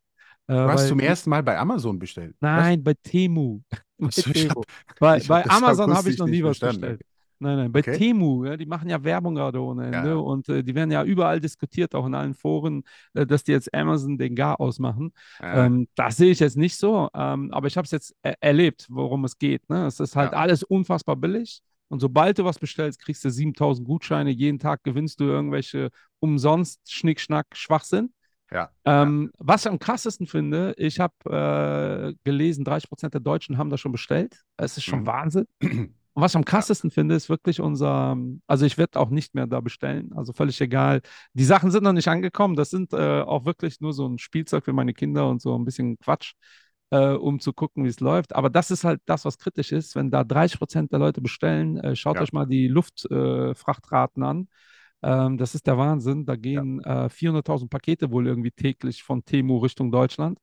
Äh, 0.49 0.55
Du 0.55 0.69
hast 0.71 0.81
weil 0.81 0.89
zum 0.89 1.01
ersten 1.01 1.31
Mal 1.31 1.43
bei 1.43 1.59
Amazon 1.59 1.99
bestellt. 1.99 2.37
Nein, 2.41 2.83
bei 2.83 2.95
Temu. 2.95 3.61
Bei, 3.99 4.11
Temu. 4.33 4.49
hab- 4.51 4.67
bei, 4.99 5.19
ich 5.19 5.29
hab 5.31 5.43
bei 5.43 5.43
das 5.43 5.53
Amazon 5.57 5.93
habe 5.95 6.09
ich 6.11 6.19
noch 6.19 6.27
nie 6.27 6.43
was 6.43 6.61
bestellt. 6.61 7.01
Nein, 7.43 7.57
nein, 7.57 7.73
bei 7.73 7.81
Okay. 7.81 7.97
Temu, 7.97 8.45
ja, 8.45 8.57
die 8.57 8.67
machen 8.67 8.89
ja 8.91 9.03
Werbung 9.03 9.35
gerade 9.35 9.61
ohne 9.63 9.87
Ende 9.87 10.11
Ja. 10.11 10.15
und 10.17 10.49
äh, 10.51 10.63
die 10.63 10.75
werden 10.75 10.91
ja 10.91 11.03
überall 11.05 11.41
diskutiert, 11.41 11.95
auch 11.95 12.07
in 12.07 12.15
allen 12.15 12.35
Foren, 12.35 12.83
äh, 13.15 13.27
dass 13.27 13.45
die 13.45 13.53
jetzt 13.53 13.73
Amazon 13.75 14.19
den 14.19 14.35
Gar 14.37 14.61
ausmachen. 14.61 15.13
Äh, 15.41 15.67
Ähm, 15.67 15.89
das 15.95 16.19
sehe 16.19 16.31
ich 16.33 16.41
jetzt 16.41 16.57
nicht 16.59 16.77
so, 16.77 17.09
ähm, 17.15 17.51
aber 17.53 17.67
ich 17.67 17.77
habe 17.77 17.87
es 17.87 17.91
jetzt 17.93 18.15
er 18.23 18.35
erlebt, 18.43 18.87
worum 18.91 19.25
es 19.25 19.39
geht. 19.39 19.69
Ne? 19.71 19.87
Es 19.87 20.01
ist 20.01 20.17
halt 20.17 20.33
Ja. 20.33 20.39
alles 20.39 20.63
unfassbar 20.63 21.17
billig. 21.17 21.63
Und 21.89 22.01
sobald 22.01 22.39
du 22.39 22.45
was 22.45 22.59
bestellst, 22.59 23.01
kriegst 23.01 23.25
du 23.25 23.31
7000 23.31 23.87
Gutscheine. 23.89 24.31
Jeden 24.31 24.59
Tag 24.61 24.85
gewinnst 24.85 25.19
du 25.19 25.25
irgendwelche 25.25 25.89
umsonst 26.21 26.81
Schnickschnack 26.93 27.47
Schwachsinn. 27.55 28.13
ja. 28.53 28.71
Ähm, 28.85 29.31
Was 29.39 29.65
ich 29.65 29.71
am 29.71 29.79
krassesten 29.79 30.27
finde, 30.27 30.75
ich 30.77 31.01
habe 31.01 31.15
äh, 31.25 32.15
gelesen, 32.23 32.65
30% 32.65 33.15
der 33.15 33.21
Deutschen 33.21 33.59
haben 33.59 33.71
das 33.71 33.81
schon 33.81 33.93
bestellt. 33.93 34.43
Es 34.57 34.77
ist 34.77 34.85
schon 34.85 35.01
Mhm. 35.01 35.07
Wahnsinn. 35.07 35.47
Und 36.15 36.23
was 36.23 36.33
ich 36.33 36.37
am 36.37 36.45
krassesten 36.45 36.91
finde, 36.91 37.15
ist 37.15 37.29
wirklich 37.29 37.61
unser, 37.61 38.17
also 38.47 38.67
ich 38.67 38.79
werde 38.79 38.99
auch 38.99 39.11
nicht 39.11 39.35
mehr 39.35 39.47
da 39.47 39.61
bestellen, 39.61 40.11
also 40.15 40.33
völlig 40.33 40.61
egal. 40.61 41.03
Die 41.35 41.45
Sachen 41.45 41.71
sind 41.71 41.85
noch 41.85 41.93
nicht 41.93 42.09
angekommen, 42.09 42.57
das 42.57 42.71
sind 42.71 42.93
äh, 42.93 43.23
auch 43.23 43.45
wirklich 43.45 43.81
nur 43.81 43.93
so 43.93 44.07
ein 44.09 44.19
Spielzeug 44.19 44.65
für 44.65 44.73
meine 44.73 44.93
Kinder 44.93 45.29
und 45.29 45.41
so 45.41 45.57
ein 45.57 45.65
bisschen 45.65 45.99
Quatsch, 45.99 46.33
äh, 46.91 47.13
um 47.13 47.39
zu 47.41 47.53
gucken, 47.53 47.85
wie 47.85 47.89
es 47.89 48.01
läuft. 48.01 48.35
Aber 48.35 48.51
das 48.51 48.71
ist 48.71 48.85
halt 48.85 49.01
das, 49.07 49.25
was 49.25 49.39
kritisch 49.39 49.73
ist, 49.73 49.95
wenn 49.95 50.11
da 50.11 50.25
30% 50.25 50.91
der 50.93 50.99
Leute 50.99 51.21
bestellen, 51.21 51.77
äh, 51.79 51.95
schaut 51.95 52.17
Ja. 52.17 52.23
euch 52.23 52.33
mal 52.33 52.47
die 52.47 52.67
Luftfrachtraten 52.69 54.23
äh, 54.23 54.27
an. 54.27 54.49
Ähm, 55.03 55.39
das 55.39 55.55
ist 55.55 55.67
der 55.67 55.79
Wahnsinn. 55.79 56.27
Da 56.27 56.37
gehen 56.37 56.81
äh, 56.85 57.09
400.000 57.09 57.71
Pakete 57.71 58.11
wohl 58.11 58.27
irgendwie 58.27 58.51
täglich 58.51 59.03
von 59.03 59.25
Temu 59.25 59.59
Richtung 59.59 59.91
Deutschland. 59.91 60.39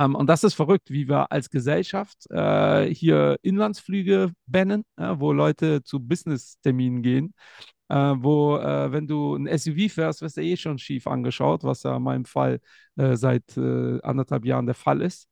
Ähm, 0.00 0.14
und 0.14 0.28
das 0.28 0.44
ist 0.44 0.54
verrückt, 0.54 0.90
wie 0.90 1.08
wir 1.08 1.30
als 1.32 1.50
Gesellschaft 1.50 2.30
äh, 2.30 2.86
hier 2.94 3.38
Inlandsflüge 3.42 4.32
bannen, 4.46 4.84
ja, 4.98 5.18
wo 5.20 5.32
Leute 5.32 5.82
zu 5.82 6.00
Business-Terminen 6.00 7.02
gehen. 7.02 7.34
Äh, 7.88 8.14
wo, 8.18 8.58
äh, 8.58 8.92
wenn 8.92 9.06
du 9.06 9.34
ein 9.34 9.46
SUV 9.46 9.92
fährst, 9.92 10.20
wirst 10.22 10.36
du 10.36 10.42
eh 10.42 10.56
schon 10.56 10.78
schief 10.78 11.06
angeschaut, 11.06 11.64
was 11.64 11.82
ja 11.84 11.96
in 11.96 12.02
meinem 12.02 12.24
Fall 12.26 12.60
äh, 12.96 13.16
seit 13.16 13.56
äh, 13.56 14.00
anderthalb 14.02 14.44
Jahren 14.44 14.66
der 14.66 14.74
Fall 14.74 15.00
ist. 15.02 15.26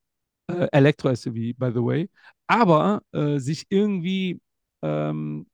Äh, 0.49 0.69
Elektro-SUV, 0.73 1.55
by 1.57 1.71
the 1.73 1.83
way. 1.83 2.11
Aber 2.47 3.03
sich 3.39 3.67
irgendwie 3.71 4.41
ähm, 4.83 5.47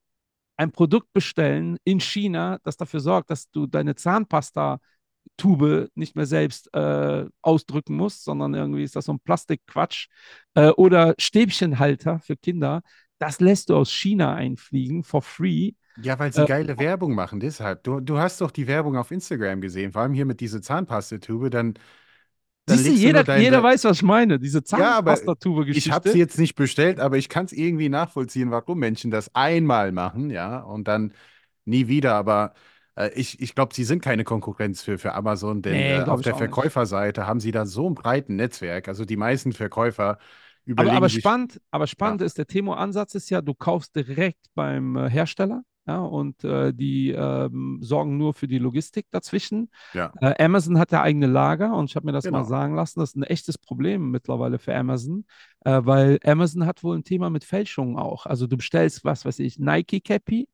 ein 0.56 0.72
Produkt 0.72 1.12
bestellen 1.12 1.78
in 1.84 2.00
China, 2.00 2.58
das 2.64 2.76
dafür 2.76 3.00
sorgt, 3.00 3.30
dass 3.30 3.50
du 3.50 3.66
deine 3.66 3.94
Zahnpasta-Tube 5.38 5.90
nicht 5.94 6.16
mehr 6.16 6.26
selbst 6.26 6.72
äh, 6.74 7.24
ausdrücken 7.42 7.96
musst, 7.96 8.24
sondern 8.24 8.54
irgendwie 8.54 8.82
ist 8.84 8.96
das 8.96 9.06
so 9.06 9.12
ein 9.12 9.20
Plastikquatsch. 9.20 10.08
Äh, 10.54 10.68
oder 10.70 11.14
Stäbchenhalter 11.18 12.18
für 12.20 12.36
Kinder, 12.36 12.82
das 13.18 13.40
lässt 13.40 13.70
du 13.70 13.76
aus 13.76 13.92
China 13.92 14.34
einfliegen, 14.34 15.04
for 15.04 15.22
free. 15.22 15.72
Ja, 16.02 16.18
weil 16.18 16.32
sie 16.32 16.40
Äh, 16.42 16.46
geile 16.46 16.78
Werbung 16.78 17.14
machen, 17.14 17.38
deshalb. 17.38 17.84
Du, 17.84 18.00
du 18.00 18.18
hast 18.18 18.40
doch 18.40 18.50
die 18.50 18.66
Werbung 18.66 18.96
auf 18.96 19.10
Instagram 19.10 19.60
gesehen, 19.60 19.92
vor 19.92 20.02
allem 20.02 20.14
hier 20.14 20.24
mit 20.24 20.40
dieser 20.40 20.62
Zahnpastatube, 20.62 21.50
dann, 21.50 21.74
dann 22.66 22.78
Siehst 22.78 22.88
du, 22.88 22.92
jeder, 22.92 23.24
dein, 23.24 23.42
jeder 23.42 23.62
weiß, 23.62 23.84
was 23.84 23.98
ich 23.98 24.02
meine. 24.02 24.38
Diese 24.38 24.62
Ja, 24.70 24.96
aber 24.96 25.20
Ich 25.68 25.90
habe 25.90 26.08
sie 26.08 26.18
jetzt 26.18 26.38
nicht 26.38 26.54
bestellt, 26.54 26.98
aber 27.00 27.18
ich 27.18 27.28
kann 27.28 27.44
es 27.44 27.52
irgendwie 27.52 27.88
nachvollziehen, 27.88 28.50
warum 28.50 28.78
Menschen 28.78 29.10
das 29.10 29.34
einmal 29.34 29.92
machen, 29.92 30.30
ja, 30.30 30.60
und 30.60 30.88
dann 30.88 31.12
nie 31.64 31.88
wieder. 31.88 32.14
Aber 32.14 32.54
ich, 33.14 33.40
ich 33.40 33.54
glaube, 33.54 33.74
sie 33.74 33.84
sind 33.84 34.02
keine 34.02 34.24
Konkurrenz 34.24 34.82
für, 34.82 34.98
für 34.98 35.14
Amazon, 35.14 35.62
denn 35.62 35.78
Nee, 35.78 35.88
äh, 35.88 36.04
auf 36.08 36.20
der 36.22 36.34
auch 36.34 36.42
nicht. 36.42 36.56
Verkäuferseite 36.56 37.26
haben 37.26 37.40
sie 37.40 37.52
da 37.52 37.66
so 37.66 37.88
ein 37.88 37.94
breiten 37.94 38.36
Netzwerk. 38.36 38.88
Also 38.88 39.04
die 39.04 39.16
meisten 39.16 39.52
Verkäufer 39.52 40.18
Aber, 40.76 40.92
überlegen 40.92 40.96
aber 40.96 41.08
sich, 41.08 41.22
spannend, 41.22 41.60
aber 41.70 41.86
spannend 41.86 42.22
ist, 42.22 42.38
der 42.38 42.46
Temo-Ansatz 42.46 43.14
ist 43.14 43.30
ja, 43.30 43.42
du 43.42 43.54
kaufst 43.54 43.94
direkt 43.96 44.46
beim 44.54 44.96
äh, 44.96 45.10
Hersteller 45.10 45.62
ja, 45.86 45.98
und 46.00 46.44
äh, 46.44 46.72
die 46.72 47.10
ähm, 47.10 47.78
sorgen 47.82 48.16
nur 48.16 48.32
für 48.34 48.46
die 48.48 48.58
Logistik 48.58 49.06
dazwischen. 49.10 49.70
Ja. 49.92 50.12
Äh, 50.20 50.42
Amazon 50.44 50.78
hat 50.78 50.92
ja 50.92 51.02
eigene 51.02 51.26
Lager 51.26 51.74
und 51.74 51.90
ich 51.90 51.96
habe 51.96 52.06
mir 52.06 52.12
das 52.12 52.30
mal 52.30 52.42
Genau. 52.42 52.48
sagen 52.48 52.74
lassen, 52.76 53.00
das 53.00 53.10
ist 53.10 53.16
ein 53.16 53.24
echtes 53.24 53.58
Problem 53.58 54.10
mittlerweile 54.12 54.58
für 54.58 54.74
Amazon, 54.74 55.24
äh, 55.64 55.80
weil 55.84 56.18
Amazon 56.24 56.66
hat 56.66 56.84
wohl 56.84 56.96
ein 56.96 57.04
Thema 57.04 57.30
mit 57.30 57.44
Fälschungen 57.44 57.98
auch. 57.98 58.26
Also 58.26 58.46
du 58.46 58.56
bestellst, 58.56 59.04
was 59.04 59.24
weiß 59.24 59.40
ich, 59.40 59.58
Nike 59.58 60.00
Cappy, 60.00 60.48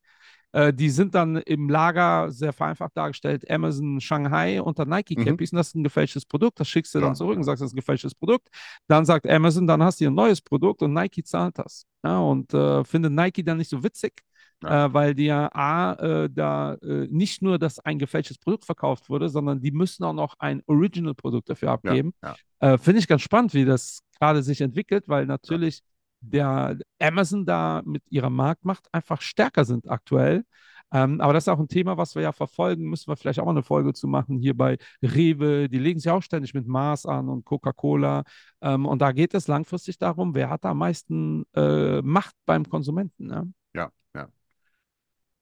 äh, 0.58 0.72
die 0.74 0.90
sind 0.90 1.14
dann 1.14 1.36
im 1.36 1.68
Lager 1.68 2.30
sehr 2.32 2.52
vereinfacht 2.52 2.96
dargestellt, 2.96 3.48
Amazon 3.50 4.00
Shanghai 4.00 4.60
unter 4.60 4.84
Nike 4.84 5.16
Mhm. 5.16 5.24
Cappies 5.24 5.52
und 5.52 5.56
das 5.58 5.68
ist 5.68 5.74
ein 5.76 5.84
gefälschtes 5.84 6.26
Produkt, 6.26 6.58
das 6.60 6.68
schickst 6.68 6.94
du 6.94 7.00
dann 7.00 7.10
Ja, 7.10 7.14
zurück 7.14 7.36
und 7.36 7.40
ja. 7.42 7.44
sagst, 7.44 7.62
das 7.62 7.68
ist 7.70 7.74
ein 7.74 7.76
gefälschtes 7.76 8.14
Produkt. 8.14 8.48
Dann 8.88 9.04
sagt 9.04 9.28
Amazon, 9.28 9.66
dann 9.66 9.82
hast 9.82 10.00
du 10.00 10.06
ein 10.06 10.14
neues 10.14 10.40
Produkt 10.40 10.82
und 10.82 10.92
Nike 10.92 11.22
zahlt 11.24 11.58
das. 11.58 11.84
Ja, 12.04 12.18
und 12.18 12.52
äh, 12.54 12.84
findet 12.84 13.12
Nike 13.12 13.42
dann 13.44 13.58
nicht 13.58 13.70
so 13.70 13.82
witzig, 13.82 14.22
Ja. 14.62 14.86
äh, 14.86 14.92
weil 14.94 15.14
die 15.14 15.26
ja 15.26 15.48
A, 15.52 15.92
äh, 15.94 16.30
da 16.30 16.74
äh, 16.82 17.06
nicht 17.10 17.42
nur, 17.42 17.58
dass 17.58 17.78
ein 17.80 17.98
gefälschtes 17.98 18.38
Produkt 18.38 18.64
verkauft 18.64 19.08
wurde, 19.08 19.28
sondern 19.28 19.60
die 19.60 19.70
müssen 19.72 20.04
auch 20.04 20.12
noch 20.12 20.34
ein 20.38 20.62
Original-Produkt 20.66 21.48
dafür 21.50 21.68
Ja, 21.68 21.74
abgeben. 21.74 22.12
ja. 22.22 22.36
Äh, 22.60 22.78
Finde 22.78 22.98
ich 23.00 23.06
ganz 23.08 23.22
spannend, 23.22 23.54
wie 23.54 23.64
das 23.64 24.00
gerade 24.18 24.42
sich 24.42 24.60
entwickelt, 24.60 25.04
weil 25.08 25.26
natürlich 25.26 25.82
der 26.20 26.78
Amazon 27.00 27.46
da 27.46 27.82
mit 27.84 28.02
ihrer 28.10 28.30
Marktmacht 28.30 28.86
einfach 28.92 29.20
stärker 29.20 29.64
sind 29.64 29.88
aktuell. 29.88 30.44
Ähm, 30.90 31.20
aber 31.20 31.34
das 31.34 31.44
ist 31.44 31.48
auch 31.48 31.58
ein 31.58 31.68
Thema, 31.68 31.98
was 31.98 32.14
wir 32.14 32.22
ja 32.22 32.32
verfolgen. 32.32 32.88
Müssen 32.88 33.08
wir 33.10 33.16
vielleicht 33.16 33.40
auch 33.40 33.44
mal 33.44 33.50
eine 33.50 33.62
Folge 33.62 33.92
zu 33.92 34.08
machen 34.08 34.38
hier 34.38 34.56
bei 34.56 34.78
Rewe. 35.02 35.68
Die 35.68 35.78
legen 35.78 36.00
sich 36.00 36.10
auch 36.10 36.22
ständig 36.22 36.54
mit 36.54 36.66
Mars 36.66 37.04
an 37.04 37.28
und 37.28 37.44
Coca-Cola. 37.44 38.24
Ähm, 38.62 38.86
und 38.86 39.02
da 39.02 39.12
geht 39.12 39.34
es 39.34 39.48
langfristig 39.48 39.98
darum, 39.98 40.34
wer 40.34 40.48
hat 40.48 40.64
da 40.64 40.70
am 40.70 40.78
meisten 40.78 41.44
äh, 41.54 42.00
Macht 42.00 42.34
beim 42.46 42.64
Konsumenten. 42.68 43.26
Ne? 43.26 43.52
Ja, 43.74 43.90
ja. 44.14 44.28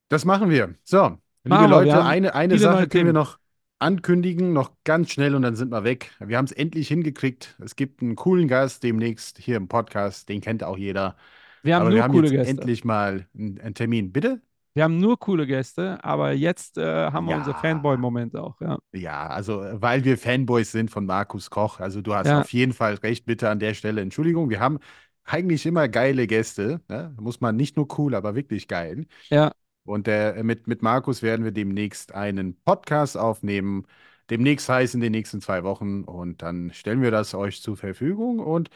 Das 0.09 0.25
machen 0.25 0.51
wir. 0.51 0.75
So, 0.83 1.17
liebe 1.45 1.49
Machen 1.49 1.65
wir. 1.65 1.69
Leute, 1.69 1.87
Wir 1.91 2.05
eine, 2.05 2.35
eine 2.35 2.59
Sache 2.59 2.89
können 2.89 3.07
wir 3.07 3.13
Themen. 3.13 3.15
noch 3.15 3.39
ankündigen, 3.79 4.53
noch 4.53 4.73
ganz 4.85 5.11
schnell 5.13 5.35
und 5.35 5.43
dann 5.43 5.57
sind 5.57 5.71
wir 5.71 5.85
weg. 5.85 6.13
Wir 6.21 6.37
haben 6.39 6.47
es 6.47 6.53
endlich 6.53 6.89
hingekriegt. 6.89 7.57
Es 7.63 7.77
gibt 7.77 8.03
einen 8.03 8.17
coolen 8.17 8.49
Gast 8.49 8.83
demnächst 8.83 9.39
hier 9.39 9.57
im 9.57 9.69
Podcast, 9.69 10.29
den 10.29 10.41
kennt 10.41 10.65
auch 10.65 10.79
jeder. 10.79 11.17
Wir 11.63 11.75
haben 11.77 11.83
Aber 11.83 11.91
nur 11.91 11.97
wir 11.99 12.03
haben 12.05 12.13
coole 12.13 12.31
Gäste. 12.31 12.51
endlich 12.53 12.85
mal 12.85 13.27
einen, 13.35 13.61
einen 13.61 13.75
Termin. 13.75 14.13
Bitte? 14.13 14.41
Wir 14.75 14.85
haben 14.85 14.99
nur 14.99 15.19
coole 15.19 15.47
Gäste, 15.47 16.03
aber 16.05 16.33
jetzt 16.33 16.77
äh, 16.77 16.83
haben 17.11 17.27
wir 17.27 17.33
Ja. 17.33 17.39
unsere 17.39 17.57
Fanboy-Moment 17.59 18.37
auch. 18.37 18.61
Ja. 18.61 18.79
Ja, 18.93 19.27
also 19.27 19.63
äh, 19.63 19.81
weil 19.81 20.05
wir 20.05 20.19
Fanboys 20.19 20.71
sind 20.73 20.91
von 20.91 21.07
Markus 21.07 21.51
Koch. 21.51 21.81
Also 21.81 22.03
du 22.03 22.15
hast 22.15 22.27
Ja. 22.29 22.41
auf 22.43 22.53
jeden 22.53 22.73
Fall 22.73 22.95
recht, 22.95 23.25
bitte 23.27 23.49
an 23.51 23.59
der 23.59 23.75
Stelle. 23.75 24.01
Entschuldigung, 24.03 24.51
wir 24.51 24.61
haben 24.61 24.79
eigentlich 25.25 25.67
immer 25.67 25.89
geile 25.89 26.27
Gäste. 26.27 26.81
Ne? 26.89 27.15
Muss 27.19 27.41
man 27.41 27.57
nicht 27.57 27.77
nur 27.77 27.89
cool, 27.99 28.15
aber 28.15 28.35
wirklich 28.35 28.69
geil. 28.69 29.07
ja, 29.31 29.53
Und 29.87 30.09
äh, 30.09 30.43
mit, 30.43 30.67
mit 30.67 30.83
Markus 30.83 31.23
werden 31.23 31.45
wir 31.45 31.53
demnächst 31.53 32.15
einen 32.15 32.61
Podcast 32.63 33.17
aufnehmen. 33.17 33.87
Demnächst 34.31 34.69
heißt 34.69 34.95
in 34.95 35.01
den 35.01 35.13
nächsten 35.13 35.41
zwei 35.41 35.65
Wochen. 35.65 36.05
Und 36.05 36.43
dann 36.43 36.73
stellen 36.73 37.03
wir 37.03 37.11
das 37.11 37.35
euch 37.35 37.63
zur 37.63 37.77
Verfügung. 37.77 38.41
Und 38.41 38.71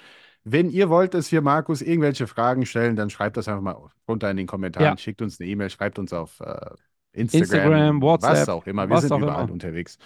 wenn 0.44 0.70
ihr 0.70 0.88
wollt, 0.88 1.14
dass 1.14 1.30
wir 1.32 1.42
Markus 1.42 1.82
irgendwelche 1.82 2.26
Fragen 2.26 2.64
stellen, 2.64 2.96
dann 2.96 3.11
schreibt 3.11 3.36
das 3.36 3.48
einfach 3.48 3.62
mal 3.62 3.76
runter 4.08 4.30
in 4.30 4.36
den 4.36 4.46
Kommentaren. 4.46 4.86
Ja. 4.86 4.96
Schickt 4.96 5.20
uns 5.20 5.40
eine 5.40 5.50
E-Mail, 5.50 5.70
schreibt 5.70 5.98
uns 5.98 6.12
auf 6.12 6.40
äh, 6.40 6.70
Instagram, 7.12 7.42
Instagram, 7.42 8.02
was 8.02 8.22
WhatsApp, 8.22 8.48
auch 8.48 8.66
immer. 8.66 8.88
Wir 8.88 8.96
was 8.96 9.02
sind 9.02 9.18
überall 9.18 9.44
immer. 9.44 9.52
unterwegs. 9.52 9.98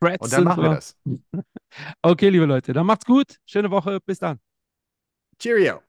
Threads 0.00 0.20
Und 0.20 0.32
dann 0.32 0.44
machen 0.44 0.62
wir. 0.62 0.70
das. 0.70 0.96
Okay, 2.00 2.30
liebe 2.30 2.46
Leute, 2.46 2.72
dann 2.72 2.86
macht's 2.86 3.04
gut. 3.04 3.36
Schöne 3.44 3.70
Woche. 3.70 4.00
Bis 4.00 4.18
dann. 4.18 4.40
Cheerio! 5.38 5.87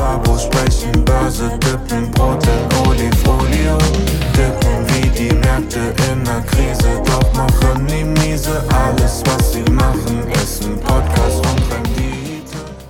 Babo 0.00 0.38
sprechen, 0.38 1.04
Börse 1.04 1.50
dippen, 1.58 2.10
Brot 2.12 2.42
in 2.46 2.88
Olifolie. 2.88 3.76
Dippen 4.34 4.86
wie 4.88 5.08
die 5.10 5.34
Märkte 5.34 5.92
in 6.10 6.24
der 6.24 6.40
Krise, 6.40 7.02
doch 7.04 7.34
machen 7.34 7.86
die 7.86 8.04
miese. 8.04 8.64
Alles, 8.70 9.22
was 9.26 9.52
sie 9.52 9.70
machen, 9.70 10.26
ist 10.42 10.64
ein 10.64 10.80
Podcast 10.80 11.44
und 11.44 11.70
Rendite. 11.70 12.09